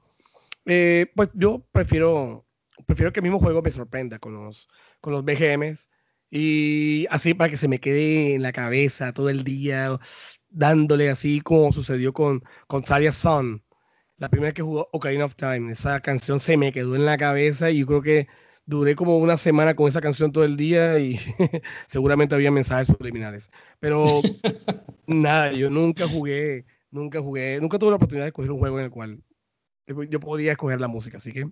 Eh, 0.67 1.07
pues 1.15 1.31
yo 1.35 1.67
prefiero, 1.73 2.47
prefiero 2.87 3.13
que 3.13 3.21
el 3.21 3.25
mismo 3.25 3.39
juego 3.39 3.63
me 3.63 3.71
sorprenda 3.71 4.19
con 4.19 4.35
los, 4.35 4.69
con 5.01 5.13
los 5.13 5.25
BGMs 5.25 5.89
y 6.31 7.07
así 7.11 7.35
para 7.35 7.51
que 7.51 7.57
se 7.57 7.69
me 7.69 7.81
quede 7.81 8.35
en 8.35 8.43
la 8.43 8.53
cabeza 8.53 9.13
todo 9.13 9.29
el 9.29 9.45
día 9.45 9.99
dándole 10.51 11.11
así 11.11 11.41
como 11.41 11.73
sucedió 11.73 12.13
con, 12.13 12.43
con 12.67 12.85
Saria 12.85 13.13
Son. 13.13 13.65
La 14.17 14.29
primera 14.29 14.49
vez 14.49 14.55
que 14.55 14.63
jugó 14.63 14.89
Ocarina 14.93 15.25
of 15.25 15.35
Time, 15.37 15.73
esa 15.73 16.01
canción 16.01 16.41
se 16.41 16.57
me 16.57 16.73
quedó 16.73 16.97
en 16.97 17.07
la 17.07 17.17
cabeza 17.19 17.71
y 17.71 17.81
yo 17.81 17.87
creo 17.87 18.03
que 18.03 18.29
duré 18.67 18.95
como 18.95 19.19
una 19.19 19.37
semana 19.37 19.75
con 19.75 19.89
esa 19.89 20.01
canción 20.01 20.33
todo 20.33 20.45
el 20.45 20.57
día 20.57 20.99
y 20.99 21.19
seguramente 21.89 22.35
había 22.35 22.51
mensajes 22.51 22.87
subliminales. 22.87 23.51
Pero 23.81 24.23
nada, 25.07 25.53
yo 25.53 25.71
nunca 25.71 26.09
jugué, 26.09 26.67
nunca 26.91 27.21
jugué, 27.21 27.61
nunca 27.61 27.79
tuve 27.79 27.91
la 27.91 27.97
oportunidad 27.97 28.25
de 28.25 28.29
escoger 28.29 28.53
un 28.53 28.59
juego 28.59 28.79
en 28.79 28.85
el 28.85 28.91
cual 28.91 29.23
yo 29.87 30.21
podía 30.21 30.53
escoger 30.53 30.81
la 30.81 30.89
música, 30.89 31.19
así 31.19 31.33
que. 31.33 31.49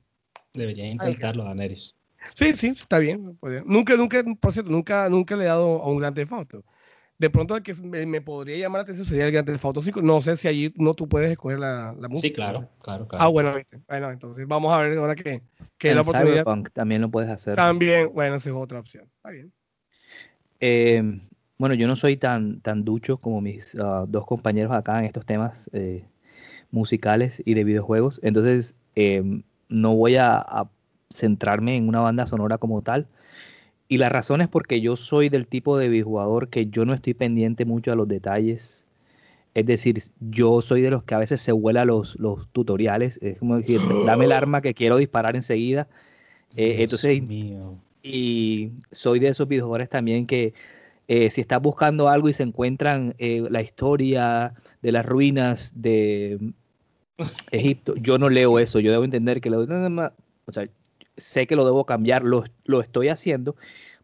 Debería 0.54 0.86
intentarlo, 0.86 1.44
Daenerys. 1.44 1.94
Sí, 2.34 2.54
sí, 2.54 2.68
está 2.68 2.98
bien. 2.98 3.38
Nunca, 3.64 3.96
nunca, 3.96 4.22
por 4.40 4.52
cierto, 4.52 4.70
nunca, 4.70 5.08
nunca 5.08 5.36
le 5.36 5.44
he 5.44 5.46
dado 5.46 5.82
a 5.82 5.88
un 5.88 5.98
Grand 5.98 6.14
Theft 6.14 6.32
Auto. 6.32 6.64
De 7.18 7.28
pronto 7.28 7.54
el 7.54 7.62
que 7.62 7.74
me, 7.74 8.20
podría 8.22 8.56
llamar 8.56 8.78
la 8.78 8.82
atención 8.82 9.06
sería 9.06 9.26
el 9.26 9.32
Grand 9.32 9.46
Theft 9.46 9.64
Auto 9.64 9.82
5. 9.82 10.02
No 10.02 10.20
sé 10.20 10.36
si 10.36 10.48
allí 10.48 10.72
no 10.76 10.94
tú 10.94 11.08
puedes 11.08 11.30
escoger 11.30 11.58
la, 11.58 11.94
la 11.98 12.08
música. 12.08 12.28
Sí, 12.28 12.32
claro, 12.32 12.68
claro, 12.82 13.06
claro. 13.06 13.24
Ah, 13.24 13.28
bueno, 13.28 13.54
¿viste? 13.54 13.78
bueno, 13.88 14.10
entonces 14.10 14.46
vamos 14.46 14.72
a 14.72 14.78
ver 14.78 14.98
ahora 14.98 15.14
que, 15.14 15.42
que 15.76 15.94
la 15.94 16.00
oportunidad. 16.00 16.44
Cyberpunk 16.44 16.70
también 16.70 17.02
lo 17.02 17.10
puedes 17.10 17.30
hacer. 17.30 17.56
También, 17.56 18.10
bueno, 18.14 18.36
esa 18.36 18.48
es 18.48 18.54
otra 18.54 18.80
opción. 18.80 19.04
Está 19.16 19.30
bien. 19.30 19.52
Eh, 20.60 21.20
bueno, 21.58 21.74
yo 21.74 21.86
no 21.86 21.94
soy 21.94 22.16
tan, 22.16 22.62
tan 22.62 22.84
ducho 22.84 23.18
como 23.18 23.42
mis 23.42 23.74
uh, 23.74 24.06
dos 24.08 24.24
compañeros 24.24 24.72
acá 24.72 24.98
en 24.98 25.04
estos 25.04 25.26
temas. 25.26 25.68
Eh, 25.74 26.06
musicales 26.70 27.42
y 27.44 27.54
de 27.54 27.64
videojuegos. 27.64 28.20
Entonces, 28.22 28.74
em, 28.94 29.42
no 29.68 29.94
voy 29.94 30.16
a, 30.16 30.68
centrarme 31.12 31.76
en 31.76 31.88
una 31.88 32.00
banda 32.00 32.26
sonora 32.26 32.58
como 32.58 32.82
tal. 32.82 33.08
Y 33.88 33.98
la 33.98 34.08
razón 34.08 34.40
es 34.40 34.48
porque 34.48 34.80
yo 34.80 34.96
soy 34.96 35.28
del 35.28 35.48
tipo 35.48 35.76
de 35.76 35.88
videojugador 35.88 36.48
que 36.48 36.66
yo 36.66 36.84
no 36.84 36.94
estoy 36.94 37.14
pendiente 37.14 37.64
mucho 37.64 37.90
a 37.90 37.96
los 37.96 38.06
detalles. 38.06 38.84
Es 39.54 39.66
decir, 39.66 40.00
yo 40.20 40.62
soy 40.62 40.82
de 40.82 40.90
los 40.90 41.02
que 41.02 41.16
a 41.16 41.18
veces 41.18 41.40
se 41.40 41.50
vuela 41.50 41.84
los, 41.84 42.16
los 42.20 42.48
tutoriales. 42.50 43.18
Es 43.22 43.38
como 43.38 43.56
decir, 43.56 43.80
dame 44.06 44.26
el 44.26 44.32
arma 44.32 44.62
que 44.62 44.74
quiero 44.74 44.98
disparar 44.98 45.34
enseguida. 45.34 45.88
Eh, 46.56 46.76
entonces, 46.78 47.20
y 48.02 48.72
soy 48.92 49.18
de 49.18 49.28
esos 49.28 49.48
videojugadores 49.48 49.88
también 49.88 50.26
que 50.26 50.54
eh, 51.08 51.30
si 51.30 51.40
estás 51.40 51.60
buscando 51.60 52.08
algo 52.08 52.28
y 52.28 52.32
se 52.32 52.44
encuentran 52.44 53.14
eh, 53.18 53.44
la 53.50 53.62
historia 53.62 54.54
de 54.80 54.92
las 54.92 55.04
ruinas 55.04 55.72
de 55.74 56.52
Egipto. 57.50 57.94
Yo 57.96 58.18
no 58.18 58.28
leo 58.28 58.58
eso, 58.58 58.80
yo 58.80 58.90
debo 58.90 59.04
entender 59.04 59.40
que 59.40 59.50
lo, 59.50 59.60
o 59.62 60.52
sea, 60.52 60.68
sé 61.16 61.46
que 61.46 61.56
lo 61.56 61.64
debo 61.64 61.84
cambiar, 61.84 62.22
lo, 62.24 62.44
lo, 62.64 62.80
estoy 62.80 63.08
haciendo 63.08 63.56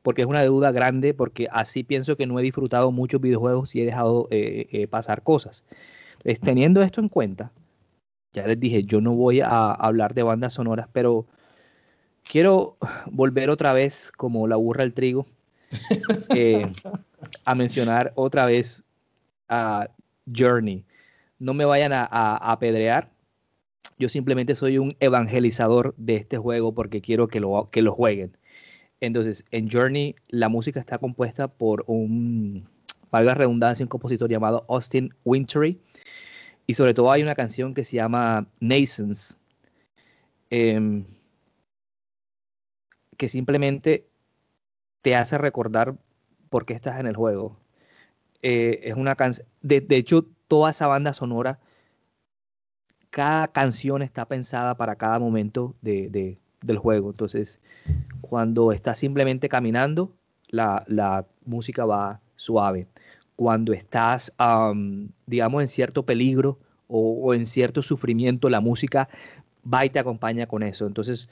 porque 0.02 0.22
es 0.22 0.28
una 0.28 0.42
deuda 0.42 0.70
grande, 0.70 1.14
porque 1.14 1.48
así 1.50 1.82
pienso 1.82 2.16
que 2.16 2.26
no 2.26 2.38
he 2.38 2.42
disfrutado 2.42 2.92
muchos 2.92 3.20
videojuegos 3.20 3.74
y 3.74 3.80
he 3.80 3.84
dejado 3.84 4.28
eh, 4.30 4.68
eh, 4.70 4.86
pasar 4.86 5.22
cosas. 5.22 5.64
Entonces, 6.18 6.40
teniendo 6.40 6.80
esto 6.82 7.00
en 7.00 7.08
cuenta, 7.08 7.50
ya 8.32 8.46
les 8.46 8.60
dije, 8.60 8.84
yo 8.84 9.00
no 9.00 9.14
voy 9.14 9.40
a 9.40 9.72
hablar 9.72 10.14
de 10.14 10.22
bandas 10.22 10.52
sonoras, 10.52 10.86
pero 10.92 11.26
quiero 12.22 12.76
volver 13.10 13.50
otra 13.50 13.72
vez, 13.72 14.12
como 14.16 14.46
la 14.46 14.54
burra 14.54 14.84
al 14.84 14.92
trigo, 14.92 15.26
eh, 16.34 16.70
a 17.44 17.54
mencionar 17.56 18.12
otra 18.14 18.46
vez 18.46 18.84
a 19.48 19.88
Journey 20.32 20.84
no 21.38 21.54
me 21.54 21.64
vayan 21.64 21.92
a, 21.92 22.06
apedrear. 22.36 23.10
Yo 23.98 24.08
simplemente 24.08 24.54
soy 24.54 24.78
un 24.78 24.96
evangelizador 25.00 25.94
de 25.96 26.16
este 26.16 26.38
juego 26.38 26.74
porque 26.74 27.00
quiero 27.00 27.28
que 27.28 27.40
lo, 27.40 27.70
que 27.70 27.82
lo 27.82 27.92
jueguen. 27.92 28.36
Entonces, 29.00 29.44
en 29.50 29.70
Journey 29.70 30.16
la 30.28 30.48
música 30.48 30.80
está 30.80 30.98
compuesta 30.98 31.48
por 31.48 31.84
un, 31.86 32.68
valga 33.10 33.34
redundancia, 33.34 33.84
un 33.84 33.88
compositor 33.88 34.30
llamado 34.30 34.64
Austin 34.68 35.14
Wintory. 35.24 35.80
Y 36.66 36.74
sobre 36.74 36.94
todo 36.94 37.12
hay 37.12 37.22
una 37.22 37.34
canción 37.34 37.74
que 37.74 37.84
se 37.84 37.96
llama 37.96 38.48
Nascence, 38.60 39.36
em, 40.50 41.04
que 43.16 43.28
simplemente 43.28 44.06
te 45.02 45.14
hace 45.14 45.38
recordar 45.38 45.96
por 46.50 46.66
qué 46.66 46.74
estás 46.74 46.98
en 47.00 47.06
el 47.06 47.16
juego. 47.16 47.56
Eh, 48.42 48.80
es 48.84 48.94
una 48.94 49.14
canción, 49.16 49.46
de, 49.62 49.84
hecho, 49.90 50.26
toda 50.48 50.70
esa 50.70 50.86
banda 50.86 51.12
sonora, 51.12 51.58
cada 53.10 53.48
canción 53.48 54.02
está 54.02 54.26
pensada 54.26 54.74
para 54.76 54.96
cada 54.96 55.18
momento 55.18 55.74
de, 55.80 56.38
del 56.62 56.78
juego. 56.78 57.10
Entonces, 57.10 57.60
cuando 58.20 58.72
estás 58.72 58.98
simplemente 58.98 59.48
caminando, 59.48 60.12
la, 60.48 61.24
música 61.44 61.84
va 61.84 62.20
suave. 62.36 62.86
Cuando 63.36 63.72
estás, 63.72 64.34
digamos, 65.26 65.62
en 65.62 65.68
cierto 65.68 66.04
peligro 66.04 66.58
o, 66.88 67.34
en 67.34 67.46
cierto 67.46 67.82
sufrimiento, 67.82 68.50
la 68.50 68.60
música 68.60 69.08
va 69.64 69.84
y 69.84 69.90
te 69.90 69.98
acompaña 69.98 70.46
con 70.46 70.62
eso. 70.62 70.86
Entonces, 70.86 71.28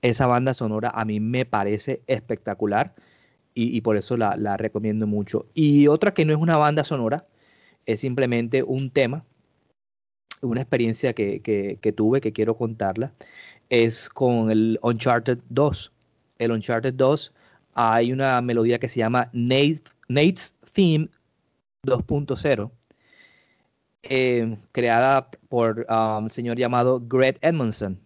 esa 0.00 0.26
banda 0.26 0.54
sonora 0.54 0.90
a 0.94 1.04
mí 1.04 1.20
me 1.20 1.44
parece 1.44 2.02
espectacular 2.06 2.94
y, 3.54 3.80
por 3.80 3.96
eso 3.96 4.16
la, 4.16 4.36
la, 4.36 4.56
recomiendo 4.56 5.06
mucho. 5.06 5.46
Y 5.52 5.88
otra 5.88 6.14
que 6.14 6.24
no 6.24 6.32
es 6.32 6.38
una 6.38 6.56
banda 6.56 6.84
sonora, 6.84 7.26
es 7.88 8.00
simplemente 8.00 8.62
un 8.62 8.90
tema, 8.90 9.24
una 10.42 10.60
experiencia 10.60 11.14
que, 11.14 11.40
que, 11.40 11.92
tuve 11.92 12.20
que 12.20 12.34
quiero 12.34 12.54
contarla, 12.54 13.14
es 13.70 14.10
con 14.10 14.50
el 14.50 14.78
Uncharted 14.82 15.38
2. 15.48 15.90
El 16.38 16.52
Uncharted 16.52 16.92
2 16.92 17.32
hay 17.74 18.12
una 18.12 18.42
melodía 18.42 18.78
que 18.78 18.88
se 18.88 19.00
llama 19.00 19.30
Nate 19.32 19.82
Nate's 20.08 20.54
Theme 20.74 21.08
2.0, 21.86 22.70
eh, 24.02 24.58
creada 24.72 25.30
por 25.48 25.86
um, 25.88 26.24
un 26.24 26.30
señor 26.30 26.58
llamado 26.58 27.00
Greg 27.00 27.38
Edmondson, 27.40 27.98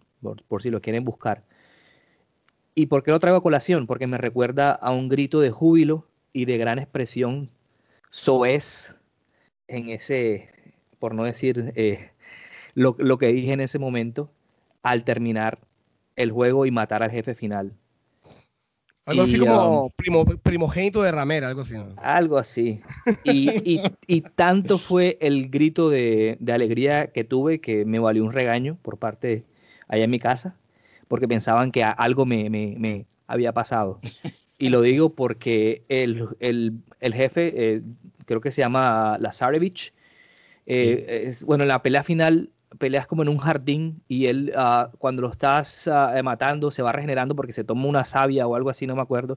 por, 0.49 0.63
si 0.63 0.71
lo 0.71 0.81
quieren 0.81 1.05
buscar. 1.05 1.43
¿Y 2.77 2.87
por 2.87 3.03
qué 3.03 3.11
lo 3.11 3.19
traigo 3.19 3.39
a 3.39 3.43
colación? 3.43 3.89
Porque 3.89 4.07
me 4.07 4.17
recuerda 4.17 4.71
a 4.71 4.93
un 4.93 5.09
grito 5.09 5.41
de 5.41 5.51
júbilo 5.51 6.07
y 6.33 6.45
de 6.45 6.57
gran 6.57 6.79
expresión 6.79 7.51
soez 8.11 8.97
en 9.73 9.89
ese, 9.89 10.51
por 10.99 11.15
no 11.15 11.25
decir 11.25 11.73
eh, 11.77 12.11
lo, 12.75 12.95
lo, 12.99 13.19
que 13.19 13.29
dije 13.29 13.53
en 13.53 13.61
ese 13.61 13.79
momento, 13.79 14.31
al 14.83 15.05
terminar 15.05 15.59
el 16.17 16.31
juego 16.31 16.67
y 16.67 16.71
matar 16.71 17.03
al 17.03 17.11
jefe 17.11 17.35
final. 17.35 17.73
Algo 19.05 19.23
así 19.23 19.37
como 19.37 19.87
um, 19.87 19.91
primogénito 20.43 21.03
de 21.03 21.11
ramera, 21.11 21.49
algo 21.49 21.63
así. 21.63 21.75
Algo 21.97 22.39
así. 22.39 22.81
Y, 23.25 24.21
tanto 24.37 24.79
fue 24.79 25.19
el 25.21 25.51
grito 25.51 25.91
de, 25.91 26.39
alegría 26.53 27.09
que 27.09 27.25
tuve 27.25 27.61
que 27.61 27.85
me 27.85 27.99
valió 27.99 28.25
un 28.25 28.33
regaño 28.33 28.79
por 28.81 28.99
parte 28.99 29.45
allá 29.89 30.05
en 30.05 30.11
mi 30.11 30.21
casa, 30.21 30.55
porque 31.09 31.27
pensaban 31.27 31.73
que 31.73 31.83
algo 31.83 32.27
me, 32.27 33.07
había 33.27 33.53
pasado. 33.53 34.01
Y 34.63 34.69
lo 34.69 34.81
digo 34.81 35.13
porque 35.13 35.83
el, 35.89 36.29
jefe, 37.01 37.53
eh, 37.57 37.83
creo 38.27 38.41
que 38.41 38.53
se 38.53 38.63
llama 38.63 39.19
Lazarevich, 39.19 39.93
eh, 40.67 41.25
es, 41.27 41.43
bueno, 41.43 41.65
en 41.65 41.69
la 41.69 41.83
pelea 41.83 42.05
final 42.05 42.49
peleas 42.79 43.09
como 43.09 43.23
en 43.23 43.29
un 43.29 43.39
jardín 43.39 44.03
y 44.07 44.27
él 44.27 44.53
ah, 44.57 44.93
cuando 44.99 45.23
lo 45.23 45.33
estás 45.33 45.89
ah, 45.89 46.15
matando 46.23 46.71
se 46.71 46.81
va 46.81 46.93
regenerando 46.93 47.35
porque 47.35 47.53
se 47.53 47.65
toma 47.65 47.89
una 47.89 48.05
savia 48.05 48.47
o 48.47 48.55
algo 48.55 48.71
así, 48.71 48.87
no 48.87 48.95
me 48.95 49.03
acuerdo. 49.03 49.37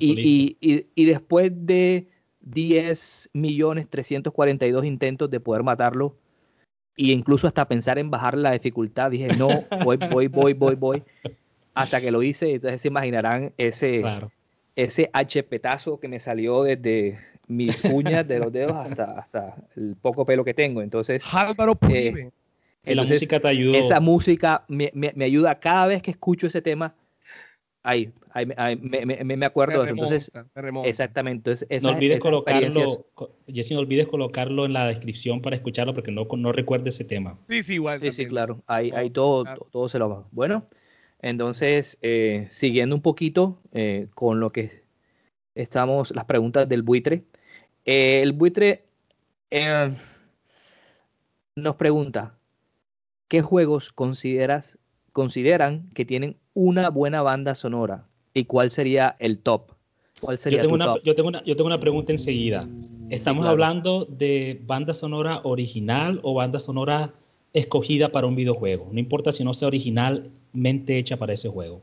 Y, 0.00 0.56
y, 0.60 0.86
y, 0.96 1.04
después 1.04 1.52
de 1.54 2.08
10 2.40 3.30
millones 3.32 3.86
342 3.88 4.84
intentos 4.84 5.30
de 5.30 5.38
poder 5.38 5.62
matarlo 5.62 6.16
e 6.96 7.12
incluso 7.12 7.46
hasta 7.46 7.68
pensar 7.68 8.00
en 8.00 8.10
bajar 8.10 8.36
la 8.36 8.50
dificultad, 8.50 9.12
dije, 9.12 9.28
no, 9.38 9.48
voy, 9.84 9.96
voy, 10.10 10.26
voy, 10.26 10.54
voy, 10.54 10.74
voy, 10.74 11.04
hasta 11.74 12.00
que 12.00 12.10
lo 12.10 12.24
hice, 12.24 12.54
entonces 12.54 12.80
se 12.80 12.88
imaginarán 12.88 13.52
ese, 13.56 14.02
ese 14.76 15.10
hpetazo 15.12 16.00
que 16.00 16.08
me 16.08 16.20
salió 16.20 16.62
desde 16.62 17.18
mis 17.50 17.84
uñas 17.92 18.26
de 18.26 18.38
los 18.38 18.52
dedos 18.52 18.72
hasta, 18.72 19.18
hasta 19.18 19.56
el 19.76 19.96
poco 20.00 20.24
pelo 20.24 20.44
que 20.44 20.54
tengo. 20.54 20.82
Entonces, 20.82 21.22
Álvaro 21.34 21.78
eh, 21.88 22.30
la 22.84 23.04
música 23.04 23.40
te 23.40 23.48
ayudó. 23.48 23.74
Esa 23.76 24.00
música 24.00 24.64
me, 24.68 24.90
me, 24.94 25.24
ayuda 25.24 25.58
cada 25.58 25.86
vez 25.86 26.02
que 26.02 26.12
escucho 26.12 26.46
ese 26.46 26.62
tema. 26.62 26.94
Ahí, 27.82 28.12
me, 28.82 29.36
me, 29.36 29.46
acuerdo 29.46 29.78
de 29.82 29.86
eso. 29.86 29.94
Entonces, 29.94 30.32
exactamente. 30.84 31.50
Entonces, 31.50 31.82
no 31.82 31.90
olvides 31.90 32.18
colocarlo, 32.20 33.06
Jesse, 33.48 33.72
no 33.72 33.80
olvides 33.80 34.06
colocarlo 34.06 34.66
en 34.66 34.74
la 34.74 34.86
descripción 34.86 35.40
para 35.40 35.56
escucharlo 35.56 35.94
porque 35.94 36.12
no, 36.12 36.26
no 36.36 36.52
recuerdo 36.52 36.88
ese 36.88 37.04
tema. 37.04 37.38
Sí, 37.48 37.62
sí, 37.62 37.74
igual. 37.74 38.00
Sí, 38.00 38.12
sí, 38.12 38.26
claro. 38.26 38.62
Ahí, 38.66 38.90
ahí 38.94 39.08
todo, 39.08 39.44
todo 39.72 39.88
se 39.88 39.98
lo 39.98 40.10
va. 40.10 40.24
Bueno, 40.30 40.66
entonces, 41.22 41.98
eh, 42.02 42.48
siguiendo 42.50 42.94
un 42.94 43.02
poquito 43.02 43.58
eh, 43.72 44.08
con 44.14 44.40
lo 44.40 44.50
que 44.50 44.82
estamos, 45.54 46.14
las 46.14 46.24
preguntas 46.24 46.68
del 46.68 46.82
buitre. 46.82 47.24
Eh, 47.84 48.20
el 48.22 48.32
buitre 48.32 48.84
nos 51.56 51.76
pregunta, 51.76 52.38
¿qué 53.28 53.42
juegos 53.42 53.90
consideras, 53.90 54.78
consideran 55.12 55.90
que 55.90 56.04
tienen 56.04 56.36
una 56.54 56.88
buena 56.88 57.20
banda 57.22 57.54
sonora? 57.54 58.06
¿Y 58.32 58.44
cuál 58.44 58.70
sería 58.70 59.16
el 59.18 59.40
top? 59.40 59.72
¿Cuál 60.20 60.38
sería 60.38 60.58
yo, 60.58 60.62
tengo 60.62 60.74
una, 60.74 60.94
Yo, 61.02 61.14
tengo 61.14 61.28
una, 61.28 61.44
yo 61.44 61.56
tengo 61.56 61.66
una 61.66 61.80
pregunta 61.80 62.12
enseguida. 62.12 62.68
¿Estamos 63.10 63.44
hablando 63.46 64.04
de 64.04 64.60
banda 64.64 64.94
sonora 64.94 65.40
original 65.42 66.20
o 66.22 66.34
banda 66.34 66.60
sonora 66.60 67.12
escogida 67.52 68.10
para 68.10 68.26
un 68.26 68.36
videojuego? 68.36 68.88
No 68.92 68.98
importa 68.98 69.32
si 69.32 69.44
no 69.44 69.54
sea 69.54 69.68
originalmente 69.68 70.98
hecha 70.98 71.16
para 71.16 71.32
ese 71.32 71.48
juego. 71.48 71.82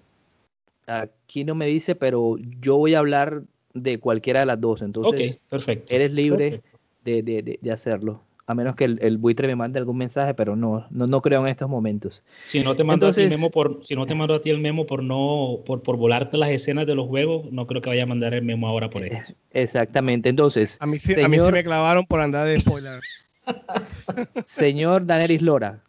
Aquí 0.86 1.44
no 1.44 1.56
me 1.56 1.68
dice, 1.68 1.96
pero 1.96 2.38
yo 2.62 2.78
voy 2.78 2.94
a 2.94 3.00
hablar 3.00 3.44
de 3.74 4.00
cualquiera 4.00 4.42
de 4.42 4.46
las 4.46 4.62
dos. 4.62 4.82
Entonces, 4.82 5.42
perfecto. 5.50 5.94
eres 5.94 6.14
libre 6.14 6.62
De, 7.04 7.24
de, 7.24 7.60
de, 7.62 7.72
hacerlo 7.72 8.22
a 8.48 8.54
menos 8.54 8.76
que 8.78 8.86
el, 8.86 9.18
buitre 9.18 9.46
me 9.46 9.58
mande 9.58 9.78
algún 9.78 9.98
mensaje, 9.98 10.34
pero 10.34 10.56
no, 10.56 10.88
no, 10.90 11.06
no 11.06 11.22
creo 11.22 11.42
en 11.42 11.48
estos 11.48 11.70
momentos. 11.70 12.24
Si 12.46 12.62
no 12.62 12.78
te 12.78 12.86
mando 12.86 13.08
a 13.08 13.12
ti 13.12 13.22
el 13.22 13.30
memo 13.30 13.52
por, 13.52 13.80
si 13.84 13.94
no 13.94 14.06
te 14.06 14.16
mando 14.16 14.36
a 14.36 14.42
ti 14.42 14.50
el 14.50 14.62
memo 14.62 14.86
por 14.86 15.04
no, 15.04 15.60
por, 15.66 15.84
por 15.84 15.98
volarte 15.98 16.38
las 16.38 16.50
escenas 16.52 16.88
de 16.88 16.96
los 16.96 17.08
juegos, 17.08 17.52
no 17.52 17.68
creo 17.68 17.82
que 17.82 17.90
vaya 17.90 18.04
a 18.04 18.06
mandar 18.06 18.34
el 18.34 18.46
memo 18.46 18.70
ahora 18.70 18.90
por 18.90 19.04
eso. 19.04 19.34
Exactamente. 19.52 20.30
Entonces, 20.30 20.78
a 20.80 20.88
mí, 20.88 20.98
sí, 20.98 21.20
a 21.20 21.28
mí 21.28 21.38
me 21.52 21.64
clavaron 21.64 22.06
por 22.06 22.22
andar 22.22 22.48
de 22.48 22.58
spoiler. 22.60 23.02
señor 24.46 25.06
Daneris 25.06 25.42
Lora, 25.42 25.84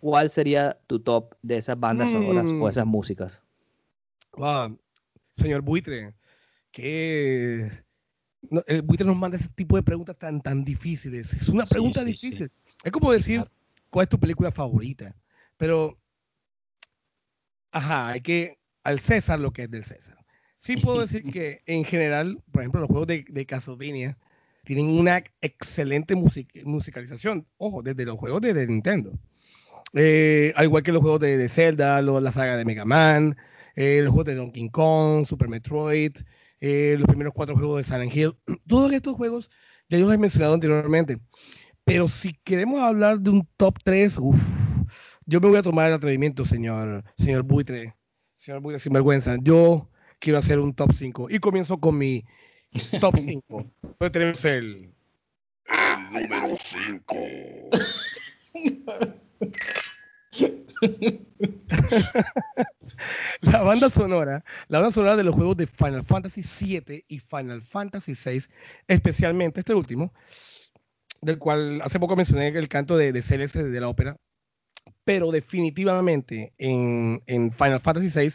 ¿cuál 0.00 0.30
sería 0.30 0.78
tu 0.86 1.00
top 1.00 1.34
de 1.42 1.58
esas 1.58 1.78
bandas 1.78 2.10
sonoras 2.10 2.50
o 2.50 2.68
esas 2.68 2.86
músicas? 2.86 3.42
Wow. 4.32 4.78
Señor 5.36 5.62
Buitre, 5.62 6.14
que 6.70 7.70
el 8.66 8.82
buitre 8.82 9.06
nos 9.06 9.16
manda 9.16 9.36
ese 9.36 9.48
tipo 9.48 9.76
de 9.76 9.82
preguntas 9.82 10.16
tan, 10.16 10.40
tan 10.40 10.64
difíciles. 10.64 11.32
Es 11.32 11.48
una 11.48 11.64
pregunta 11.64 12.04
difícil. 12.04 12.50
Es 12.82 12.92
como 12.92 13.12
decir, 13.12 13.44
¿cuál 13.90 14.04
es 14.04 14.08
tu 14.08 14.18
película 14.18 14.50
favorita? 14.52 15.14
Pero, 15.56 15.98
ajá, 17.72 18.08
hay 18.08 18.20
que, 18.20 18.58
al 18.82 19.00
César 19.00 19.40
lo 19.40 19.52
que 19.52 19.62
es 19.62 19.70
del 19.70 19.84
César. 19.84 20.18
Sí 20.58 20.76
puedo 20.78 21.00
decir 21.00 21.30
que 21.30 21.60
en 21.66 21.84
general, 21.84 22.42
por 22.50 22.62
ejemplo, 22.62 22.80
los 22.80 22.88
juegos 22.88 23.06
de, 23.06 23.24
de 23.28 23.46
Castlevania 23.46 24.18
tienen 24.64 24.88
una 24.88 25.22
excelente 25.40 26.14
musicalización. 26.16 27.46
Ojo, 27.56 27.82
desde 27.82 28.04
los 28.04 28.16
juegos 28.16 28.40
de, 28.40 28.66
Nintendo. 28.66 29.12
Eh, 29.92 30.52
al 30.56 30.64
igual 30.64 30.82
que 30.82 30.92
los 30.92 31.02
juegos 31.02 31.20
de, 31.20 31.48
Zelda, 31.48 32.02
la 32.02 32.32
saga 32.32 32.56
de 32.56 32.64
Mega 32.64 32.84
Man, 32.84 33.36
eh, 33.76 34.00
los 34.02 34.10
juegos 34.12 34.26
de 34.26 34.34
Donkey 34.34 34.68
Kong, 34.70 35.26
Super 35.26 35.48
Metroid, 35.48 36.16
eh, 36.60 36.96
los 36.98 37.06
primeros 37.06 37.32
cuatro 37.34 37.56
juegos 37.56 37.78
de 37.78 37.84
Silent 37.84 38.14
Hill. 38.14 38.36
Todos 38.66 38.92
estos 38.92 39.14
juegos 39.14 39.50
ya 39.88 39.98
yo 39.98 40.06
los 40.06 40.14
he 40.14 40.18
mencionado 40.18 40.54
anteriormente. 40.54 41.20
Pero 41.84 42.08
si 42.08 42.32
queremos 42.44 42.80
hablar 42.80 43.20
de 43.20 43.30
un 43.30 43.48
top 43.56 43.78
3, 43.84 44.16
yo 45.26 45.40
me 45.40 45.48
voy 45.48 45.58
a 45.58 45.62
tomar 45.62 45.88
el 45.88 45.94
atrevimiento, 45.94 46.44
señor, 46.44 47.04
señor 47.16 47.42
Buitre, 47.42 47.94
señor 48.36 48.62
Buitre 48.62 48.80
sin 48.80 48.92
vergüenza. 48.92 49.36
Yo 49.42 49.90
quiero 50.18 50.38
hacer 50.38 50.58
un 50.58 50.74
top 50.74 50.92
5 50.94 51.28
y 51.30 51.38
comienzo 51.38 51.78
con 51.78 51.98
mi 51.98 52.24
top 53.00 53.18
5. 53.18 53.66
Pues 53.98 54.12
tenemos 54.12 54.44
el, 54.44 54.92
el 55.66 56.12
número 56.12 56.56
5. 56.56 57.16
la 63.40 63.62
banda 63.62 63.90
sonora, 63.90 64.44
la 64.68 64.78
banda 64.80 64.92
sonora 64.92 65.16
de 65.16 65.24
los 65.24 65.34
juegos 65.34 65.56
de 65.56 65.66
Final 65.66 66.04
Fantasy 66.04 66.42
VII 66.42 67.04
y 67.08 67.18
Final 67.18 67.62
Fantasy 67.62 68.12
VI, 68.12 68.44
especialmente 68.88 69.60
este 69.60 69.74
último, 69.74 70.12
del 71.20 71.38
cual 71.38 71.80
hace 71.82 72.00
poco 72.00 72.16
mencioné 72.16 72.48
el 72.48 72.68
canto 72.68 72.96
de, 72.96 73.12
de 73.12 73.22
Celeste 73.22 73.64
de 73.64 73.80
la 73.80 73.88
ópera, 73.88 74.16
pero 75.04 75.30
definitivamente 75.30 76.52
en, 76.58 77.22
en 77.26 77.52
Final 77.52 77.80
Fantasy 77.80 78.08
VI 78.08 78.34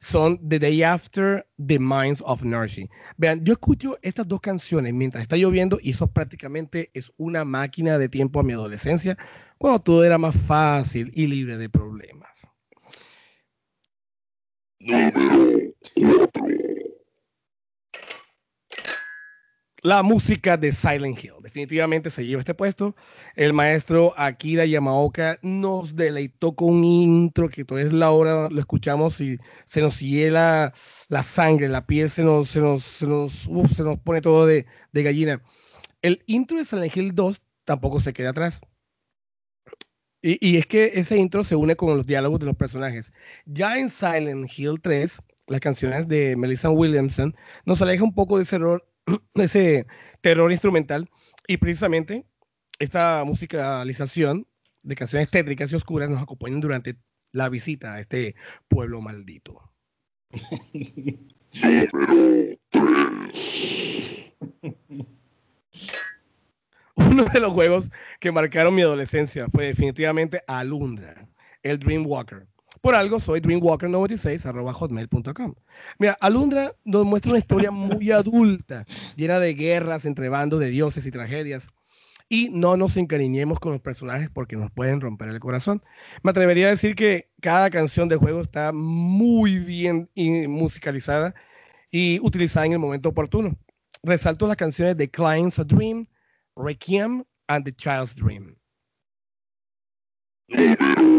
son 0.00 0.40
The 0.48 0.58
Day 0.58 0.82
After, 0.82 1.46
The 1.64 1.78
Minds 1.78 2.22
of 2.26 2.42
Narshi. 2.42 2.88
Vean, 3.18 3.44
yo 3.44 3.52
escucho 3.52 3.98
estas 4.02 4.26
dos 4.26 4.40
canciones 4.40 4.94
mientras 4.94 5.22
está 5.22 5.36
lloviendo 5.36 5.78
y 5.80 5.90
eso 5.90 6.06
prácticamente 6.06 6.90
es 6.94 7.12
una 7.18 7.44
máquina 7.44 7.98
de 7.98 8.08
tiempo 8.08 8.40
a 8.40 8.42
mi 8.42 8.52
adolescencia, 8.52 9.16
cuando 9.58 9.80
todo 9.80 10.04
era 10.04 10.18
más 10.18 10.34
fácil 10.36 11.10
y 11.14 11.26
libre 11.26 11.58
de 11.58 11.68
problemas. 11.68 12.30
La 19.82 20.02
música 20.02 20.58
de 20.58 20.72
Silent 20.72 21.24
Hill. 21.24 21.34
Definitivamente 21.42 22.10
se 22.10 22.26
lleva 22.26 22.40
este 22.40 22.52
puesto. 22.52 22.94
El 23.34 23.54
maestro 23.54 24.12
Akira 24.16 24.66
Yamaoka 24.66 25.38
nos 25.40 25.96
deleitó 25.96 26.52
con 26.52 26.74
un 26.74 26.84
intro 26.84 27.48
que 27.48 27.64
toda 27.64 27.82
la 27.84 28.10
hora 28.10 28.50
lo 28.50 28.60
escuchamos 28.60 29.22
y 29.22 29.38
se 29.64 29.80
nos 29.80 30.00
hiela 30.00 30.74
la 31.08 31.22
sangre, 31.22 31.68
la 31.68 31.86
piel 31.86 32.10
se 32.10 32.24
nos, 32.24 32.50
se 32.50 32.60
nos, 32.60 32.84
se 32.84 33.06
nos, 33.06 33.98
pone 34.04 34.20
todo 34.20 34.44
de, 34.44 34.66
de 34.92 35.02
gallina. 35.02 35.42
El 36.02 36.22
intro 36.26 36.58
de 36.58 36.66
Silent 36.66 36.94
Hill 36.94 37.14
2 37.14 37.42
tampoco 37.64 38.00
se 38.00 38.12
queda 38.12 38.30
atrás. 38.30 38.60
Y, 40.20 40.46
y, 40.46 40.58
es 40.58 40.66
que 40.66 40.92
ese 40.96 41.16
intro 41.16 41.42
se 41.42 41.56
une 41.56 41.76
con 41.76 41.96
los 41.96 42.06
diálogos 42.06 42.40
de 42.40 42.46
los 42.46 42.56
personajes. 42.56 43.12
Ya 43.46 43.78
en 43.78 43.88
Silent 43.88 44.50
Hill 44.54 44.78
3, 44.82 45.22
las 45.46 45.60
canciones 45.60 46.06
de 46.06 46.36
Melissa 46.36 46.68
Williamson 46.68 47.34
nos 47.64 47.80
aleja 47.80 48.04
un 48.04 48.12
poco 48.14 48.36
de 48.36 48.42
ese 48.42 48.56
error 48.56 48.89
ese 49.34 49.86
terror 50.20 50.50
instrumental 50.52 51.08
y 51.46 51.56
precisamente 51.56 52.24
esta 52.78 53.24
musicalización 53.24 54.46
de 54.82 54.94
canciones 54.94 55.30
tétricas 55.30 55.70
y 55.72 55.74
oscuras 55.74 56.08
nos 56.08 56.22
acompañan 56.22 56.60
durante 56.60 56.96
la 57.32 57.48
visita 57.48 57.94
a 57.94 58.00
este 58.00 58.34
pueblo 58.68 59.00
maldito. 59.00 59.72
Uno 66.94 67.24
de 67.24 67.40
los 67.40 67.52
juegos 67.52 67.90
que 68.20 68.30
marcaron 68.30 68.74
mi 68.74 68.82
adolescencia 68.82 69.48
fue 69.48 69.66
definitivamente 69.66 70.42
Alundra, 70.46 71.28
el 71.62 71.78
Dreamwalker. 71.78 72.46
Por 72.80 72.94
algo 72.94 73.20
soy 73.20 73.40
dreamwalker96 73.40 74.72
hotmail.com. 74.72 75.54
Mira, 75.98 76.16
Alundra 76.20 76.74
nos 76.84 77.04
muestra 77.04 77.32
una 77.32 77.38
historia 77.38 77.70
muy 77.70 78.10
adulta, 78.10 78.86
llena 79.16 79.38
de 79.38 79.54
guerras 79.54 80.04
entre 80.06 80.28
bandos 80.28 80.60
de 80.60 80.70
dioses 80.70 81.04
y 81.06 81.10
tragedias. 81.10 81.68
Y 82.32 82.48
no 82.50 82.76
nos 82.76 82.96
encariñemos 82.96 83.58
con 83.58 83.72
los 83.72 83.80
personajes 83.80 84.30
porque 84.30 84.56
nos 84.56 84.70
pueden 84.70 85.00
romper 85.00 85.30
el 85.30 85.40
corazón. 85.40 85.82
Me 86.22 86.30
atrevería 86.30 86.68
a 86.68 86.70
decir 86.70 86.94
que 86.94 87.28
cada 87.40 87.70
canción 87.70 88.08
del 88.08 88.18
juego 88.18 88.40
está 88.40 88.70
muy 88.72 89.58
bien 89.58 90.08
musicalizada 90.48 91.34
y 91.90 92.20
utilizada 92.20 92.66
en 92.66 92.72
el 92.72 92.78
momento 92.78 93.08
oportuno. 93.08 93.58
Resalto 94.04 94.46
las 94.46 94.56
canciones 94.56 94.96
de 94.96 95.10
Client's 95.10 95.58
a 95.58 95.64
Dream, 95.64 96.06
Requiem 96.54 97.24
and 97.48 97.64
The 97.64 97.72
Child's 97.72 98.14
Dream. 98.14 98.56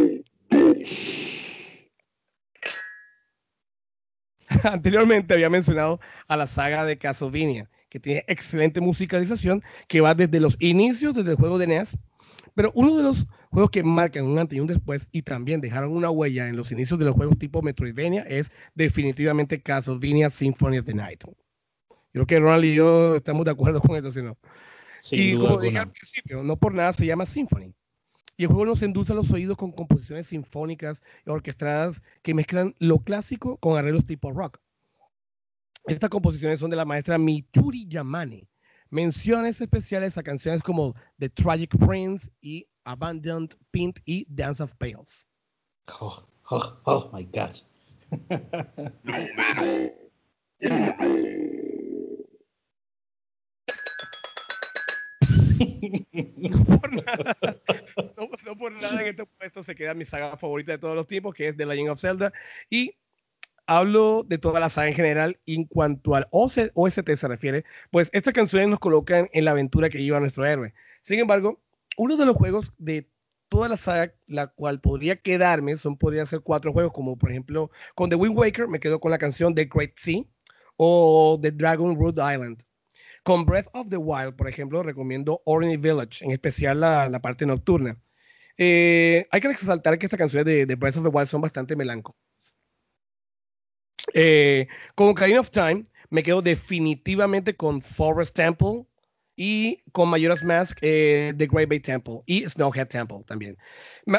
Anteriormente 4.64 5.34
había 5.34 5.50
mencionado 5.50 6.00
a 6.28 6.38
la 6.38 6.48
saga 6.48 6.86
de 6.86 6.98
Castlevania, 6.98 7.70
que 7.90 8.00
tiene 8.00 8.24
excelente 8.28 8.82
musicalización, 8.82 9.64
que 9.88 10.02
va 10.02 10.14
desde 10.14 10.40
los 10.40 10.58
inicios, 10.60 11.16
desde 11.16 11.32
el 11.32 11.38
juego 11.38 11.58
de 11.58 11.68
NES, 11.68 11.98
pero 12.54 12.72
uno 12.76 12.98
de 12.98 13.04
los 13.04 13.28
juegos 13.50 13.72
que 13.72 13.84
marcan 13.84 14.26
un 14.26 14.40
antes 14.40 14.58
y 14.58 14.60
un 14.60 14.68
después 14.68 15.08
y 15.12 15.22
también 15.22 15.62
dejaron 15.62 15.92
una 15.92 16.10
huella 16.10 16.48
en 16.48 16.58
los 16.58 16.72
inicios 16.72 17.00
de 17.00 17.06
los 17.06 17.16
juegos 17.16 17.38
tipo 17.38 17.62
Metroidvania 17.62 18.24
es 18.24 18.52
definitivamente 18.76 19.62
Castlevania 19.62 20.30
Symphony 20.30 20.80
of 20.80 20.86
the 20.86 20.94
Night. 20.94 21.24
Creo 22.12 22.26
que 22.26 22.40
Ronald 22.40 22.66
y 22.66 22.76
yo 22.76 23.16
estamos 23.16 23.46
de 23.46 23.52
acuerdo 23.52 23.82
con 23.82 23.96
esto, 23.96 24.12
si 24.12 24.22
no. 24.22 24.38
y 25.12 25.38
como 25.38 25.60
dije 25.60 25.78
al 25.78 25.92
principio, 25.92 26.44
no 26.44 26.58
por 26.58 26.74
nada 26.74 26.92
se 26.94 27.06
llama 27.06 27.26
Symphony. 27.26 27.74
Y 28.38 28.44
el 28.44 28.48
juego 28.48 28.66
nos 28.66 28.82
endulza 28.82 29.14
los 29.14 29.32
oídos 29.32 29.58
con 29.58 29.72
composiciones 29.72 30.28
sinfónicas 30.28 31.02
y 31.26 31.30
orquestadas 31.30 32.02
que 32.22 32.34
mezclan 32.34 32.76
lo 32.80 33.00
clásico 33.00 33.58
con 33.58 33.78
arreglos 33.78 34.06
tipo 34.06 34.32
rock. 34.32 34.60
Estas 35.86 36.10
composiciones 36.10 36.60
son 36.60 36.70
de 36.70 36.78
la 36.78 36.86
maestra 36.86 37.18
Michuri 37.18 37.88
Yamane. 37.88 38.48
Menciones 38.90 39.62
especiales 39.62 40.18
a 40.18 40.24
canciones 40.24 40.62
como 40.62 40.94
The 41.18 41.30
Tragic 41.30 41.78
Prince 41.78 42.30
y 42.42 42.68
Abandoned 42.84 43.56
Pint 43.72 44.00
y 44.06 44.26
Dance 44.30 44.62
of 44.62 44.76
Pales. 44.76 45.28
Oh, 46.00 46.28
oh, 46.50 46.78
oh 46.86 47.10
my 47.14 47.24
God. 47.26 47.56
no, 56.12 56.66
por 56.66 56.94
nada, 56.94 57.36
no, 58.46 58.58
por 58.58 58.72
nada 58.72 59.02
en 59.02 59.08
este 59.08 59.26
puesto 59.26 59.64
se 59.64 59.76
queda 59.76 59.94
mi 59.94 60.06
saga 60.06 60.38
favorita 60.38 60.72
de 60.72 60.78
todos 60.78 60.96
los 60.96 61.08
tiempos, 61.08 61.34
que 61.36 61.50
es 61.50 61.58
The 61.58 61.66
Legend 61.66 61.90
of 61.90 62.00
Zelda. 62.00 62.34
Y 62.70 62.96
hablo 63.66 64.24
de 64.24 64.38
toda 64.38 64.60
la 64.60 64.70
saga 64.70 64.88
en 64.90 64.96
general. 64.96 65.40
En 65.46 65.66
cuanto 65.66 66.16
al 66.16 66.28
OST 66.32 67.16
se 67.16 67.28
refiere, 67.28 67.66
pues 67.90 68.10
estas 68.14 68.34
canciones 68.34 68.70
nos 68.70 68.80
colocan 68.80 69.30
en 69.34 69.46
la 69.46 69.52
aventura 69.52 69.90
que 69.90 70.04
lleva 70.04 70.20
nuestro 70.20 70.46
héroe. 70.46 70.74
Sin 71.02 71.20
embargo, 71.20 71.62
uno 71.98 72.18
de 72.18 72.26
los 72.26 72.36
juegos 72.36 72.74
de 72.78 73.10
toda 73.50 73.68
la 73.68 73.78
saga, 73.78 74.14
la 74.28 74.48
cual 74.48 74.80
podría 74.80 75.18
quedarme, 75.18 75.76
son 75.76 75.98
podría 75.98 76.26
ser 76.26 76.42
cuatro 76.42 76.72
juegos, 76.72 76.94
como 76.94 77.18
por 77.18 77.32
ejemplo 77.32 77.70
con 77.96 78.10
The 78.10 78.16
Wind 78.16 78.38
Waker, 78.38 78.68
me 78.68 78.80
quedo 78.80 79.00
con 79.00 79.12
la 79.12 79.18
canción 79.18 79.54
The 79.54 79.66
Great 79.66 79.98
Sea 79.98 80.24
o 80.78 81.38
The 81.42 81.52
Dragon 81.52 81.96
Root 81.96 82.18
Island. 82.18 82.64
Con 83.24 83.46
Breath 83.46 83.68
of 83.74 83.90
the 83.90 83.98
Wild, 83.98 84.36
por 84.36 84.48
ejemplo, 84.48 84.82
recomiendo 84.82 85.42
Orny 85.46 85.78
Village, 85.78 86.26
en 86.26 86.32
especial 86.32 86.80
la, 86.80 87.20
parte 87.22 87.46
nocturna. 87.46 87.98
Eh, 88.64 89.28
hay 89.32 89.42
que 89.42 89.48
resaltar 89.48 89.98
que 89.98 90.06
estas 90.06 90.20
canciones 90.20 90.68
de, 90.68 90.76
Breath 90.76 90.98
of 90.98 91.04
the 91.04 91.10
Wild 91.10 91.28
son 91.28 91.42
bastante 91.42 91.76
melancólicas. 91.76 92.54
Eh, 94.14 94.68
con 94.94 95.10
Ocarina 95.10 95.40
of 95.40 95.50
Time, 95.50 95.84
me 96.12 96.22
quedo 96.22 96.44
definitivamente 96.44 97.56
con 97.56 97.82
Forest 97.82 98.36
Temple, 98.36 98.86
y 99.36 99.82
con 99.94 100.10
Majora's 100.10 100.44
Mask, 100.44 100.78
eh, 100.82 101.34
The 101.36 101.48
Great 101.48 101.70
Bay 101.70 101.80
Temple 101.80 102.22
y 102.28 102.48
Snowhead 102.48 102.90
Temple 102.90 103.24
también. 103.26 103.58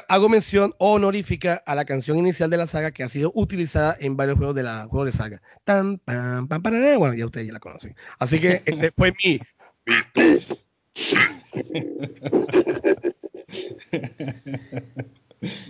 Hago 0.09 0.29
mención 0.29 0.75
honorífica 0.79 1.63
a 1.65 1.77
la 1.77 1.85
canción 1.85 2.19
inicial 2.19 2.51
de 2.51 2.57
la 2.57 2.67
saga 2.67 2.91
que 2.91 3.05
ha 3.05 3.09
sido 3.09 3.31
utilizada 3.37 3.97
en 4.01 4.17
varios 4.17 4.39
juegos 4.39 4.57
de 4.57 4.65
la 4.65 4.87
juego 4.87 5.05
de 5.05 5.13
saga. 5.13 5.41
Tan, 5.63 5.99
pam, 5.99 6.49
pam, 6.49 6.63
bueno, 6.99 7.15
ya 7.15 7.27
ustedes 7.27 7.47
ya 7.47 7.53
la 7.53 7.61
conocen. 7.61 7.95
Así 8.19 8.41
que 8.41 8.63
ese 8.65 8.91
fue 8.91 9.13
mi, 9.23 9.39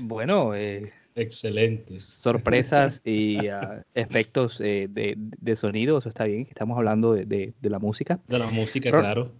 bueno, 0.00 0.54
eh, 0.54 0.92
excelentes 1.14 2.04
sorpresas 2.04 3.02
y 3.04 3.48
ah, 3.48 3.84
efectos 3.94 4.60
eh, 4.60 4.88
de, 4.90 5.14
de, 5.16 5.56
sonido, 5.56 5.98
eso 5.98 6.08
está 6.08 6.24
bien, 6.24 6.46
estamos 6.48 6.76
hablando 6.78 7.14
de, 7.14 7.24
de, 7.24 7.70
la 7.70 7.78
música. 7.78 8.20
De 8.28 8.38
la 8.38 8.48
música, 8.48 8.90
claro. 8.90 9.30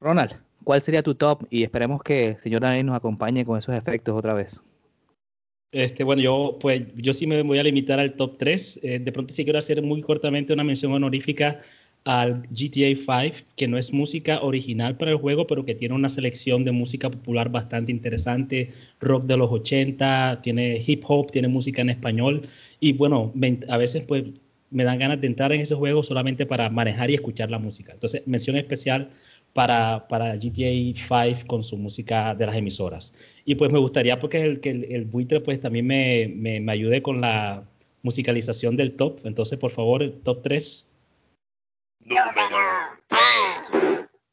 Ronald, 0.00 0.34
¿cuál 0.64 0.82
sería 0.82 1.02
tu 1.02 1.14
top? 1.14 1.44
Y 1.50 1.62
esperemos 1.62 2.02
que 2.02 2.28
el 2.28 2.38
señor 2.38 2.62
Daniel 2.62 2.86
nos 2.86 2.96
acompañe 2.96 3.44
con 3.44 3.58
esos 3.58 3.74
efectos 3.74 4.16
otra 4.16 4.34
vez. 4.34 4.62
Este, 5.72 6.04
bueno, 6.04 6.22
yo 6.22 6.58
pues 6.60 6.82
yo 6.94 7.12
sí 7.12 7.26
me 7.26 7.42
voy 7.42 7.58
a 7.58 7.62
limitar 7.62 7.98
al 7.98 8.14
top 8.14 8.38
3. 8.38 8.80
Eh, 8.82 8.98
de 8.98 9.12
pronto 9.12 9.34
sí 9.34 9.44
quiero 9.44 9.58
hacer 9.58 9.82
muy 9.82 10.00
cortamente 10.00 10.52
una 10.52 10.64
mención 10.64 10.92
honorífica 10.92 11.58
al 12.06 12.46
GTA 12.50 12.94
5, 12.94 13.44
que 13.56 13.66
no 13.66 13.76
es 13.78 13.92
música 13.92 14.40
original 14.40 14.96
para 14.96 15.10
el 15.10 15.16
juego, 15.16 15.46
pero 15.48 15.64
que 15.64 15.74
tiene 15.74 15.94
una 15.94 16.08
selección 16.08 16.64
de 16.64 16.70
música 16.70 17.10
popular 17.10 17.50
bastante 17.50 17.90
interesante, 17.90 18.68
rock 19.00 19.24
de 19.24 19.36
los 19.36 19.50
80, 19.50 20.40
tiene 20.40 20.82
hip 20.86 21.02
hop, 21.08 21.32
tiene 21.32 21.48
música 21.48 21.82
en 21.82 21.90
español 21.90 22.42
y 22.78 22.92
bueno, 22.92 23.32
a 23.68 23.76
veces 23.76 24.04
pues 24.06 24.24
me 24.70 24.84
dan 24.84 24.98
ganas 25.00 25.20
de 25.20 25.26
entrar 25.26 25.52
en 25.52 25.60
ese 25.60 25.74
juego 25.74 26.04
solamente 26.04 26.46
para 26.46 26.70
manejar 26.70 27.10
y 27.10 27.14
escuchar 27.14 27.50
la 27.50 27.58
música. 27.58 27.92
Entonces, 27.92 28.22
mención 28.26 28.56
especial 28.56 29.10
para, 29.52 30.06
para 30.08 30.36
GTA 30.36 30.94
5 31.08 31.46
con 31.48 31.64
su 31.64 31.76
música 31.76 32.36
de 32.36 32.46
las 32.46 32.54
emisoras. 32.54 33.14
Y 33.44 33.56
pues 33.56 33.72
me 33.72 33.80
gustaría 33.80 34.18
porque 34.20 34.42
el, 34.42 34.60
que 34.60 34.70
el, 34.70 35.04
buitre 35.06 35.40
pues 35.40 35.60
también 35.60 35.86
me, 35.86 36.28
me, 36.28 36.60
me, 36.60 36.72
ayude 36.72 37.02
con 37.02 37.20
la 37.20 37.64
musicalización 38.02 38.76
del 38.76 38.92
top. 38.92 39.20
Entonces, 39.24 39.58
por 39.58 39.72
favor, 39.72 40.08
top 40.22 40.42
3. 40.42 40.88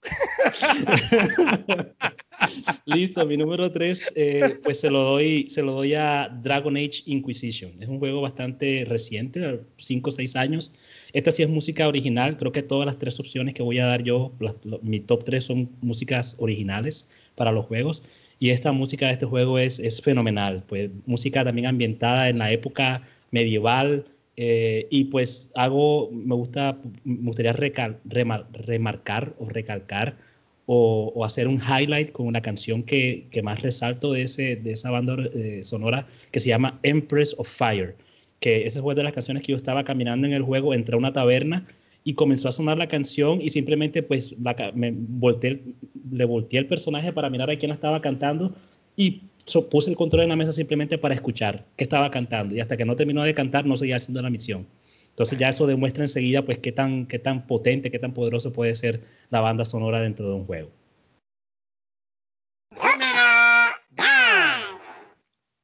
Listo, 2.85 3.25
mi 3.25 3.37
número 3.37 3.71
3, 3.71 4.11
eh, 4.15 4.55
pues 4.63 4.81
se 4.81 4.89
lo, 4.89 5.03
doy, 5.03 5.49
se 5.49 5.63
lo 5.63 5.73
doy 5.73 5.93
a 5.95 6.29
Dragon 6.41 6.75
Age 6.75 7.03
Inquisition. 7.05 7.81
Es 7.81 7.87
un 7.87 7.99
juego 7.99 8.21
bastante 8.21 8.85
reciente, 8.87 9.61
5 9.77 10.09
o 10.09 10.13
6 10.13 10.35
años. 10.35 10.71
Esta 11.13 11.31
sí 11.31 11.43
es 11.43 11.49
música 11.49 11.87
original. 11.87 12.37
Creo 12.37 12.51
que 12.51 12.63
todas 12.63 12.85
las 12.85 12.99
tres 12.99 13.19
opciones 13.19 13.53
que 13.53 13.63
voy 13.63 13.79
a 13.79 13.85
dar 13.85 14.03
yo, 14.03 14.33
mi 14.81 14.99
top 14.99 15.23
3 15.23 15.43
son 15.43 15.69
músicas 15.81 16.35
originales 16.39 17.07
para 17.35 17.51
los 17.51 17.65
juegos. 17.65 18.03
Y 18.39 18.49
esta 18.49 18.71
música 18.71 19.07
de 19.07 19.13
este 19.13 19.25
juego 19.25 19.57
es, 19.57 19.79
es 19.79 20.01
fenomenal. 20.01 20.63
Pues 20.67 20.89
música 21.05 21.43
también 21.43 21.67
ambientada 21.67 22.29
en 22.29 22.39
la 22.39 22.51
época 22.51 23.01
medieval. 23.31 24.05
Eh, 24.35 24.87
y 24.89 25.05
pues 25.05 25.49
hago, 25.53 26.09
me 26.11 26.35
gusta, 26.35 26.77
me 27.03 27.27
gustaría 27.27 27.53
remarcar 27.53 29.35
o 29.37 29.47
recalcar 29.47 30.15
o, 30.65 31.23
hacer 31.23 31.47
un 31.47 31.59
highlight 31.59 32.11
con 32.11 32.25
una 32.25 32.41
canción 32.41 32.83
que, 32.83 33.27
que 33.31 33.43
más 33.43 33.61
resalto 33.61 34.13
de, 34.13 34.23
ese, 34.23 34.55
de 34.55 34.71
esa 34.71 34.89
banda 34.89 35.17
eh, 35.33 35.61
sonora 35.63 36.07
que 36.31 36.39
se 36.39 36.49
llama 36.49 36.79
Empress 36.83 37.35
of 37.37 37.47
Fire 37.47 37.95
que 38.43 38.67
esa 38.67 38.81
fue 38.81 38.93
de 38.93 39.03
las 39.03 39.13
canciones 39.13 39.41
que 39.41 39.53
yo 39.53 39.55
estaba 39.55 39.85
caminando 39.85 40.27
en 40.27 40.33
el 40.33 40.41
juego, 40.41 40.73
entré 40.73 40.95
a 40.95 40.97
una 40.97 41.13
taberna 41.13 41.65
y 42.03 42.15
comenzó 42.15 42.49
a 42.49 42.51
sonar 42.51 42.77
la 42.77 42.89
canción 42.89 43.41
y 43.41 43.47
simplemente 43.47 44.03
pues 44.03 44.35
me 44.73 44.91
le 46.11 46.25
volteé 46.25 46.59
el 46.59 46.67
personaje 46.67 47.13
para 47.13 47.29
mirar 47.29 47.49
a 47.49 47.57
quién 47.57 47.71
estaba 47.71 48.01
cantando 48.01 48.53
y 48.97 49.21
puse 49.69 49.89
el 49.89 49.95
control 49.95 50.23
en 50.23 50.29
la 50.29 50.35
mesa 50.35 50.51
simplemente 50.51 50.97
para 50.97 51.13
escuchar 51.13 51.65
qué 51.75 51.83
estaba 51.83 52.09
cantando 52.09 52.55
y 52.55 52.59
hasta 52.59 52.77
que 52.77 52.85
no 52.85 52.95
terminó 52.95 53.23
de 53.23 53.33
cantar 53.33 53.65
no 53.65 53.77
seguía 53.77 53.97
haciendo 53.97 54.21
la 54.21 54.29
misión. 54.29 54.65
Entonces 55.09 55.37
ya 55.37 55.49
eso 55.49 55.67
demuestra 55.67 56.03
enseguida 56.03 56.43
pues 56.43 56.57
qué 56.57 56.71
tan, 56.71 57.05
qué 57.05 57.19
tan 57.19 57.45
potente, 57.45 57.91
qué 57.91 57.99
tan 57.99 58.13
poderoso 58.13 58.51
puede 58.51 58.73
ser 58.75 59.01
la 59.29 59.41
banda 59.41 59.63
sonora 59.65 60.01
dentro 60.01 60.27
de 60.27 60.33
un 60.35 60.45
juego. 60.45 60.69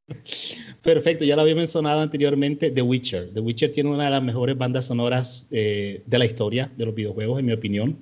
Perfecto, 0.84 1.26
ya 1.26 1.36
lo 1.36 1.42
había 1.42 1.56
mencionado 1.56 2.02
anteriormente, 2.02 2.70
The 2.72 2.82
Witcher. 2.82 3.34
The 3.34 3.40
Witcher 3.40 3.72
tiene 3.72 3.90
una 3.90 4.06
de 4.06 4.12
las 4.12 4.24
mejores 4.24 4.58
bandas 4.58 4.86
sonoras 4.86 5.48
eh, 5.52 6.04
de 6.06 6.20
la 6.20 6.26
historia 6.26 6.72
de 6.78 6.86
los 6.86 6.94
videojuegos, 6.96 7.40
en 7.40 7.46
mi 7.46 7.54
opinión. 7.54 7.98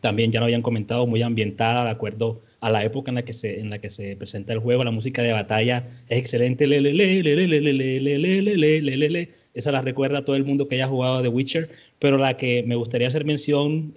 también 0.00 0.30
ya 0.30 0.40
lo 0.40 0.46
habían 0.46 0.62
comentado, 0.62 1.06
muy 1.06 1.22
ambientada, 1.22 1.84
de 1.84 1.90
acuerdo 1.90 2.40
a 2.60 2.70
la 2.70 2.84
época 2.84 3.10
en 3.10 3.14
la 3.14 3.22
que 3.22 3.32
se, 3.32 3.60
en 3.60 3.70
la 3.70 3.78
que 3.78 3.90
se 3.90 4.16
presenta 4.16 4.52
el 4.52 4.58
juego. 4.58 4.84
La 4.84 4.90
música 4.90 5.22
de 5.22 5.32
batalla 5.32 5.86
es 6.08 6.18
excelente. 6.18 6.64
Esa 9.54 9.72
la 9.72 9.82
recuerda 9.82 10.18
a 10.18 10.24
todo 10.24 10.36
el 10.36 10.44
mundo 10.44 10.66
que 10.68 10.74
haya 10.74 10.88
jugado 10.88 11.22
The 11.22 11.28
Witcher, 11.28 11.68
pero 11.98 12.18
la 12.18 12.36
que 12.36 12.64
me 12.66 12.74
gustaría 12.74 13.06
hacer 13.08 13.24
mención 13.24 13.92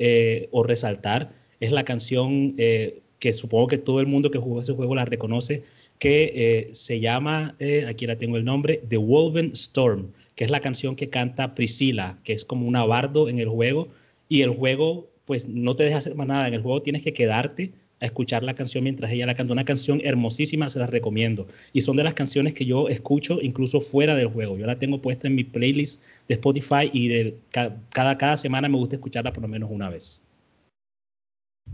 o 0.51 0.64
resaltar 0.64 1.30
es 1.59 1.72
la 1.72 1.84
canción 1.86 2.55
que 2.55 3.34
supongo 3.34 3.68
que 3.68 3.78
todo 3.78 3.99
el 3.99 4.07
mundo 4.07 4.32
que 4.32 4.39
jugó 4.39 4.62
ese 4.62 4.74
juego 4.74 4.95
la 4.95 5.05
reconoce, 5.05 5.64
que 5.99 6.70
se 6.74 6.99
llama, 6.99 7.55
aquí 7.88 8.07
la 8.07 8.18
tengo 8.18 8.38
el 8.38 8.45
nombre, 8.45 8.82
The 8.88 8.97
Wolven 8.97 9.51
Storm, 9.53 10.12
que 10.36 10.43
es 10.43 10.49
la 10.49 10.59
canción 10.59 10.95
que 10.95 11.09
canta 11.09 11.53
Priscilla, 11.53 12.18
que 12.24 12.34
es 12.34 12.45
como 12.45 12.68
un 12.68 12.76
abardo 12.76 13.30
en 13.30 13.38
el 13.39 13.49
juego, 13.49 13.89
y 14.30 14.41
el 14.41 14.49
juego 14.49 15.07
pues 15.26 15.47
no 15.47 15.76
te 15.76 15.84
deja 15.84 15.97
hacer 15.99 16.16
más 16.16 16.28
nada. 16.28 16.47
En 16.47 16.53
el 16.53 16.62
juego 16.62 16.82
tienes 16.82 17.03
que 17.03 17.14
quedarte 17.14 17.72
a 18.02 18.06
escuchar 18.06 18.43
la 18.43 18.56
canción 18.56 18.84
mientras 18.84 19.12
ella 19.12 19.26
la 19.26 19.36
canta. 19.36 19.54
Una 19.54 19.64
canción 19.64 20.02
hermosísima, 20.04 20.68
se 20.68 20.80
la 20.80 20.88
recomiendo. 20.88 21.47
Y 21.72 21.82
son 21.82 21.95
de 21.95 22.04
las 22.04 22.16
canciones 22.16 22.54
que 22.54 22.66
yo 22.66 22.89
escucho 22.89 23.39
incluso 23.41 23.80
fuera 23.80 24.16
del 24.16 24.28
juego. 24.28 24.58
Yo 24.58 24.66
la 24.66 24.78
tengo 24.78 25.02
puesta 25.02 25.28
en 25.28 25.36
mi 25.36 25.43
playlist 25.43 26.04
de 26.28 26.34
Spotify 26.34 26.89
y 26.91 27.08
de, 27.08 27.38
cada, 27.52 28.18
cada 28.18 28.38
semana 28.38 28.68
me 28.68 28.78
gusta 28.78 28.95
escucharla 28.95 29.32
por 29.32 29.43
lo 29.43 29.47
menos 29.47 29.70
una 29.72 29.89
vez. 29.89 30.20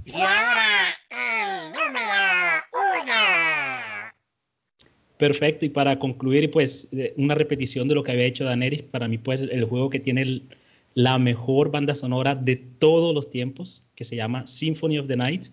Y 0.06 0.12
ahora 0.12 0.94
el 1.10 1.72
número 1.72 2.64
uno. 2.74 4.12
Perfecto, 5.18 5.66
y 5.66 5.70
para 5.70 5.98
concluir, 5.98 6.52
pues 6.52 6.90
una 7.16 7.34
repetición 7.34 7.88
de 7.88 7.96
lo 7.96 8.04
que 8.04 8.12
había 8.12 8.26
hecho 8.26 8.46
Daenerys, 8.46 8.84
para 8.84 9.08
mí 9.08 9.18
pues 9.18 9.42
el 9.42 9.64
juego 9.64 9.90
que 9.90 10.00
tiene 10.00 10.22
el, 10.22 10.44
la 10.94 11.18
mejor 11.18 11.72
banda 11.72 11.96
sonora 11.96 12.36
de 12.36 12.56
todos 12.56 13.16
los 13.16 13.30
tiempos, 13.30 13.84
que 13.96 14.04
se 14.04 14.16
llama 14.16 14.46
Symphony 14.46 15.00
of 15.00 15.08
the 15.08 15.16
Night. 15.16 15.48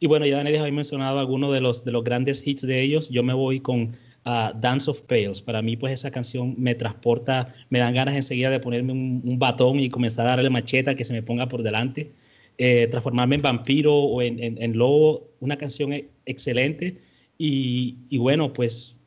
Y 0.00 0.06
bueno, 0.06 0.24
ya 0.24 0.38
Daniel 0.38 0.62
había 0.62 0.72
mencionado 0.72 1.18
algunos 1.18 1.52
de 1.52 1.60
los, 1.60 1.84
de 1.84 1.92
los 1.92 2.02
grandes 2.02 2.46
hits 2.46 2.62
de 2.62 2.80
ellos. 2.80 3.10
Yo 3.10 3.22
me 3.22 3.34
voy 3.34 3.60
con 3.60 3.94
uh, 4.24 4.58
Dance 4.58 4.90
of 4.90 5.02
Pales. 5.02 5.42
Para 5.42 5.60
mí, 5.60 5.76
pues 5.76 5.92
esa 5.92 6.10
canción 6.10 6.54
me 6.56 6.74
transporta, 6.74 7.54
me 7.68 7.80
dan 7.80 7.92
ganas 7.92 8.16
enseguida 8.16 8.48
de 8.48 8.60
ponerme 8.60 8.94
un, 8.94 9.38
batón 9.38 9.78
y 9.78 9.90
comenzar 9.90 10.26
a 10.26 10.30
darle 10.30 10.48
macheta 10.48 10.94
que 10.94 11.04
se 11.04 11.12
me 11.12 11.22
ponga 11.22 11.48
por 11.48 11.62
delante. 11.62 12.12
Eh, 12.56 12.88
transformarme 12.90 13.36
en 13.36 13.42
vampiro 13.42 13.94
o 13.94 14.22
en, 14.22 14.40
en, 14.40 14.78
lobo. 14.78 15.28
Una 15.40 15.56
canción 15.56 15.92
excelente. 16.24 16.96
Y, 17.36 17.98
y 18.08 18.16
bueno, 18.16 18.54
pues 18.54 18.99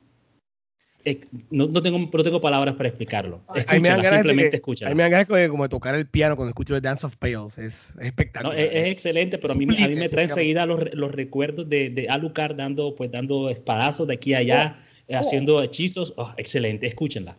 no, 1.49 1.67
no, 1.67 1.81
tengo, 1.81 1.99
no 1.99 2.23
tengo 2.23 2.39
palabras 2.39 2.75
para 2.75 2.87
explicarlo. 2.87 3.41
Escúchala, 3.55 4.09
simplemente 4.09 4.55
escúchala. 4.57 4.91
A 4.91 4.95
mí 4.95 5.01
me 5.01 5.39
de, 5.39 5.49
como 5.49 5.67
tocar 5.67 5.95
el 5.95 6.07
piano 6.07 6.35
cuando 6.35 6.49
escucho 6.49 6.73
The 6.73 6.81
Dance 6.81 7.05
of 7.05 7.17
Pales. 7.17 7.57
Es, 7.57 7.93
es 7.99 8.07
espectacular. 8.07 8.55
No, 8.55 8.61
es, 8.61 8.69
es, 8.71 8.93
excelente, 8.93 9.37
pero 9.37 9.53
a 9.53 9.55
mí, 9.57 9.65
a 9.65 9.87
mí 9.87 9.95
me 9.95 10.07
trae 10.07 10.25
enseguida 10.25 10.65
los, 10.65 10.93
los, 10.93 11.11
recuerdos 11.11 11.67
de, 11.67 11.89
de, 11.89 12.07
Alucard 12.07 12.55
dando, 12.55 12.95
pues, 12.95 13.11
dando 13.11 13.49
espadazos 13.49 14.07
de 14.07 14.13
aquí 14.13 14.33
a 14.33 14.37
allá, 14.39 14.77
oh. 15.09 15.17
haciendo 15.17 15.61
hechizos. 15.61 16.13
Oh, 16.15 16.31
excelente, 16.37 16.85
escúchenla. 16.85 17.37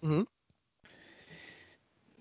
Uh 0.00 0.08
-huh. 0.08 0.26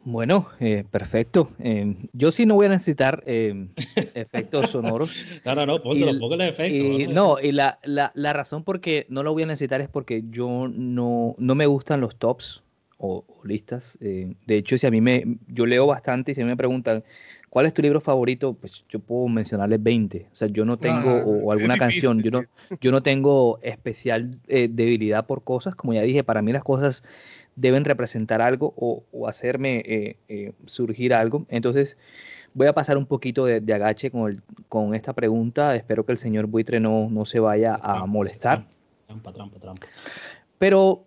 Bueno, 0.03 0.47
eh, 0.59 0.83
perfecto. 0.89 1.51
Eh, 1.59 1.95
yo 2.13 2.31
sí 2.31 2.45
no 2.45 2.55
voy 2.55 2.65
a 2.65 2.69
necesitar 2.69 3.23
eh, 3.27 3.67
efectos 4.15 4.71
sonoros. 4.71 5.25
No, 5.45 5.53
no, 5.53 5.65
no, 5.65 5.77
pónselo, 5.77 6.19
póngale 6.19 6.49
efectos. 6.49 7.01
Y, 7.01 7.07
no, 7.07 7.39
y 7.39 7.51
la, 7.51 7.79
la, 7.83 8.11
la, 8.15 8.33
razón 8.33 8.63
por 8.63 8.81
qué 8.81 9.05
no 9.09 9.21
lo 9.21 9.33
voy 9.33 9.43
a 9.43 9.45
necesitar 9.45 9.79
es 9.79 9.89
porque 9.89 10.23
yo 10.29 10.67
no, 10.67 11.35
no 11.37 11.55
me 11.55 11.67
gustan 11.67 12.01
los 12.01 12.15
tops 12.15 12.63
o, 12.97 13.25
o 13.27 13.45
listas. 13.45 13.97
de 13.99 14.35
hecho, 14.47 14.77
si 14.77 14.87
a 14.87 14.91
mí 14.91 15.01
me, 15.01 15.37
yo 15.47 15.65
leo 15.65 15.85
bastante 15.85 16.31
y 16.31 16.35
si 16.35 16.43
me 16.43 16.57
preguntan, 16.57 17.03
¿cuál 17.49 17.67
es 17.67 17.73
tu 17.73 17.83
libro 17.83 18.01
favorito? 18.01 18.53
Pues 18.53 18.83
yo 18.89 18.99
puedo 18.99 19.27
mencionarles 19.27 19.81
20. 19.83 20.29
O 20.31 20.35
sea, 20.35 20.47
yo 20.47 20.65
no 20.65 20.77
tengo, 20.77 21.09
ah, 21.09 21.23
o, 21.25 21.45
o, 21.45 21.51
alguna 21.51 21.77
canción, 21.77 22.23
yo 22.23 22.31
no, 22.31 22.43
yo 22.79 22.91
no 22.91 23.03
tengo 23.03 23.59
especial 23.61 24.39
debilidad 24.47 25.27
por 25.27 25.43
cosas. 25.43 25.75
Como 25.75 25.93
ya 25.93 26.01
dije, 26.01 26.23
para 26.23 26.41
mí 26.41 26.51
las 26.51 26.63
cosas 26.63 27.03
deben 27.55 27.85
representar 27.85 28.41
algo 28.41 28.73
o, 28.75 29.03
o 29.11 29.27
hacerme 29.27 29.83
eh, 29.85 30.17
eh, 30.27 30.53
surgir 30.65 31.13
algo. 31.13 31.45
Entonces, 31.49 31.97
voy 32.53 32.67
a 32.67 32.73
pasar 32.73 32.97
un 32.97 33.05
poquito 33.05 33.45
de, 33.45 33.61
de 33.61 33.73
agache 33.73 34.11
con, 34.11 34.31
el, 34.31 34.41
con, 34.69 34.95
esta 34.95 35.13
pregunta. 35.13 35.75
Espero 35.75 36.05
que 36.05 36.11
el 36.11 36.17
señor 36.17 36.47
buitre 36.47 36.79
no, 36.79 37.09
no 37.09 37.25
se 37.25 37.39
vaya 37.39 37.75
a 37.81 38.05
molestar. 38.05 38.65
Trampa, 39.07 39.33
trampa, 39.33 39.59
trampa. 39.59 39.87
Pero 40.57 41.05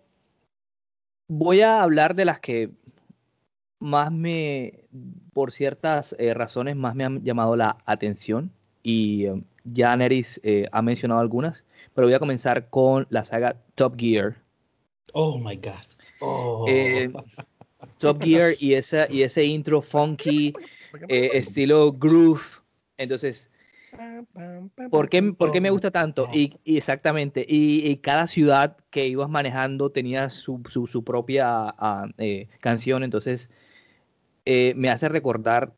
voy 1.29 1.61
a 1.61 1.83
hablar 1.83 2.15
de 2.15 2.25
las 2.25 2.39
que 2.39 2.71
más 3.79 4.11
me, 4.11 4.85
por 5.33 5.53
ciertas 5.53 6.17
eh, 6.19 6.35
razones, 6.35 6.77
más 6.77 6.95
me 6.95 7.05
han 7.05 7.23
llamado 7.23 7.57
la 7.57 7.79
atención. 7.85 8.51
Y 8.83 9.27
eh, 9.27 9.43
ya 9.65 9.97
Neris 9.97 10.41
eh, 10.43 10.67
ha 10.73 10.83
mencionado 10.83 11.21
algunas, 11.21 11.65
pero 11.95 12.07
voy 12.07 12.15
a 12.15 12.19
comenzar 12.19 12.69
con 12.69 13.07
la 13.11 13.25
saga 13.25 13.57
Top 13.75 13.95
Gear. 13.97 14.37
Oh 15.13 15.39
my 15.39 15.57
God. 15.57 15.94
Oh. 16.25 16.65
Eh, 16.69 17.13
Top 17.99 18.23
Gear 18.23 18.55
y, 18.59 18.75
esa, 18.75 19.07
y 19.11 19.23
ese 19.23 19.45
intro 19.45 19.83
funky, 19.83 20.55
eh, 21.09 21.31
estilo 21.35 21.93
groove. 21.93 22.43
Entonces, 22.97 23.51
¿por 24.91 25.09
qué, 25.09 25.23
¿por 25.23 25.53
qué 25.53 25.61
me 25.61 25.71
gusta 25.71 25.91
tanto? 25.91 26.29
Y, 26.33 26.59
y 26.65 26.77
exactamente, 26.77 27.45
y, 27.49 27.91
y, 27.91 27.97
cada 27.97 28.27
ciudad 28.27 28.77
que 28.91 29.07
ibas 29.07 29.29
manejando 29.29 29.91
tenía 29.91 30.31
su, 30.31 30.63
su, 30.69 30.87
su 30.87 31.05
propia 31.05 31.75
uh, 31.81 32.11
eh, 32.19 32.49
canción, 32.61 33.03
entonces 33.05 33.51
eh, 34.45 34.75
me 34.77 34.91
hace 34.91 35.09
recordar 35.09 35.73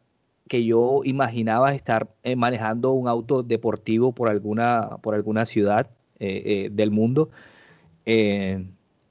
que 0.49 0.65
yo 0.65 1.01
imaginaba 1.05 1.75
estar 1.75 2.09
eh, 2.23 2.37
manejando 2.37 2.93
un 2.93 3.09
auto 3.09 3.43
deportivo 3.43 4.13
por 4.13 4.29
alguna, 4.29 4.99
por 5.03 5.15
alguna 5.15 5.45
ciudad 5.47 5.91
del 6.19 6.91
mundo. 6.91 7.31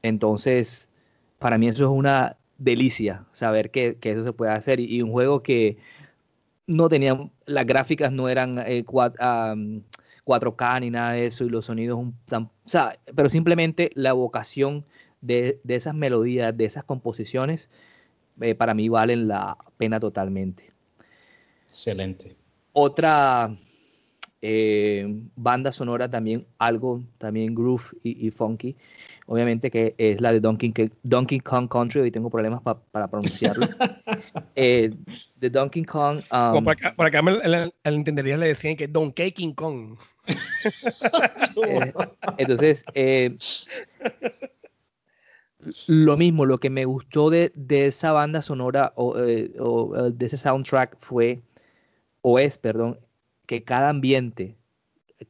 entonces, 0.01 0.89
para 1.39 1.57
mí 1.57 1.67
eso 1.67 1.85
es 1.85 1.89
una 1.91 2.37
delicia, 2.57 3.25
saber 3.33 3.71
que, 3.71 3.97
que 3.97 4.11
eso 4.11 4.23
se 4.23 4.33
puede 4.33 4.51
hacer. 4.51 4.79
Y, 4.79 4.95
y, 4.95 5.01
un 5.01 5.11
juego 5.11 5.43
que 5.43 5.77
no 6.67 6.89
tenía, 6.89 7.29
las 7.45 7.65
gráficas 7.65 8.11
no 8.11 8.29
eran 8.29 8.59
eh, 8.65 8.83
4, 8.85 9.53
um, 9.53 9.81
4K 10.25 10.81
ni 10.81 10.89
nada 10.89 11.13
de 11.13 11.27
eso, 11.27 11.45
y 11.45 11.49
los 11.49 11.65
sonidos, 11.65 11.97
un, 11.97 12.15
tan, 12.25 12.43
o 12.43 12.51
sea, 12.69 12.97
pero 13.15 13.29
simplemente 13.29 13.91
la 13.93 14.13
vocación 14.13 14.85
de, 15.21 15.59
de, 15.63 15.75
esas 15.75 15.93
melodías, 15.93 16.55
de 16.55 16.65
esas 16.65 16.83
composiciones, 16.83 17.69
eh, 18.41 18.55
para 18.55 18.73
mí 18.73 18.89
valen 18.89 19.27
la 19.27 19.57
pena 19.77 19.99
totalmente. 19.99 20.71
Excelente. 21.67 22.35
Otra 22.73 23.55
eh, 24.41 25.21
banda 25.35 25.71
sonora 25.71 26.09
también, 26.09 26.45
algo 26.57 27.03
también 27.17 27.55
groove 27.55 27.95
y, 28.03 28.27
y 28.27 28.31
funky, 28.31 28.75
obviamente 29.27 29.71
que 29.71 29.95
es 29.97 30.21
la 30.21 30.31
de 30.31 30.39
Donkey, 30.39 30.73
Donkey 31.03 31.39
Kong 31.39 31.67
Country, 31.69 32.01
hoy 32.01 32.11
tengo 32.11 32.29
problemas 32.29 32.61
pa, 32.61 32.79
para 32.91 33.07
pronunciarlo. 33.07 33.67
eh, 34.55 34.93
de 35.35 35.49
Donkey 35.49 35.83
Kong. 35.83 36.17
Um, 36.31 36.51
Como 36.51 36.63
por 36.63 36.73
acá, 36.73 36.93
por 36.95 37.05
acá 37.05 37.19
el, 37.19 37.73
el 37.83 37.93
entendería 37.93 38.37
le 38.37 38.47
decían 38.47 38.75
que 38.75 38.87
Donkey 38.87 39.31
King 39.31 39.53
Kong. 39.53 39.97
eh, 41.67 41.93
entonces, 42.37 42.83
eh, 42.93 43.37
lo 45.87 46.17
mismo, 46.17 46.45
lo 46.45 46.57
que 46.57 46.69
me 46.69 46.85
gustó 46.85 47.29
de, 47.29 47.51
de 47.55 47.87
esa 47.87 48.11
banda 48.11 48.41
sonora 48.41 48.93
o, 48.95 49.17
eh, 49.19 49.51
o, 49.59 50.11
de 50.11 50.25
ese 50.25 50.37
soundtrack 50.37 50.97
fue, 50.99 51.41
o 52.21 52.39
es, 52.39 52.57
perdón, 52.57 52.99
que 53.45 53.63
cada 53.63 53.89
ambiente, 53.89 54.55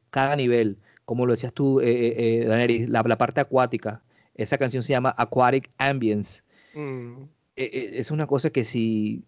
cada 0.09 0.35
nivel, 0.35 0.77
como 1.05 1.25
lo 1.25 1.33
decías 1.33 1.53
tú, 1.53 1.79
eh, 1.79 1.89
eh, 1.89 2.41
eh 2.41 2.45
Daenerys, 2.45 2.89
la, 2.89 3.03
la, 3.03 3.17
parte 3.17 3.39
acuática. 3.39 4.01
Esa 4.33 4.57
canción 4.57 4.83
se 4.83 4.93
llama 4.93 5.13
Aquatic 5.17 5.71
Ambience. 5.77 6.43
Mm. 6.73 7.23
Eh, 7.55 7.91
es 7.93 8.11
una 8.11 8.27
cosa 8.27 8.49
que 8.49 8.63
si 8.63 9.23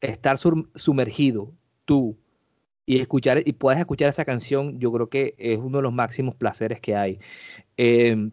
estar 0.00 0.36
sumergido 0.38 1.52
tú 1.84 2.16
y 2.86 3.00
escuchar 3.00 3.42
y 3.44 3.52
puedes 3.54 3.80
escuchar 3.80 4.10
esa 4.10 4.24
canción, 4.24 4.78
yo 4.78 4.92
creo 4.92 5.08
que 5.08 5.34
es 5.38 5.58
uno 5.58 5.78
de 5.78 5.82
los 5.82 5.92
máximos 5.92 6.34
placeres 6.34 6.80
que 6.80 6.94
hay. 6.94 7.18
Eh, 7.76 8.30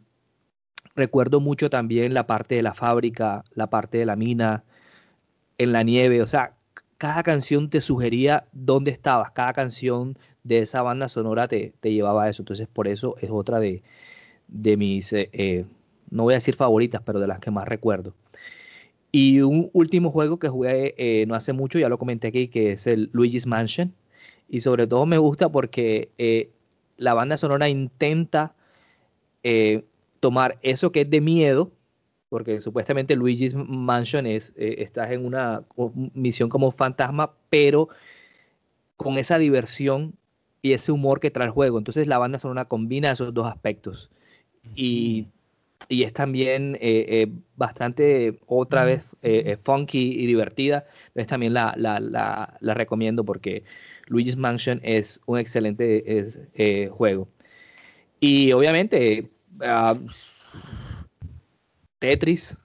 recuerdo 0.95 1.39
mucho 1.39 1.69
también 1.69 2.13
la 2.13 2.27
parte 2.27 2.55
de 2.55 2.61
la 2.61 2.73
fábrica, 2.73 3.43
la 3.53 3.67
parte 3.67 3.97
de 3.97 4.05
la 4.05 4.15
mina, 4.15 4.63
en 5.57 5.71
la 5.71 5.83
nieve, 5.83 6.21
o 6.21 6.27
sea, 6.27 6.55
cada 6.97 7.23
canción 7.23 7.69
te 7.69 7.81
sugería 7.81 8.47
dónde 8.51 8.91
estabas, 8.91 9.31
cada 9.31 9.53
canción 9.53 10.17
de 10.43 10.59
esa 10.59 10.81
banda 10.81 11.07
sonora 11.07 11.47
te, 11.47 11.73
te 11.79 11.93
llevaba 11.93 12.25
a 12.25 12.29
eso. 12.29 12.41
Entonces, 12.41 12.67
por 12.67 12.87
eso 12.87 13.15
es 13.21 13.29
otra 13.31 13.59
de, 13.59 13.83
de 14.47 14.77
mis, 14.77 15.11
eh, 15.13 15.29
eh, 15.33 15.65
no 16.09 16.23
voy 16.23 16.33
a 16.33 16.37
decir 16.37 16.55
favoritas, 16.55 17.01
pero 17.05 17.19
de 17.19 17.27
las 17.27 17.39
que 17.39 17.51
más 17.51 17.67
recuerdo. 17.67 18.13
Y 19.11 19.41
un 19.41 19.69
último 19.73 20.11
juego 20.11 20.39
que 20.39 20.49
jugué 20.49 20.93
eh, 20.97 21.25
no 21.25 21.35
hace 21.35 21.53
mucho, 21.53 21.79
ya 21.79 21.89
lo 21.89 21.97
comenté 21.97 22.27
aquí, 22.27 22.47
que 22.47 22.73
es 22.73 22.87
el 22.87 23.09
Luigi's 23.13 23.47
Mansion. 23.47 23.93
Y 24.47 24.61
sobre 24.61 24.87
todo 24.87 25.05
me 25.05 25.17
gusta 25.17 25.49
porque 25.49 26.51
la 26.97 27.13
banda 27.13 27.37
sonora 27.37 27.69
intenta 27.69 28.53
tomar 30.19 30.59
eso 30.61 30.91
que 30.91 31.01
es 31.01 31.09
de 31.09 31.21
miedo, 31.21 31.71
porque 32.27 32.59
supuestamente 32.59 33.15
Luigi's 33.15 33.55
Mansion 33.55 34.27
es, 34.27 34.51
estás 34.57 35.11
en 35.11 35.25
una 35.25 35.63
misión 36.13 36.49
como 36.49 36.71
fantasma, 36.71 37.33
pero 37.49 37.87
con 38.97 39.17
esa 39.17 39.37
diversión 39.37 40.15
y 40.62 40.74
ese 40.74 40.91
humor 40.91 41.20
que 41.20 41.32
trae 41.32 41.47
el 41.47 41.51
juego. 41.51 41.78
Entonces 41.78 42.07
la 42.07 42.18
banda 42.18 42.39
sonora 42.39 42.66
combina 42.66 43.12
esos 43.12 43.34
dos 43.34 43.47
aspectos. 43.47 44.09
Y, 44.76 45.28
y 45.89 46.03
es 46.03 46.14
también 46.14 46.76
eh, 46.76 47.05
eh, 47.09 47.28
bastante, 47.55 48.39
otra 48.45 48.86
vez, 48.86 49.03
eh, 49.24 49.57
funky 49.64 50.22
y 50.22 50.26
divertida. 50.26 50.86
Es 51.16 51.28
también 51.28 51.53
la, 51.53 51.74
la, 51.78 51.99
la, 51.99 52.57
la, 52.59 52.74
recomiendo 52.74 53.24
porque 53.24 53.64
Luigi's 54.07 54.38
Mansion 54.38 54.80
es 54.84 55.20
un 55.26 55.39
excelente 55.39 56.20
es, 56.20 56.39
juego. 56.91 57.28
Y 58.20 58.51
obviamente, 58.51 59.32
uh, 59.59 59.97
Tetris. 61.99 62.57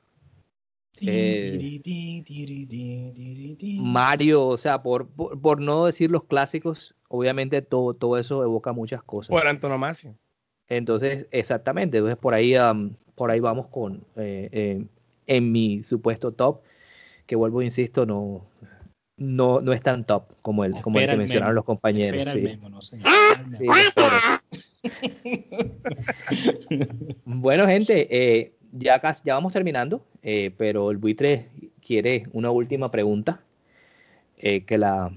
Mario, 3.78 4.46
o 4.46 4.56
sea, 4.56 4.82
por, 4.82 5.08
por, 5.08 5.40
por 5.40 5.60
no 5.60 5.86
decir 5.86 6.10
los 6.10 6.24
clásicos, 6.24 6.94
obviamente 7.08 7.62
todo, 7.62 7.94
todo 7.94 8.18
eso 8.18 8.42
evoca 8.42 8.72
muchas 8.72 9.02
cosas. 9.02 9.28
Por 9.28 9.46
antonomasia. 9.46 10.14
Entonces, 10.68 11.26
exactamente, 11.30 11.98
entonces 11.98 12.18
por 12.18 12.34
ahí, 12.34 12.54
por 13.14 13.30
ahí 13.30 13.40
vamos 13.40 13.68
con, 13.68 14.04
eh, 14.16 14.48
eh, 14.52 14.84
en 15.26 15.52
mi 15.52 15.84
supuesto 15.84 16.32
top, 16.32 16.62
que 17.26 17.36
vuelvo, 17.36 17.62
insisto, 17.62 18.06
no, 18.06 18.46
no, 19.16 19.60
no 19.60 19.72
es 19.72 19.82
tan 19.82 20.04
top 20.04 20.32
como 20.42 20.64
el, 20.64 20.80
como 20.80 20.98
el 20.98 21.08
que 21.08 21.16
mencionaron 21.16 21.54
los 21.54 21.64
compañeros. 21.64 22.28
Sí. 22.32 22.58
no 22.68 22.82
sé. 22.82 22.98
sí, 23.52 23.66
bueno, 27.24 27.66
gente, 27.66 28.08
eh, 28.10 28.55
ya, 28.78 29.00
casi, 29.00 29.22
ya 29.24 29.34
vamos 29.34 29.52
terminando, 29.52 30.04
pero 30.56 30.90
el 30.90 30.96
buitre 30.96 31.48
quiere 31.84 32.26
una 32.32 32.50
última 32.50 32.90
pregunta 32.90 33.40
que 34.38 34.78
la 34.78 35.12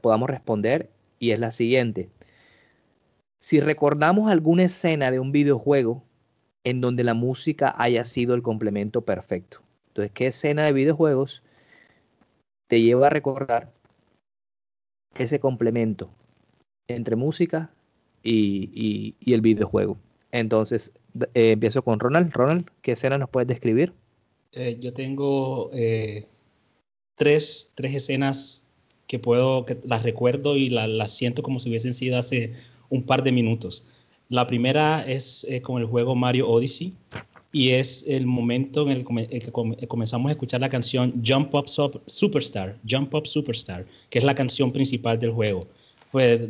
podamos 0.00 0.30
responder 0.30 0.90
y 1.18 1.30
es 1.30 1.38
la 1.38 1.52
siguiente. 1.52 2.08
Si 3.40 3.60
recordamos 3.60 4.30
alguna 4.30 4.64
escena 4.64 5.10
de 5.10 5.18
un 5.18 5.32
videojuego 5.32 6.02
en 6.64 6.80
donde 6.80 7.04
la 7.04 7.14
música 7.14 7.74
haya 7.78 8.04
sido 8.04 8.34
el 8.34 8.42
complemento 8.42 9.02
perfecto. 9.02 9.60
Entonces, 9.88 10.12
¿qué 10.12 10.26
escena 10.26 10.64
de 10.64 10.72
videojuegos 10.72 11.42
te 12.68 12.82
lleva 12.82 13.06
a 13.06 13.10
recordar 13.10 13.72
ese 15.14 15.40
complemento 15.40 16.10
entre 16.88 17.16
música 17.16 17.70
y, 18.22 19.16
el 19.26 19.40
videojuego? 19.40 19.98
Entonces, 20.32 20.92
eh, 21.34 21.52
empiezo 21.52 21.82
con 21.82 22.00
Ronald. 22.00 22.32
Ronald, 22.32 22.70
¿qué 22.82 22.92
escena 22.92 23.18
nos 23.18 23.30
puedes 23.30 23.48
describir? 23.48 23.92
Eh, 24.52 24.78
yo 24.80 24.92
tengo 24.92 25.70
eh, 25.72 26.26
tres, 27.16 27.72
tres 27.74 27.94
escenas 27.94 28.66
que 29.06 29.18
puedo, 29.18 29.64
que 29.64 29.76
las 29.84 30.02
recuerdo 30.02 30.56
y 30.56 30.70
las 30.70 31.12
siento 31.12 31.42
como 31.42 31.58
si 31.58 31.68
hubiesen 31.68 31.94
sido 31.94 32.18
hace 32.18 32.54
un 32.88 33.02
par 33.02 33.22
de 33.22 33.32
minutos. 33.32 33.84
La 34.28 34.46
primera 34.46 35.02
es 35.02 35.44
eh, 35.48 35.60
con 35.60 35.80
el 35.82 35.88
juego 35.88 36.14
Mario 36.14 36.48
Odyssey 36.48 36.94
y 37.52 37.70
es 37.70 38.04
el 38.06 38.26
momento 38.26 38.88
en 38.88 38.90
el, 38.90 39.04
que 39.04 39.88
comenzamos 39.88 40.28
a 40.28 40.32
escuchar 40.32 40.60
la 40.60 40.68
canción 40.68 41.20
Jump 41.26 41.52
Up 41.54 41.68
Superstar, 42.06 42.78
Jump 42.88 43.12
Up 43.14 43.26
Superstar, 43.26 43.82
que 44.08 44.20
es 44.20 44.24
la 44.24 44.36
canción 44.36 44.70
principal 44.70 45.18
del 45.18 45.32
juego. 45.32 45.66
Pues 46.12 46.42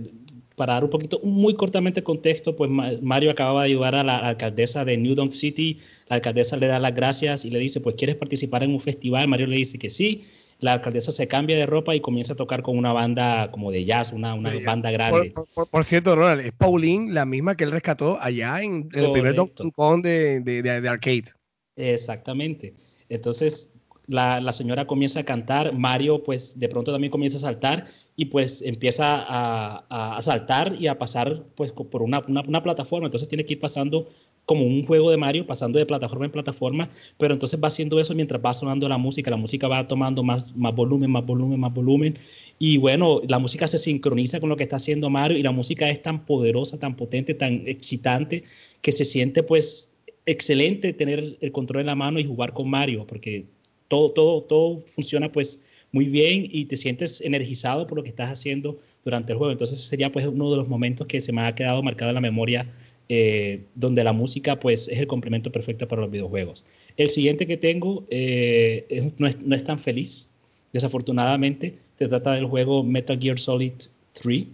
para 0.61 0.75
dar 0.75 0.85
un 0.85 0.91
poquito, 0.91 1.21
muy 1.23 1.55
cortamente 1.55 2.03
contexto, 2.03 2.55
pues 2.55 2.71
Mario 2.71 3.31
acababa 3.31 3.63
de 3.63 3.71
ayudar 3.71 3.95
a 3.95 4.05
la 4.05 4.19
alcaldesa 4.19 4.85
de 4.85 4.99
New 4.99 5.15
Donk 5.15 5.33
City, 5.33 5.79
la 6.07 6.17
alcaldesa 6.17 6.59
le 6.59 6.67
da 6.67 6.79
las 6.79 6.95
gracias 6.95 7.47
y 7.47 7.51
le 7.51 7.59
dice, 7.59 7.81
pues 7.81 7.97
¿quieres 7.97 8.17
participar 8.17 8.63
en 8.63 8.75
un 8.75 8.81
festival? 8.83 9.27
Mario 9.27 9.47
le 9.47 9.57
dice 9.57 9.79
que 9.79 9.89
sí, 9.89 10.25
la 10.59 10.75
alcaldesa 10.75 11.13
se 11.13 11.27
cambia 11.27 11.57
de 11.57 11.65
ropa 11.65 11.95
y 11.95 12.01
comienza 12.01 12.35
a 12.35 12.37
tocar 12.37 12.61
con 12.61 12.77
una 12.77 12.93
banda 12.93 13.51
como 13.51 13.71
de 13.71 13.87
jazz, 13.87 14.13
una, 14.13 14.35
una 14.35 14.53
banda 14.63 14.91
grande. 14.91 15.33
Por, 15.71 15.83
cierto, 15.83 16.15
Ronald, 16.15 16.43
es 16.43 16.53
Pauline 16.53 17.11
la 17.11 17.25
misma 17.25 17.55
que 17.55 17.65
él 17.65 17.71
rescató 17.71 18.19
allá 18.21 18.61
en, 18.61 18.91
el 18.93 19.13
primer 19.13 19.35
Donkey 19.35 19.71
Kong 19.71 20.03
de, 20.03 20.41
de, 20.43 20.89
arcade. 20.91 21.33
Exactamente. 21.75 22.75
Entonces, 23.09 23.71
la, 24.09 24.43
la, 24.43 24.53
señora 24.53 24.87
comienza 24.87 25.21
a 25.21 25.25
cantar, 25.25 25.73
Mario 25.73 26.23
pues 26.23 26.59
de 26.61 26.69
pronto 26.69 26.93
también 26.93 27.11
comienza 27.11 27.39
a 27.39 27.41
saltar 27.41 27.87
y 28.21 28.27
pues 28.27 28.61
empieza 28.61 29.17
a, 29.17 30.17
a, 30.17 30.21
saltar 30.21 30.77
y 30.79 30.89
a 30.89 30.99
pasar 30.99 31.43
pues 31.55 31.73
por 31.73 32.03
una, 32.03 32.23
una, 32.29 32.43
una, 32.47 32.63
plataforma, 32.63 33.07
entonces 33.07 33.27
tiene 33.31 33.47
que 33.47 33.55
ir 33.55 33.59
pasando 33.59 34.11
como 34.45 34.67
un 34.67 34.85
juego 34.85 35.11
de 35.11 35.17
Mario, 35.17 35.47
pasando 35.47 35.79
de 35.79 35.87
plataforma 35.87 36.27
en 36.27 36.31
plataforma, 36.31 36.91
pero 37.17 37.33
entonces 37.33 37.59
va 37.59 37.69
haciendo 37.69 37.99
eso 37.99 38.15
mientras 38.15 38.45
va 38.45 38.53
sonando 38.53 38.91
la 38.91 38.99
música, 38.99 39.31
la 39.31 39.39
música 39.39 39.69
va 39.69 39.89
tomando 39.89 40.23
más, 40.23 40.55
más 40.55 40.75
volumen, 40.75 41.11
más 41.11 41.25
volumen, 41.25 41.59
más 41.59 41.73
volumen, 41.73 42.19
y 42.59 42.77
bueno, 42.77 43.23
la 43.27 43.39
música 43.39 43.67
se 43.67 43.79
sincroniza 43.79 44.39
con 44.39 44.51
lo 44.51 44.57
que 44.57 44.65
está 44.65 44.77
haciendo 44.77 45.09
Mario 45.09 45.39
y 45.39 45.43
la 45.43 45.53
música 45.53 45.89
es 45.89 46.03
tan 46.03 46.27
poderosa, 46.27 46.79
tan 46.79 46.97
potente, 46.97 47.33
tan 47.33 47.63
excitante, 47.67 48.45
que 48.83 48.93
se 48.93 49.07
siente 49.07 49.43
pues 49.43 49.89
excelente 50.27 50.93
tener 50.93 51.39
el 51.41 51.53
control 51.53 51.81
en 51.81 51.87
la 51.87 51.95
mano 51.95 52.21
y 52.21 52.27
jugar 52.27 52.53
con 52.53 52.69
Mario, 52.69 53.07
porque 53.07 53.47
todo, 53.89 54.11
todo, 54.11 54.43
todo 54.43 54.83
funciona 54.89 55.33
pues 55.33 55.59
muy 55.93 56.07
bien 56.07 56.49
y 56.51 56.67
te 56.67 56.77
sientes 56.77 57.21
energizado 57.21 57.87
por 57.87 57.99
lo 57.99 58.03
que 58.03 58.11
estás 58.11 58.31
haciendo 58.31 58.79
durante 59.05 59.33
el 59.33 59.39
juego. 59.39 59.53
Entonces 59.53 59.81
sería 59.81 60.13
pues 60.13 60.27
uno 60.27 60.51
de 60.51 60.57
los 60.57 60.69
momentos 60.69 61.07
que 61.07 61.21
se 61.21 61.33
me 61.33 61.43
ha 61.43 61.55
quedado 61.55 61.83
marcado 61.83 62.11
en 62.11 62.15
la 62.15 62.21
memoria 62.21 62.67
eh, 63.13 63.65
donde 63.75 64.05
la 64.05 64.13
música 64.13 64.61
pues 64.61 64.87
es 64.87 65.01
el 65.01 65.09
complemento 65.09 65.51
perfecto 65.51 65.89
para 65.89 66.03
los 66.03 66.13
videojuegos. 66.13 66.65
El 66.97 67.11
siguiente 67.11 67.45
que 67.45 67.57
tengo 67.57 68.07
eh, 68.09 69.11
no, 69.19 69.27
es, 69.27 69.65
tan 69.65 69.81
feliz, 69.81 70.31
desafortunadamente. 70.73 71.77
Se 71.99 72.07
trata 72.07 72.35
del 72.35 72.47
juego 72.47 72.85
Metal 72.85 73.19
Gear 73.19 73.37
Solid 73.37 73.73
3, 74.13 74.45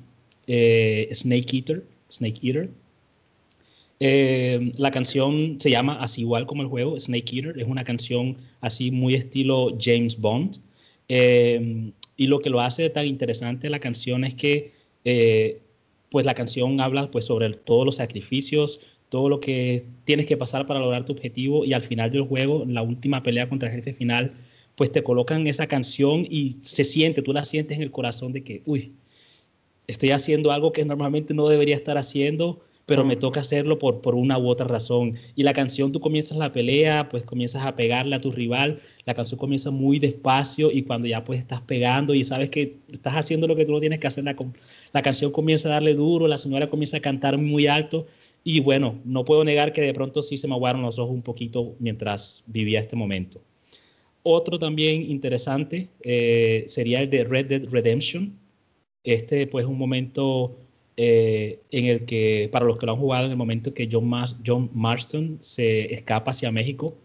eh, 0.47 1.09
Snake 1.12 1.55
Eater. 1.55 1.84
Snake 2.11 2.41
Eater. 2.43 2.70
la 4.78 4.91
canción 4.91 5.61
se 5.61 5.68
llama 5.68 6.01
así 6.01 6.22
igual 6.22 6.47
como 6.47 6.62
el 6.62 6.68
juego, 6.68 6.99
Snake 6.99 7.37
Eater. 7.37 7.61
Es 7.61 7.68
una 7.68 7.84
canción 7.84 8.39
así 8.62 8.91
muy 8.91 9.14
estilo 9.14 9.76
James 9.78 10.18
Bond. 10.18 10.57
Y 11.09 12.26
lo 12.26 12.40
que 12.40 12.50
lo 12.50 12.61
hace 12.61 12.90
tan 12.90 13.07
interesante 13.07 13.70
la 13.70 13.80
canción 13.80 14.24
es 14.24 14.34
que 14.34 14.72
pues 16.11 16.26
la 16.26 16.34
canción 16.34 16.80
habla 16.80 17.11
pues 17.11 17.26
sobre 17.26 17.50
todos 17.50 17.84
los 17.84 17.96
sacrificios, 17.96 18.80
todo 19.09 19.28
lo 19.28 19.40
que 19.40 19.84
tienes 20.04 20.26
que 20.26 20.36
pasar 20.36 20.66
para 20.66 20.80
lograr 20.80 21.04
tu 21.04 21.12
objetivo 21.12 21.64
y 21.64 21.72
al 21.72 21.82
final 21.82 22.11
del 22.11 22.22
juego, 22.22 22.64
la 22.66 22.82
última 22.82 23.22
pelea 23.22 23.48
contra 23.48 23.68
el 23.68 23.76
jefe 23.76 23.92
final, 23.92 24.32
pues 24.74 24.92
te 24.92 25.02
colocan 25.02 25.46
esa 25.46 25.66
canción 25.66 26.26
y 26.28 26.57
se 26.61 26.84
siente, 26.84 27.22
tú 27.22 27.32
la 27.32 27.44
sientes 27.44 27.76
en 27.76 27.82
el 27.82 27.90
corazón 27.90 28.32
de 28.32 28.42
que, 28.42 28.62
uy, 28.66 28.94
estoy 29.86 30.11
haciendo 30.11 30.50
algo 30.50 30.72
que 30.72 30.84
normalmente 30.84 31.34
no 31.34 31.48
debería 31.48 31.76
estar 31.76 31.96
haciendo, 31.98 32.61
pero 32.87 33.05
me 33.05 33.16
toca 33.16 33.41
hacerlo 33.41 33.78
por, 33.78 34.01
por 34.01 34.14
una 34.14 34.39
u 34.39 34.49
otra 34.49 34.66
razón. 34.66 35.12
Y 35.34 35.43
la 35.43 35.53
canción, 35.53 35.93
tú 35.93 36.01
comienzas 36.01 36.39
la 36.39 36.53
pelea, 36.53 37.09
pues 37.09 37.24
comienzas 37.24 37.66
a 37.66 37.74
pegarle 37.74 38.14
a 38.14 38.20
tu 38.20 38.30
rival, 38.30 38.78
la 39.05 39.14
canción 39.14 39.39
comienza 39.39 39.70
muy 39.70 39.99
despacio 39.99 40.70
y 40.70 40.82
cuando 40.82 41.09
ya 41.09 41.24
pues 41.24 41.41
estás 41.41 41.61
pegando 41.62 42.14
y 42.14 42.22
sabes 42.24 42.49
que 42.49 42.78
estás 42.89 43.14
haciendo 43.14 43.49
lo 43.49 43.57
que 43.57 43.66
tú 43.66 43.72
no 43.72 43.80
tienes 43.80 43.99
que 43.99 44.07
hacer, 44.07 44.24
la, 44.24 44.37
la 44.93 45.03
canción 45.03 45.32
comienza 45.32 45.68
a 45.68 45.72
darle 45.72 45.95
duro, 45.95 46.28
la 46.28 46.39
señora 46.39 46.70
comienza 46.70 46.99
a 46.99 47.01
cantar 47.01 47.37
muy 47.39 47.66
alto 47.66 48.07
y 48.45 48.61
bueno, 48.61 48.95
no 49.05 49.24
puedo 49.24 49.43
negar 49.43 49.72
que 49.72 49.82
de 49.82 49.93
pronto 49.93 50.22
sí 50.22 50.37
se 50.37 50.47
me 50.47 50.55
aguaron 50.55 50.82
los 50.82 51.01
ojos 51.01 51.12
un 51.12 51.22
poquito 51.22 51.74
mientras 51.80 52.45
vivía 52.47 52.78
este 52.78 52.95
momento. 52.95 53.41
Otro 54.22 54.59
también 54.59 55.11
interesante 55.11 55.89
eh, 56.03 56.64
sería 56.68 57.01
el 57.01 57.11
de 57.11 57.24
Red 57.24 57.47
Dead 57.47 57.64
Redemption. 57.68 58.39
Este 59.03 59.49
pues 59.49 59.64
es 59.64 59.68
un 59.68 59.78
momento 59.78 60.57
eh, 60.97 61.61
en 61.70 61.86
el 61.86 62.07
que, 62.07 62.49
para 62.51 62.64
los 62.64 62.78
que 62.78 62.86
lo 62.86 62.92
han 62.92 62.99
jugado, 62.99 63.26
en 63.26 63.30
el 63.30 63.36
momento 63.36 63.74
que 63.74 63.88
John, 63.90 64.70
Marston 64.72 65.38
se 65.40 65.92
escapa 65.92 66.30
hacia 66.30 66.51
México, 66.51 66.97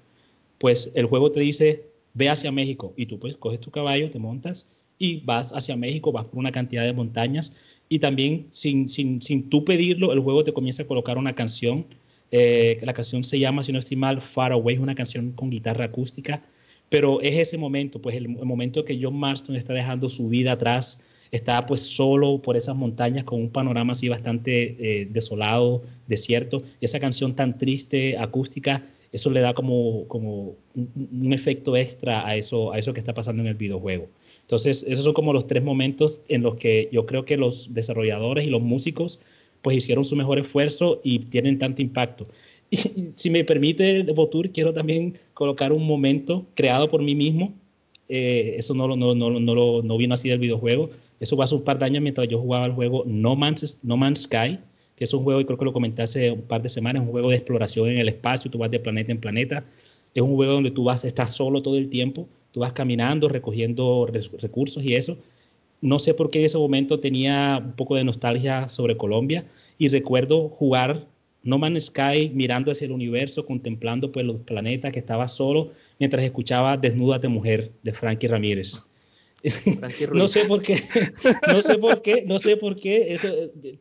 pues 0.59 0.91
el 0.95 1.07
juego 1.07 1.31
te 1.31 1.41
dice, 1.41 1.83
ve 2.13 2.29
hacia 2.29 2.51
México 2.51 2.93
y 2.95 3.05
tú 3.05 3.19
pues 3.19 3.35
coges 3.35 3.59
tu 3.59 3.71
caballo, 3.71 4.09
te 4.09 4.19
montas 4.19 4.67
y 4.97 5.21
vas 5.21 5.51
hacia 5.51 5.75
México, 5.75 6.11
vas 6.11 6.25
por 6.25 6.39
una 6.39 6.51
cantidad 6.51 6.83
de 6.83 6.93
montañas 6.93 7.53
y 7.89 7.99
también 7.99 8.47
sin, 8.51 8.87
sin, 8.87 9.21
sin 9.21 9.49
tú 9.49 9.65
pedirlo, 9.65 10.13
el 10.13 10.19
juego 10.19 10.43
te 10.43 10.53
comienza 10.53 10.83
a 10.83 10.87
colocar 10.87 11.17
una 11.17 11.35
canción. 11.35 11.85
Eh, 12.31 12.79
la 12.83 12.93
canción 12.93 13.25
se 13.25 13.39
llama, 13.39 13.63
si 13.63 13.73
no 13.73 13.79
estoy 13.79 13.97
mal, 13.97 14.21
Far 14.21 14.53
Away, 14.53 14.75
es 14.75 14.81
una 14.81 14.95
canción 14.95 15.33
con 15.33 15.49
guitarra 15.49 15.85
acústica, 15.85 16.41
pero 16.87 17.19
es 17.19 17.35
ese 17.35 17.57
momento, 17.57 18.01
pues 18.01 18.15
el, 18.15 18.25
el 18.25 18.45
momento 18.45 18.85
que 18.85 18.97
John 19.01 19.17
Marston 19.17 19.57
está 19.57 19.73
dejando 19.73 20.09
su 20.09 20.29
vida 20.29 20.53
atrás, 20.53 21.01
está 21.31 21.65
pues 21.65 21.81
solo 21.81 22.41
por 22.41 22.57
esas 22.57 22.75
montañas 22.75 23.23
con 23.23 23.39
un 23.39 23.49
panorama 23.49 23.93
así 23.93 24.09
bastante 24.09 24.75
eh, 24.79 25.07
desolado, 25.09 25.81
desierto. 26.07 26.61
Y 26.79 26.85
esa 26.85 26.99
canción 26.99 27.35
tan 27.35 27.57
triste, 27.57 28.17
acústica, 28.17 28.83
eso 29.11 29.29
le 29.29 29.41
da 29.41 29.53
como, 29.53 30.07
como 30.07 30.55
un, 30.75 31.33
efecto 31.33 31.75
extra 31.75 32.25
a 32.27 32.35
eso, 32.35 32.71
a 32.71 32.79
eso 32.79 32.93
que 32.93 32.99
está 32.99 33.13
pasando 33.13 33.41
en 33.41 33.47
el 33.47 33.55
videojuego. 33.55 34.07
Entonces, 34.41 34.85
esos 34.87 35.05
son 35.05 35.13
como 35.13 35.33
los 35.33 35.47
tres 35.47 35.63
momentos 35.63 36.21
en 36.27 36.43
los 36.43 36.55
que 36.55 36.89
yo 36.91 37.05
creo 37.05 37.25
que 37.25 37.37
los 37.37 37.73
desarrolladores 37.73 38.45
y 38.45 38.49
los 38.49 38.61
músicos 38.61 39.19
pues 39.61 39.77
hicieron 39.77 40.03
su 40.03 40.15
mejor 40.15 40.39
esfuerzo 40.39 41.01
y 41.03 41.19
tienen 41.19 41.59
tanto 41.59 41.81
impacto. 41.81 42.27
Y 42.73 43.11
si 43.17 43.29
me 43.29 43.43
permite, 43.43 44.01
Botur, 44.13 44.49
quiero 44.49 44.71
también 44.71 45.17
colocar 45.33 45.73
un 45.73 45.85
momento 45.85 46.45
creado 46.55 46.89
por 46.89 47.01
mí 47.01 47.15
mismo 47.15 47.53
eh, 48.13 48.55
eso 48.57 48.73
no, 48.73 48.87
no, 48.89 49.15
no, 49.15 49.39
no, 49.39 49.81
no 49.81 49.97
vino 49.97 50.13
así 50.13 50.27
del 50.27 50.39
videojuego. 50.39 50.89
Eso 51.21 51.37
fue 51.37 51.45
hace 51.45 51.55
un 51.55 51.63
par 51.63 51.79
de 51.79 51.85
años 51.85 52.01
mientras 52.01 52.27
yo 52.27 52.39
jugaba 52.39 52.65
el 52.65 52.73
juego 52.73 53.03
No 53.07 53.37
Man's, 53.37 53.79
no 53.83 53.95
Man's 53.95 54.23
Sky, 54.23 54.59
que 54.97 55.05
es 55.05 55.13
un 55.13 55.23
juego, 55.23 55.39
y 55.39 55.45
creo 55.45 55.57
que 55.57 55.63
lo 55.63 55.71
comenté 55.71 56.01
hace 56.01 56.29
un 56.31 56.41
par 56.41 56.61
de 56.61 56.67
semanas, 56.67 57.03
un 57.03 57.09
juego 57.09 57.29
de 57.29 57.37
exploración 57.37 57.87
en 57.87 57.99
el 57.99 58.09
espacio, 58.09 58.51
tú 58.51 58.57
vas 58.57 58.69
de 58.69 58.79
planeta 58.79 59.13
en 59.13 59.19
planeta. 59.19 59.63
Es 60.13 60.21
un 60.21 60.35
juego 60.35 60.53
donde 60.53 60.71
tú 60.71 60.83
vas, 60.83 61.05
estás 61.05 61.33
solo 61.33 61.61
todo 61.61 61.77
el 61.77 61.89
tiempo, 61.89 62.27
tú 62.51 62.59
vas 62.59 62.73
caminando, 62.73 63.29
recogiendo 63.29 64.05
recursos 64.07 64.83
y 64.83 64.95
eso. 64.95 65.17
No 65.79 65.97
sé 65.97 66.13
por 66.13 66.29
qué 66.29 66.39
en 66.39 66.45
ese 66.45 66.57
momento 66.57 66.99
tenía 66.99 67.63
un 67.65 67.73
poco 67.73 67.95
de 67.95 68.03
nostalgia 68.03 68.67
sobre 68.67 68.97
Colombia 68.97 69.45
y 69.77 69.87
recuerdo 69.87 70.49
jugar 70.49 71.07
no 71.43 71.57
Man's 71.57 71.85
Sky 71.85 72.31
mirando 72.33 72.71
hacia 72.71 72.85
el 72.85 72.91
universo, 72.91 73.45
contemplando 73.45 74.11
pues, 74.11 74.25
los 74.25 74.41
planetas, 74.41 74.91
que 74.91 74.99
estaba 74.99 75.27
solo 75.27 75.71
mientras 75.99 76.23
escuchaba 76.23 76.77
Desnúdate 76.77 77.27
Mujer 77.27 77.71
de 77.83 77.93
Frankie 77.93 78.27
Ramírez. 78.27 78.81
no 80.13 80.27
sé 80.27 80.45
por 80.45 80.61
qué, 80.61 80.77
no 81.47 81.61
sé 81.63 81.77
por 81.79 82.01
qué, 82.03 82.23
no 82.27 82.37
sé 82.37 82.57
por 82.57 82.75
qué 82.75 83.13
eso 83.13 83.27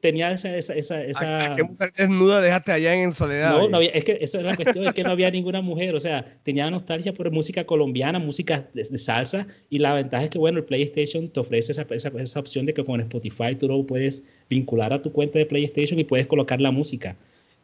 tenía 0.00 0.32
esa, 0.32 0.56
esa, 0.56 0.74
esa, 0.74 1.04
esa... 1.04 1.52
¿Qué 1.54 1.62
mujer 1.62 1.92
desnuda 1.94 2.40
dejaste 2.40 2.72
allá 2.72 2.94
en 2.94 3.12
soledad? 3.12 3.50
No, 3.50 3.68
no 3.68 3.76
había, 3.76 3.90
es 3.90 4.04
que 4.04 4.18
esa 4.22 4.38
es 4.38 4.44
la 4.44 4.56
cuestión, 4.56 4.86
es 4.86 4.94
que 4.94 5.02
no 5.02 5.10
había 5.10 5.30
ninguna 5.30 5.60
mujer, 5.60 5.94
o 5.94 6.00
sea, 6.00 6.24
tenía 6.44 6.70
nostalgia 6.70 7.12
por 7.12 7.30
música 7.30 7.64
colombiana, 7.64 8.18
música 8.18 8.66
de, 8.72 8.84
salsa, 8.96 9.46
y 9.68 9.80
la 9.80 9.94
ventaja 9.94 10.24
es 10.24 10.30
que, 10.30 10.38
bueno, 10.38 10.58
el 10.58 10.64
PlayStation 10.64 11.28
te 11.28 11.40
ofrece 11.40 11.72
esa, 11.72 11.86
esa, 11.90 12.08
esa 12.08 12.40
opción 12.40 12.64
de 12.64 12.72
que 12.72 12.82
con 12.82 12.98
Spotify 13.00 13.54
tú 13.54 13.68
lo 13.68 13.86
puedes 13.86 14.24
vincular 14.48 14.94
a 14.94 15.02
tu 15.02 15.12
cuenta 15.12 15.38
de 15.38 15.44
PlayStation 15.44 16.00
y 16.00 16.04
puedes 16.04 16.26
colocar 16.26 16.58
la 16.60 16.70
música. 16.70 17.16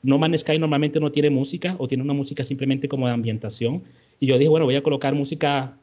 No 0.07 0.19
Man's 0.19 0.43
Sky 0.43 0.57
normalmente 0.57 1.01
no 1.01 1.11
tiene 1.11 1.31
música 1.31 1.75
o 1.81 1.89
tiene 1.89 2.05
una 2.05 2.13
música 2.13 2.45
simplemente 2.45 2.87
como 2.87 3.09
de 3.09 3.13
ambientación. 3.13 3.83
Y 4.21 4.27
yo 4.27 4.39
dije, 4.39 4.49
bueno, 4.49 4.65
voy 4.65 4.77
a 4.77 4.83
colocar 4.85 5.17
música 5.17 5.81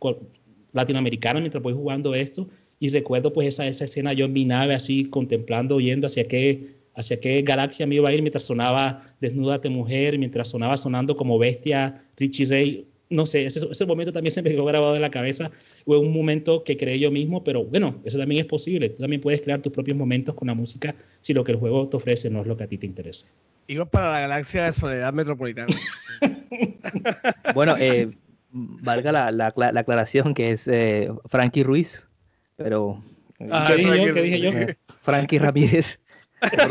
latinoamericana 0.71 1.41
mientras 1.41 1.61
voy 1.61 1.73
jugando 1.73 2.15
esto. 2.15 2.47
Y 2.79 2.89
recuerdo 2.89 3.33
pues 3.33 3.49
esa, 3.49 3.67
esa 3.67 3.83
escena 3.83 4.13
yo 4.13 4.23
en 4.23 4.31
mi 4.31 4.45
nave 4.45 4.75
así 4.75 5.09
contemplando, 5.09 5.81
yendo 5.81 6.07
hacia 6.07 6.25
qué, 6.25 6.67
hacia 6.95 7.19
qué 7.19 7.41
galaxia 7.41 7.85
me 7.85 7.95
iba 7.95 8.07
a 8.07 8.13
ir 8.13 8.21
mientras 8.21 8.45
sonaba 8.45 9.13
Desnúdate 9.19 9.67
Mujer, 9.67 10.17
mientras 10.17 10.47
sonaba 10.47 10.77
sonando 10.77 11.17
como 11.17 11.37
Bestia, 11.37 12.01
Richie 12.15 12.45
Ray. 12.45 12.87
No 13.09 13.25
sé, 13.25 13.45
ese, 13.45 13.67
ese 13.69 13.85
momento 13.85 14.13
también 14.13 14.31
se 14.35 14.41
me 14.41 14.51
quedó 14.51 14.63
grabado 14.63 14.95
en 14.95 15.01
la 15.01 15.11
cabeza. 15.11 15.51
Fue 15.83 15.97
un 15.97 16.13
momento 16.13 16.63
que 16.63 16.77
creé 16.77 16.97
yo 16.97 17.11
mismo, 17.11 17.43
pero 17.43 17.65
bueno, 17.65 17.99
eso 18.05 18.17
también 18.17 18.39
es 18.39 18.45
posible. 18.47 18.87
Tú 18.87 19.01
también 19.01 19.21
puedes 19.21 19.41
crear 19.41 19.61
tus 19.61 19.73
propios 19.73 19.97
momentos 19.97 20.33
con 20.33 20.47
la 20.47 20.53
música 20.53 20.95
si 21.19 21.33
lo 21.33 21.43
que 21.43 21.51
el 21.51 21.57
juego 21.57 21.89
te 21.89 21.97
ofrece 21.97 22.29
no 22.29 22.39
es 22.39 22.47
lo 22.47 22.55
que 22.55 22.63
a 22.63 22.67
ti 22.67 22.77
te 22.77 22.85
interesa. 22.85 23.27
Iba 23.67 23.85
para 23.85 24.11
la 24.11 24.19
galaxia 24.21 24.65
de 24.65 24.73
Soledad 24.73 25.13
Metropolitana. 25.13 25.75
bueno, 27.55 27.75
eh, 27.79 28.09
valga 28.51 29.11
la, 29.11 29.31
la, 29.31 29.47
aclaración 29.47 30.33
que 30.33 30.51
es 30.51 30.67
eh, 30.67 31.09
Frankie 31.25 31.63
Ruiz, 31.63 32.07
pero... 32.55 33.03
Ah, 33.51 33.65
¿Qué, 33.67 33.77
dije 33.77 34.05
yo? 34.05 34.13
¿Qué 34.13 34.21
dije 34.21 34.39
yo? 34.39 34.51
Frankie 35.01 35.39
Ramírez. 35.39 35.99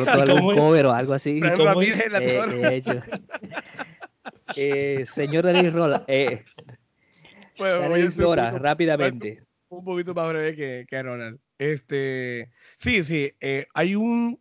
Algún 0.07 0.55
cover 0.55 0.87
o 0.87 0.93
algo 0.93 1.15
así. 1.15 1.41
Frankie 1.41 1.65
Ramírez 1.65 2.13
la 2.13 2.19
eh, 2.23 2.83
eh, 4.57 5.07
señor 5.07 5.45
Daniel 5.45 5.73
Rola, 5.73 6.05
eh, 6.07 6.45
bueno, 7.59 8.59
rápidamente. 8.59 9.43
Un 9.69 9.85
poquito 9.85 10.15
más 10.15 10.29
breve 10.29 10.55
que, 10.55 10.87
que 10.89 11.03
Ronald. 11.03 11.39
Este, 11.59 12.51
sí, 12.77 13.05
sí, 13.05 13.33
eh, 13.41 13.67
hay 13.75 13.95
un 13.95 14.41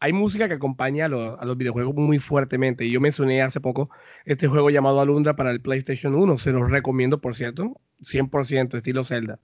hay 0.00 0.12
música 0.12 0.48
que 0.48 0.54
acompaña 0.54 1.06
a, 1.06 1.08
los 1.08 1.56
videojuegos 1.56 1.94
muy 1.96 2.18
fuertemente. 2.18 2.88
Yo 2.88 3.00
mencioné 3.00 3.42
hace 3.42 3.60
poco 3.60 3.90
este 4.24 4.46
juego 4.46 4.70
llamado 4.70 5.00
Alundra 5.00 5.34
para 5.34 5.50
el 5.50 5.60
PlayStation 5.60 6.14
1. 6.14 6.38
Se 6.38 6.52
los 6.52 6.70
recomiendo, 6.70 7.20
por 7.20 7.34
cierto. 7.34 7.80
100% 8.00 8.76
estilo 8.76 9.02
Zelda. 9.04 9.40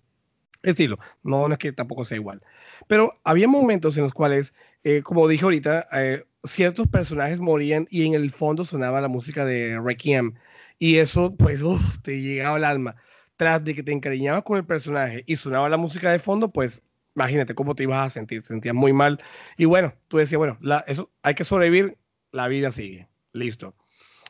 Estilo. 0.62 0.98
No, 1.22 1.48
no 1.48 1.54
es 1.54 1.58
que 1.58 1.72
tampoco 1.72 2.04
sea 2.04 2.16
igual. 2.16 2.42
Pero 2.86 3.20
había 3.24 3.48
momentos 3.48 3.96
en 3.96 4.04
los 4.04 4.12
cuales, 4.12 4.54
eh, 4.84 5.02
como 5.02 5.26
dije 5.28 5.44
ahorita, 5.44 5.88
eh, 5.92 6.24
ciertos 6.44 6.86
personajes 6.88 7.40
morían 7.40 7.86
y 7.90 8.06
en 8.06 8.14
el 8.14 8.30
fondo 8.30 8.64
sonaba 8.64 9.00
la 9.00 9.08
música 9.08 9.44
de 9.44 9.80
Requiem. 9.80 10.34
Y 10.78 10.96
eso, 10.96 11.34
pues, 11.36 11.62
te 12.02 12.20
llegaba 12.20 12.56
al 12.56 12.64
alma. 12.64 12.96
Tras 13.36 13.64
de 13.64 13.74
que 13.74 13.82
te 13.82 13.92
encariñabas 13.92 14.44
con 14.44 14.56
el 14.56 14.64
personaje 14.64 15.24
y 15.26 15.36
sonaba 15.36 15.68
la 15.68 15.76
música 15.76 16.12
de 16.12 16.20
fondo, 16.20 16.52
pues 16.52 16.84
imagínate 17.14 17.54
cómo 17.54 17.74
te 17.74 17.84
ibas 17.84 18.06
a 18.06 18.10
sentir, 18.10 18.42
te 18.42 18.48
sentías 18.48 18.74
muy 18.74 18.92
mal. 18.92 19.20
Y 19.56 19.64
bueno, 19.66 19.94
tú 20.08 20.18
decías, 20.18 20.38
bueno, 20.38 20.58
eso 20.86 21.10
hay 21.22 21.34
que 21.34 21.44
sobrevivir, 21.44 21.96
la 22.32 22.48
vida 22.48 22.70
sigue, 22.70 23.08
listo. 23.32 23.74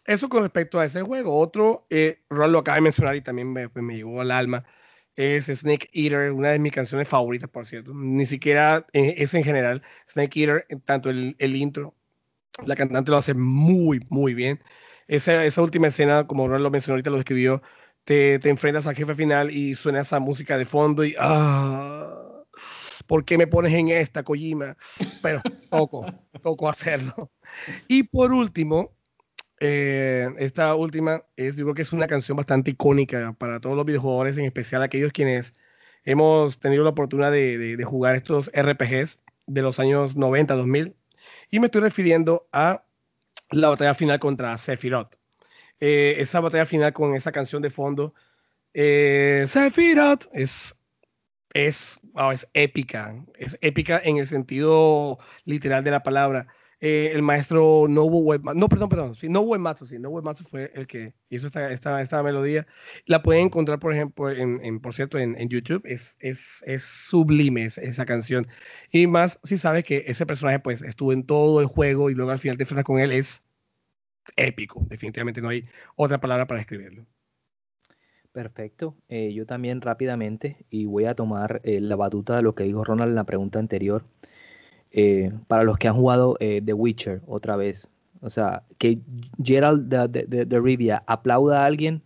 Eso 0.06 0.28
con 0.28 0.42
respecto 0.42 0.78
a 0.78 0.84
ese 0.84 1.02
juego. 1.02 1.38
Otro, 1.38 1.86
eh, 1.90 2.22
lo 2.30 2.58
acaba 2.58 2.76
de 2.76 2.82
mencionar 2.82 3.16
y 3.16 3.22
también 3.22 3.52
me, 3.52 3.68
pues, 3.68 3.84
me 3.84 3.96
llegó 3.96 4.20
al 4.20 4.30
alma, 4.30 4.64
es 5.16 5.46
Snake 5.46 5.88
Eater, 5.92 6.32
una 6.32 6.50
de 6.50 6.58
mis 6.58 6.72
canciones 6.72 7.08
favoritas, 7.08 7.48
por 7.48 7.66
cierto. 7.66 7.92
Ni 7.94 8.26
siquiera 8.26 8.86
eh, 8.92 9.14
es 9.18 9.34
en 9.34 9.44
general. 9.44 9.82
Snake 10.08 10.40
Eater, 10.40 10.66
tanto 10.84 11.10
el, 11.10 11.36
el, 11.38 11.56
intro, 11.56 11.94
la 12.66 12.76
cantante 12.76 13.10
lo 13.10 13.16
hace 13.18 13.34
muy, 13.34 14.00
muy 14.10 14.34
bien. 14.34 14.60
Esa, 15.08 15.44
esa 15.44 15.62
última 15.62 15.88
escena, 15.88 16.26
como 16.26 16.48
Ron 16.48 16.62
lo 16.62 16.70
mencionó 16.70 16.94
ahorita, 16.94 17.10
lo 17.10 17.16
describió, 17.16 17.62
te, 18.04 18.38
te 18.38 18.50
enfrentas 18.50 18.86
al 18.86 18.96
jefe 18.96 19.14
final 19.14 19.50
y 19.50 19.74
suena 19.74 20.00
esa 20.00 20.20
música 20.20 20.58
de 20.58 20.64
fondo 20.64 21.04
y... 21.04 21.14
¡ah! 21.18 22.33
¿Por 23.06 23.24
qué 23.24 23.38
me 23.38 23.46
pones 23.46 23.72
en 23.72 23.88
esta, 23.88 24.22
Kojima? 24.22 24.76
Pero 25.22 25.40
toco, 25.70 26.06
toco 26.42 26.68
hacerlo. 26.68 27.30
Y 27.88 28.04
por 28.04 28.32
último, 28.32 28.92
eh, 29.60 30.28
esta 30.38 30.74
última 30.74 31.24
es, 31.36 31.56
yo 31.56 31.64
creo 31.64 31.74
que 31.74 31.82
es 31.82 31.92
una 31.92 32.06
canción 32.06 32.36
bastante 32.36 32.72
icónica 32.72 33.34
para 33.38 33.60
todos 33.60 33.76
los 33.76 33.86
videojuegos, 33.86 34.36
en 34.36 34.44
especial 34.44 34.82
aquellos 34.82 35.12
quienes 35.12 35.54
hemos 36.04 36.58
tenido 36.58 36.84
la 36.84 36.90
oportunidad 36.90 37.32
de, 37.32 37.82
jugar 37.84 38.16
estos 38.16 38.50
RPGs 38.54 39.20
de 39.46 39.62
los 39.62 39.80
años 39.80 40.16
90, 40.16 40.54
2000. 40.54 40.96
Y 41.50 41.60
me 41.60 41.66
estoy 41.66 41.82
refiriendo 41.82 42.48
a 42.52 42.84
la 43.50 43.68
batalla 43.68 43.94
final 43.94 44.18
contra 44.18 44.56
Sephiroth. 44.58 45.16
Eh, 45.80 46.16
esa 46.18 46.40
batalla 46.40 46.66
final 46.66 46.92
con 46.92 47.14
esa 47.14 47.32
canción 47.32 47.62
de 47.62 47.70
fondo. 47.70 48.14
Eh, 48.74 49.44
Sephiroth 49.46 50.26
es 50.32 50.78
es, 51.54 52.00
es 52.32 52.48
épica, 52.52 53.24
es 53.36 53.56
épica 53.62 54.00
en 54.04 54.18
el 54.18 54.26
sentido 54.26 55.18
literal 55.44 55.84
de 55.84 55.90
la 55.92 56.02
palabra. 56.02 56.48
Eh, 56.80 57.12
el 57.14 57.22
maestro 57.22 57.86
Nobu 57.88 58.18
Uematsu, 58.18 58.58
no, 58.58 58.68
perdón, 58.68 58.88
perdón, 58.90 59.14
sí, 59.14 59.28
Nobu 59.28 59.52
Uematsu, 59.52 59.86
sí, 59.86 59.98
Nobu 59.98 60.16
Uematsu 60.16 60.44
fue 60.44 60.70
el 60.74 60.86
que 60.86 61.14
hizo 61.30 61.46
esta, 61.46 61.72
esta, 61.72 62.02
esta 62.02 62.22
melodía. 62.22 62.66
La 63.06 63.22
pueden 63.22 63.46
encontrar, 63.46 63.78
por 63.78 63.92
ejemplo, 63.94 64.30
en, 64.30 64.60
en 64.62 64.80
por 64.80 64.92
cierto, 64.92 65.18
en, 65.18 65.36
en, 65.40 65.48
YouTube, 65.48 65.82
es, 65.86 66.16
es, 66.18 66.62
es 66.66 66.82
sublime 66.82 67.64
esa 67.64 68.04
canción. 68.04 68.46
Y 68.90 69.06
más 69.06 69.38
si 69.44 69.56
sabes 69.56 69.84
que 69.84 70.04
ese 70.08 70.26
personaje, 70.26 70.58
pues, 70.58 70.82
estuvo 70.82 71.12
en 71.12 71.24
todo 71.24 71.60
el 71.60 71.66
juego 71.66 72.10
y 72.10 72.14
luego 72.14 72.32
al 72.32 72.38
final 72.38 72.58
te 72.58 72.64
enfrentas 72.64 72.84
con 72.84 72.98
él, 73.00 73.12
es 73.12 73.44
épico, 74.36 74.84
definitivamente 74.88 75.40
no 75.42 75.48
hay 75.50 75.64
otra 75.96 76.20
palabra 76.20 76.46
para 76.46 76.60
escribirlo. 76.60 77.06
Perfecto. 78.34 78.96
Eh, 79.08 79.32
yo 79.32 79.46
también 79.46 79.80
rápidamente, 79.80 80.56
y 80.68 80.86
voy 80.86 81.04
a 81.04 81.14
tomar 81.14 81.60
eh, 81.62 81.80
la 81.80 81.94
batuta 81.94 82.34
de 82.34 82.42
lo 82.42 82.56
que 82.56 82.64
dijo 82.64 82.82
Ronald 82.82 83.10
en 83.10 83.14
la 83.14 83.22
pregunta 83.22 83.60
anterior. 83.60 84.04
Eh, 84.90 85.32
para 85.46 85.62
los 85.62 85.78
que 85.78 85.86
han 85.86 85.94
jugado 85.94 86.36
The 86.40 86.72
Witcher 86.72 87.22
otra 87.28 87.54
vez, 87.54 87.90
o 88.22 88.30
sea, 88.30 88.64
que 88.78 88.98
Gerald 89.42 89.88
de, 89.88 90.60
Rivia 90.60 91.04
aplauda 91.06 91.62
a 91.62 91.66
alguien 91.66 92.02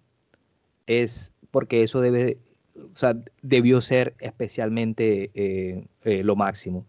es 0.87 1.33
porque 1.51 1.83
eso 1.83 2.03
debe, 2.03 2.37
o 2.77 2.97
sea, 2.97 3.17
debió 3.41 3.81
ser 3.81 4.15
especialmente 4.21 5.89
lo 6.05 6.37
máximo. 6.37 6.85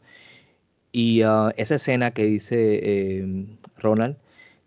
Y 0.91 1.21
ah, 1.21 1.53
esa 1.55 1.75
escena 1.75 2.11
que 2.11 2.25
dice 2.25 3.47
Ronald, 3.77 4.17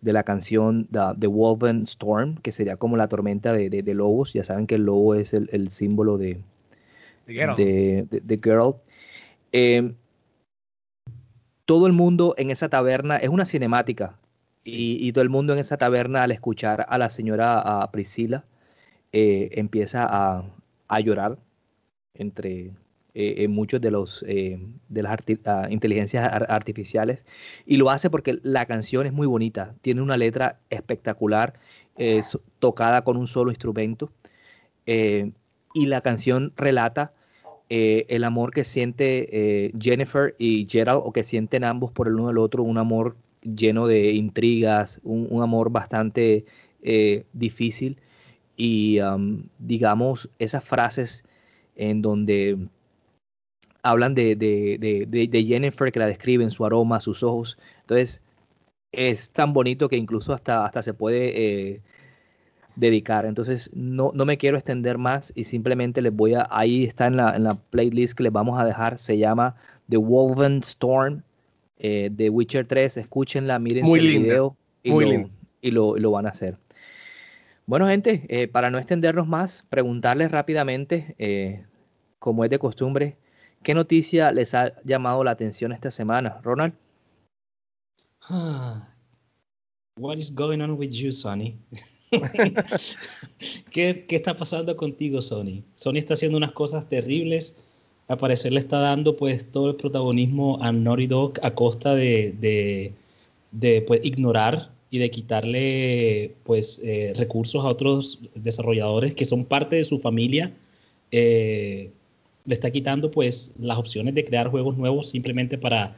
de 0.02 0.12
la 0.12 0.24
canción 0.24 0.88
The, 0.90 1.26
Wolven 1.26 1.84
Storm, 1.84 2.36
que 2.36 2.52
sería 2.52 2.76
como 2.76 2.96
la 2.96 3.08
tormenta 3.08 3.52
de, 3.52 3.70
de, 3.70 3.94
lobos. 3.94 4.34
Ya 4.34 4.44
saben 4.44 4.66
que 4.66 4.74
el 4.74 4.84
lobo 4.84 5.14
es 5.14 5.32
el, 5.32 5.70
símbolo 5.70 6.18
de, 6.18 6.40
de, 7.26 8.40
Girl. 8.42 8.74
Em, 9.52 9.94
todo 11.64 11.86
el 11.86 11.92
mundo 11.92 12.34
en 12.36 12.50
esa 12.50 12.68
taberna, 12.68 13.16
es 13.16 13.28
una 13.28 13.44
cinemática, 13.44 14.18
y, 14.64 15.10
todo 15.12 15.22
el 15.22 15.30
mundo 15.30 15.54
en 15.54 15.58
esa 15.58 15.76
taberna 15.76 16.22
al 16.22 16.30
escuchar 16.30 16.86
a 16.88 16.98
la 16.98 17.10
señora 17.10 17.88
Priscila 17.92 18.44
eh, 19.12 19.50
empieza 19.52 20.06
a, 20.08 20.44
a 20.88 21.00
llorar 21.00 21.38
entre 22.14 22.70
eh, 23.14 23.46
muchos 23.46 23.78
de 23.82 23.90
los 23.90 24.24
eh, 24.26 24.58
de 24.88 25.02
las 25.02 25.18
ah, 25.44 25.66
inteligencias 25.68 26.32
artificiales 26.48 27.26
y 27.66 27.76
lo 27.76 27.90
hace 27.90 28.08
porque 28.08 28.38
la 28.42 28.64
canción 28.64 29.04
es 29.04 29.12
muy 29.12 29.26
bonita 29.26 29.74
tiene 29.82 30.00
una 30.00 30.16
letra 30.16 30.60
espectacular 30.70 31.52
tocada 32.58 33.04
con 33.04 33.18
un 33.18 33.26
solo 33.26 33.50
instrumento 33.50 34.10
eh, 34.86 35.30
y 35.74 35.86
la 35.86 36.00
canción 36.00 36.54
relata 36.56 37.12
el 37.68 38.24
amor 38.24 38.50
que 38.50 38.64
siente 38.64 39.72
Jennifer 39.78 40.34
y 40.38 40.66
Gerald 40.66 41.02
o 41.04 41.12
que 41.12 41.22
sienten 41.22 41.64
ambos 41.64 41.92
por 41.92 42.08
el 42.08 42.14
uno 42.14 42.28
del 42.28 42.38
otro 42.38 42.62
un 42.62 42.78
amor 42.78 43.16
lleno 43.42 43.86
de 43.86 44.12
intrigas 44.12 45.00
un, 45.02 45.42
amor 45.42 45.70
bastante 45.70 46.46
difícil 47.34 47.98
y 48.56 49.00
digamos 49.58 50.30
esas 50.38 50.64
frases 50.64 51.24
en 51.76 52.00
donde 52.00 52.68
hablan 53.82 54.14
de, 54.14 54.36
de, 54.36 55.44
Jennifer, 55.44 55.92
que 55.92 55.98
la 55.98 56.06
describen, 56.06 56.50
su 56.50 56.64
aroma, 56.64 57.00
sus 57.00 57.22
ojos. 57.22 57.58
Entonces, 57.80 58.22
es 58.92 59.30
tan 59.30 59.52
bonito 59.52 59.88
que 59.88 59.96
incluso 59.96 60.32
hasta, 60.32 60.64
hasta 60.64 60.82
se 60.82 60.94
puede 60.94 61.32
eh, 61.72 61.80
dedicar. 62.76 63.26
Entonces, 63.26 63.70
no, 63.74 64.12
no 64.14 64.24
me 64.24 64.38
quiero 64.38 64.56
extender 64.56 64.98
más 64.98 65.32
y 65.34 65.44
simplemente 65.44 66.00
les 66.00 66.14
voy 66.14 66.34
a, 66.34 66.46
ahí 66.50 66.84
está 66.84 67.06
en 67.06 67.16
la, 67.16 67.34
en 67.34 67.44
la 67.44 67.54
playlist 67.54 68.14
que 68.14 68.22
les 68.22 68.32
vamos 68.32 68.58
a 68.60 68.64
dejar, 68.64 68.98
se 68.98 69.18
llama 69.18 69.56
The 69.88 69.96
Woven 69.96 70.58
Storm 70.58 71.22
eh, 71.78 72.08
de 72.12 72.30
Witcher 72.30 72.66
3. 72.66 72.98
Escúchenla, 72.98 73.58
miren 73.58 73.84
el 73.84 74.00
video 74.00 74.56
y, 74.82 74.90
lo, 75.70 75.96
y 75.96 76.00
lo, 76.00 76.10
van 76.10 76.26
a 76.26 76.30
hacer. 76.30 76.56
Bueno, 77.66 77.86
gente, 77.88 78.26
eh, 78.28 78.46
para 78.46 78.70
no 78.70 78.78
extendernos 78.78 79.26
más, 79.26 79.64
preguntarles 79.70 80.30
rápidamente, 80.30 81.66
como 82.18 82.44
es 82.44 82.50
de 82.50 82.58
costumbre, 82.58 83.16
¿Qué 83.62 83.74
noticia 83.74 84.32
les 84.32 84.54
ha 84.54 84.72
llamado 84.84 85.22
la 85.22 85.30
atención 85.32 85.72
esta 85.72 85.90
semana, 85.90 86.40
Ronald? 86.42 86.74
What 89.98 90.16
is 90.16 90.34
going 90.34 90.60
on 90.60 90.78
with 90.78 90.90
you, 90.90 91.12
Sony? 91.12 91.54
¿Qué, 93.70 94.06
está 94.08 94.34
pasando 94.34 94.76
contigo, 94.76 95.20
Sony? 95.20 95.62
Sony 95.74 95.98
está 95.98 96.14
haciendo 96.14 96.38
unas 96.38 96.52
cosas 96.52 96.88
terribles. 96.88 97.56
A 98.08 98.16
parecer 98.16 98.52
le 98.52 98.60
está 98.60 98.78
dando 98.80 99.16
pues 99.16 99.50
todo 99.50 99.70
el 99.70 99.76
protagonismo 99.76 100.58
a 100.60 100.72
Naughty 100.72 101.06
Dog 101.06 101.34
a 101.42 101.54
costa 101.54 101.94
de, 101.94 102.92
pues, 103.86 104.00
ignorar 104.02 104.70
y 104.90 104.98
de 104.98 105.10
quitarle 105.10 106.34
pues 106.44 106.80
eh, 106.82 107.12
recursos 107.16 107.64
a 107.64 107.68
otros 107.68 108.18
desarrolladores 108.34 109.14
que 109.14 109.24
son 109.24 109.44
parte 109.44 109.76
de 109.76 109.84
su 109.84 109.98
familia. 109.98 110.52
Eh, 111.10 111.90
le 112.44 112.54
está 112.54 112.70
quitando 112.70 113.10
pues 113.10 113.52
las 113.58 113.78
opciones 113.78 114.14
de 114.14 114.24
crear 114.24 114.48
juegos 114.48 114.76
nuevos 114.76 115.10
simplemente 115.10 115.58
para 115.58 115.94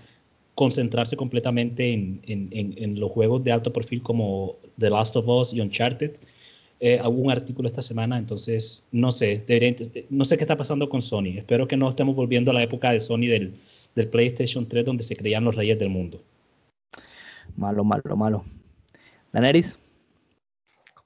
concentrarse 0.54 1.16
completamente 1.16 1.92
en, 1.92 3.00
los 3.00 3.10
juegos 3.10 3.42
de 3.42 3.52
alto 3.52 3.72
perfil 3.72 4.02
como 4.02 4.56
The 4.78 4.90
Last 4.90 5.16
of 5.16 5.26
Us 5.26 5.52
y 5.52 5.60
Uncharted. 5.60 6.12
Eh, 6.80 7.00
un 7.06 7.30
artículo 7.30 7.68
esta 7.68 7.82
semana, 7.82 8.18
entonces 8.18 8.86
no 8.92 9.10
sé, 9.10 9.44
no 10.10 10.24
sé 10.24 10.36
qué 10.36 10.44
está 10.44 10.56
pasando 10.56 10.88
con 10.88 11.02
Sony. 11.02 11.38
Espero 11.38 11.66
que 11.66 11.76
no 11.76 11.88
estemos 11.88 12.14
volviendo 12.14 12.50
a 12.50 12.54
la 12.54 12.62
época 12.62 12.92
de 12.92 13.00
Sony 13.00 13.26
del, 13.26 13.54
del 13.94 14.08
PlayStation 14.08 14.68
3 14.68 14.84
donde 14.84 15.02
se 15.02 15.16
creían 15.16 15.44
los 15.44 15.54
reyes 15.56 15.78
del 15.78 15.88
mundo. 15.88 16.22
Malo, 17.56 17.84
malo, 17.84 18.16
malo. 18.16 18.44
Daenerys. 19.32 19.78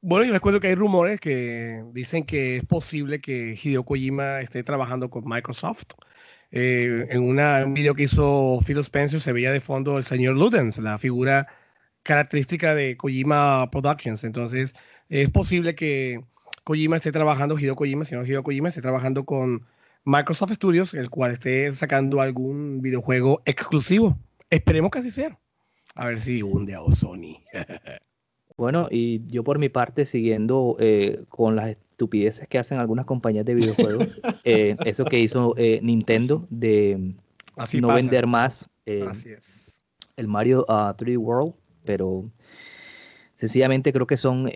Bueno, 0.01 0.25
yo 0.27 0.33
les 0.33 0.41
cuento 0.41 0.61
que 0.61 0.69
hay 0.69 0.77
rumores 0.77 1.19
que 1.19 1.85
dicen 1.93 2.25
que 2.25 2.59
es 2.59 2.65
posible 2.65 3.21
que 3.21 3.59
Hideo 3.61 3.85
Kojima 3.85 4.41
esté 4.41 4.63
trabajando 4.63 5.11
con 5.11 5.25
Microsoft. 5.27 5.87
Eh, 6.53 7.07
en 7.11 7.23
una, 7.23 7.65
un 7.67 7.75
video 7.75 7.95
que 7.95 8.05
hizo 8.05 8.59
Phil 8.65 8.79
Spencer 8.79 9.21
se 9.21 9.33
veía 9.33 9.51
de 9.53 9.61
fondo 9.61 9.99
el 9.99 10.05
señor 10.05 10.37
Ludens, 10.37 10.79
la 10.79 10.99
figura 10.99 11.49
característica 12.05 12.75
de 12.77 12.97
Kojima 12.97 13.71
Productions. 13.73 14.23
Entonces, 14.25 14.75
es 15.09 15.31
posible 15.31 15.75
que 15.75 16.25
Kojima 16.65 16.97
esté 16.97 17.11
trabajando, 17.13 17.59
Hideo 17.59 17.77
Kojima, 17.77 18.05
señor 18.05 18.27
Hideo 18.27 18.45
Kojima, 18.45 18.69
esté 18.69 18.83
trabajando 18.83 19.25
con 19.25 19.67
Microsoft 20.05 20.53
Studios, 20.53 20.95
el 20.95 21.11
cual 21.11 21.33
esté 21.33 21.75
sacando 21.75 22.21
algún 22.21 22.83
videojuego 22.83 23.43
exclusivo. 23.47 24.17
Esperemos 24.51 24.91
que 24.93 25.01
así 25.01 25.11
sea. 25.11 25.39
A 25.97 26.07
ver 26.07 26.21
si 26.21 26.43
hunde 26.43 26.75
a 26.75 26.81
Sony. 26.95 27.43
Bueno, 28.59 28.89
y 28.91 29.25
yo 29.29 29.45
por 29.45 29.61
mi 29.61 29.69
parte, 29.69 30.05
siguiendo 30.05 30.77
eh, 30.81 31.23
con 31.29 31.55
las 31.55 31.71
estupideces 31.71 32.49
que 32.49 32.59
hacen 32.59 32.79
algunas 32.79 33.07
compañías 33.07 33.47
de 33.47 33.55
videojuegos, 33.55 34.09
eh, 34.45 34.77
eso 34.85 35.05
que 35.05 35.21
hizo 35.21 35.55
eh, 35.57 35.79
Nintendo 35.81 36.45
de 36.51 37.15
no 37.81 37.95
vender 37.95 38.27
más 38.27 38.69
el 38.85 40.27
Mario 40.27 40.67
3D 40.67 41.17
uh, 41.17 41.21
World, 41.21 41.55
pero 41.85 42.29
sencillamente 43.37 43.93
creo 43.93 44.09
que 44.09 44.17
son 44.17 44.51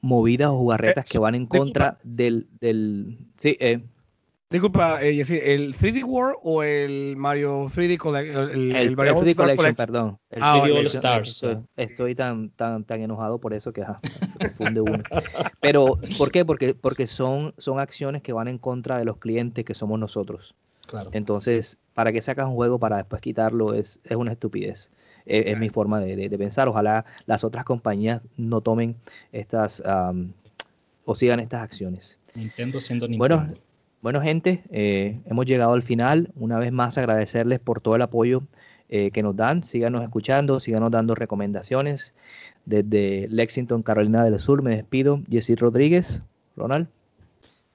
movidas 0.00 0.50
o 0.50 0.58
jugarretas 0.58 1.10
que 1.10 1.18
van 1.18 1.34
en 1.34 1.46
contra 1.46 1.98
del, 2.04 2.46
del 2.60 3.18
sí, 3.36 3.58
Disculpa, 4.50 5.00
eh, 5.00 5.20
¿el 5.20 5.74
3D 5.74 6.02
World 6.02 6.38
o 6.42 6.64
el 6.64 7.16
Mario 7.16 7.66
3D 7.66 7.96
Collection? 7.98 8.50
El, 8.50 8.96
3D 8.96 9.36
Collection, 9.36 9.76
perdón. 9.76 10.18
El 10.28 10.42
3D 10.42 10.76
All 10.76 10.86
Stars. 10.86 11.46
Estoy, 11.76 12.16
tan, 12.16 12.50
tan, 12.50 12.82
tan 12.82 13.00
enojado 13.00 13.38
por 13.38 13.54
eso 13.54 13.72
que 13.72 13.82
ajá, 13.82 13.98
confunde 14.40 14.80
uno. 14.80 15.04
Pero, 15.60 16.00
¿por 16.18 16.32
qué? 16.32 16.44
Porque, 16.44 16.74
porque 16.74 17.06
son, 17.06 17.54
son 17.58 17.78
acciones 17.78 18.22
que 18.22 18.32
van 18.32 18.48
en 18.48 18.58
contra 18.58 18.98
de 18.98 19.04
los 19.04 19.18
clientes 19.18 19.64
que 19.64 19.72
somos 19.72 20.00
nosotros. 20.00 20.56
Claro. 20.88 21.10
Entonces, 21.12 21.78
¿para 21.94 22.10
qué 22.10 22.20
sacas 22.20 22.48
un 22.48 22.56
juego 22.56 22.80
para 22.80 22.96
después 22.96 23.22
quitarlo? 23.22 23.72
Es, 23.74 24.00
es 24.02 24.16
una 24.16 24.32
estupidez. 24.32 24.90
Es, 25.26 25.56
mi 25.60 25.68
forma 25.68 26.00
de, 26.00 26.16
de, 26.16 26.38
pensar. 26.38 26.66
Ojalá 26.66 27.04
las 27.26 27.44
otras 27.44 27.64
compañías 27.64 28.20
no 28.36 28.62
tomen 28.62 28.96
estas 29.30 29.80
o 31.04 31.14
sigan 31.14 31.38
estas 31.38 31.62
acciones. 31.62 32.18
Nintendo 32.34 32.80
siendo 32.80 33.06
Nintendo. 33.06 33.36
Bueno, 33.36 33.54
bueno, 34.02 34.22
gente, 34.22 34.62
eh, 34.70 35.20
hemos 35.26 35.46
llegado 35.46 35.72
al 35.72 35.82
final. 35.82 36.30
Una 36.34 36.58
vez 36.58 36.72
más, 36.72 36.96
agradecerles 36.96 37.60
por 37.60 37.80
todo 37.80 37.96
el 37.96 38.02
apoyo 38.02 38.42
eh, 38.88 39.10
que 39.10 39.22
nos 39.22 39.36
dan. 39.36 39.62
Síganos 39.62 40.02
escuchando, 40.02 40.58
síganos 40.58 40.90
dando 40.90 41.14
recomendaciones. 41.14 42.14
Desde 42.64 43.28
Lexington, 43.28 43.82
Carolina 43.82 44.24
del 44.24 44.38
Sur, 44.38 44.62
me 44.62 44.76
despido. 44.76 45.20
Jessy 45.30 45.54
Rodríguez, 45.54 46.22
Ronald. 46.56 46.88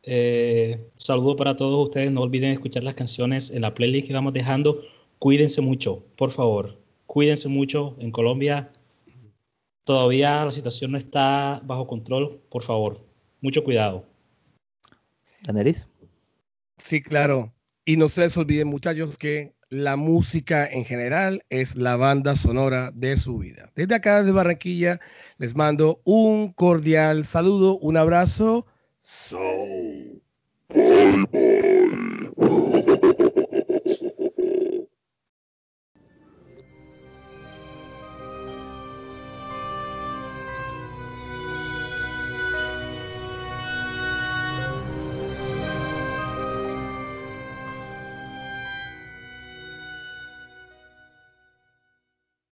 Eh, 0.04 0.88
saludo 0.98 1.36
para 1.36 1.56
todos 1.56 1.86
ustedes. 1.86 2.12
No 2.12 2.22
olviden 2.22 2.52
escuchar 2.52 2.84
las 2.84 2.96
canciones 2.96 3.52
en 3.52 3.62
la 3.62 3.74
playlist 3.74 4.08
que 4.08 4.14
vamos 4.14 4.34
dejando. 4.34 4.82
Cuídense 5.20 5.62
mucho, 5.62 6.04
por 6.16 6.32
favor. 6.32 6.78
Cuídense 7.06 7.50
mucho. 7.50 7.96
En 8.00 8.12
Colombia 8.12 8.72
todavía 9.84 10.44
la 10.44 10.52
situación 10.52 10.92
no 10.92 10.98
está 10.98 11.62
bajo 11.64 11.88
control. 11.88 12.40
Por 12.50 12.64
favor, 12.64 13.00
mucho 13.42 13.64
cuidado. 13.64 14.06
Daneris. 15.44 15.88
Sí, 16.86 17.02
claro. 17.02 17.52
Y 17.84 17.98
no 17.98 18.08
se 18.10 18.22
les 18.22 18.38
olvide, 18.38 18.64
muchachos, 18.64 19.18
que 19.18 19.56
la 19.70 19.96
música 19.96 20.68
en 20.68 20.86
general 20.86 21.44
es 21.50 21.76
la 21.76 21.96
banda 21.96 22.36
sonora 22.36 22.92
de 22.94 23.18
su 23.18 23.40
vida. 23.40 23.72
Desde 23.76 23.96
acá, 23.96 24.20
desde 24.20 24.32
Barranquilla, 24.34 25.00
les 25.40 25.56
mando 25.56 26.00
un 26.04 26.54
cordial 26.54 27.26
saludo, 27.26 27.80
un 27.80 27.98
abrazo. 27.98 28.68
So. 29.02 29.40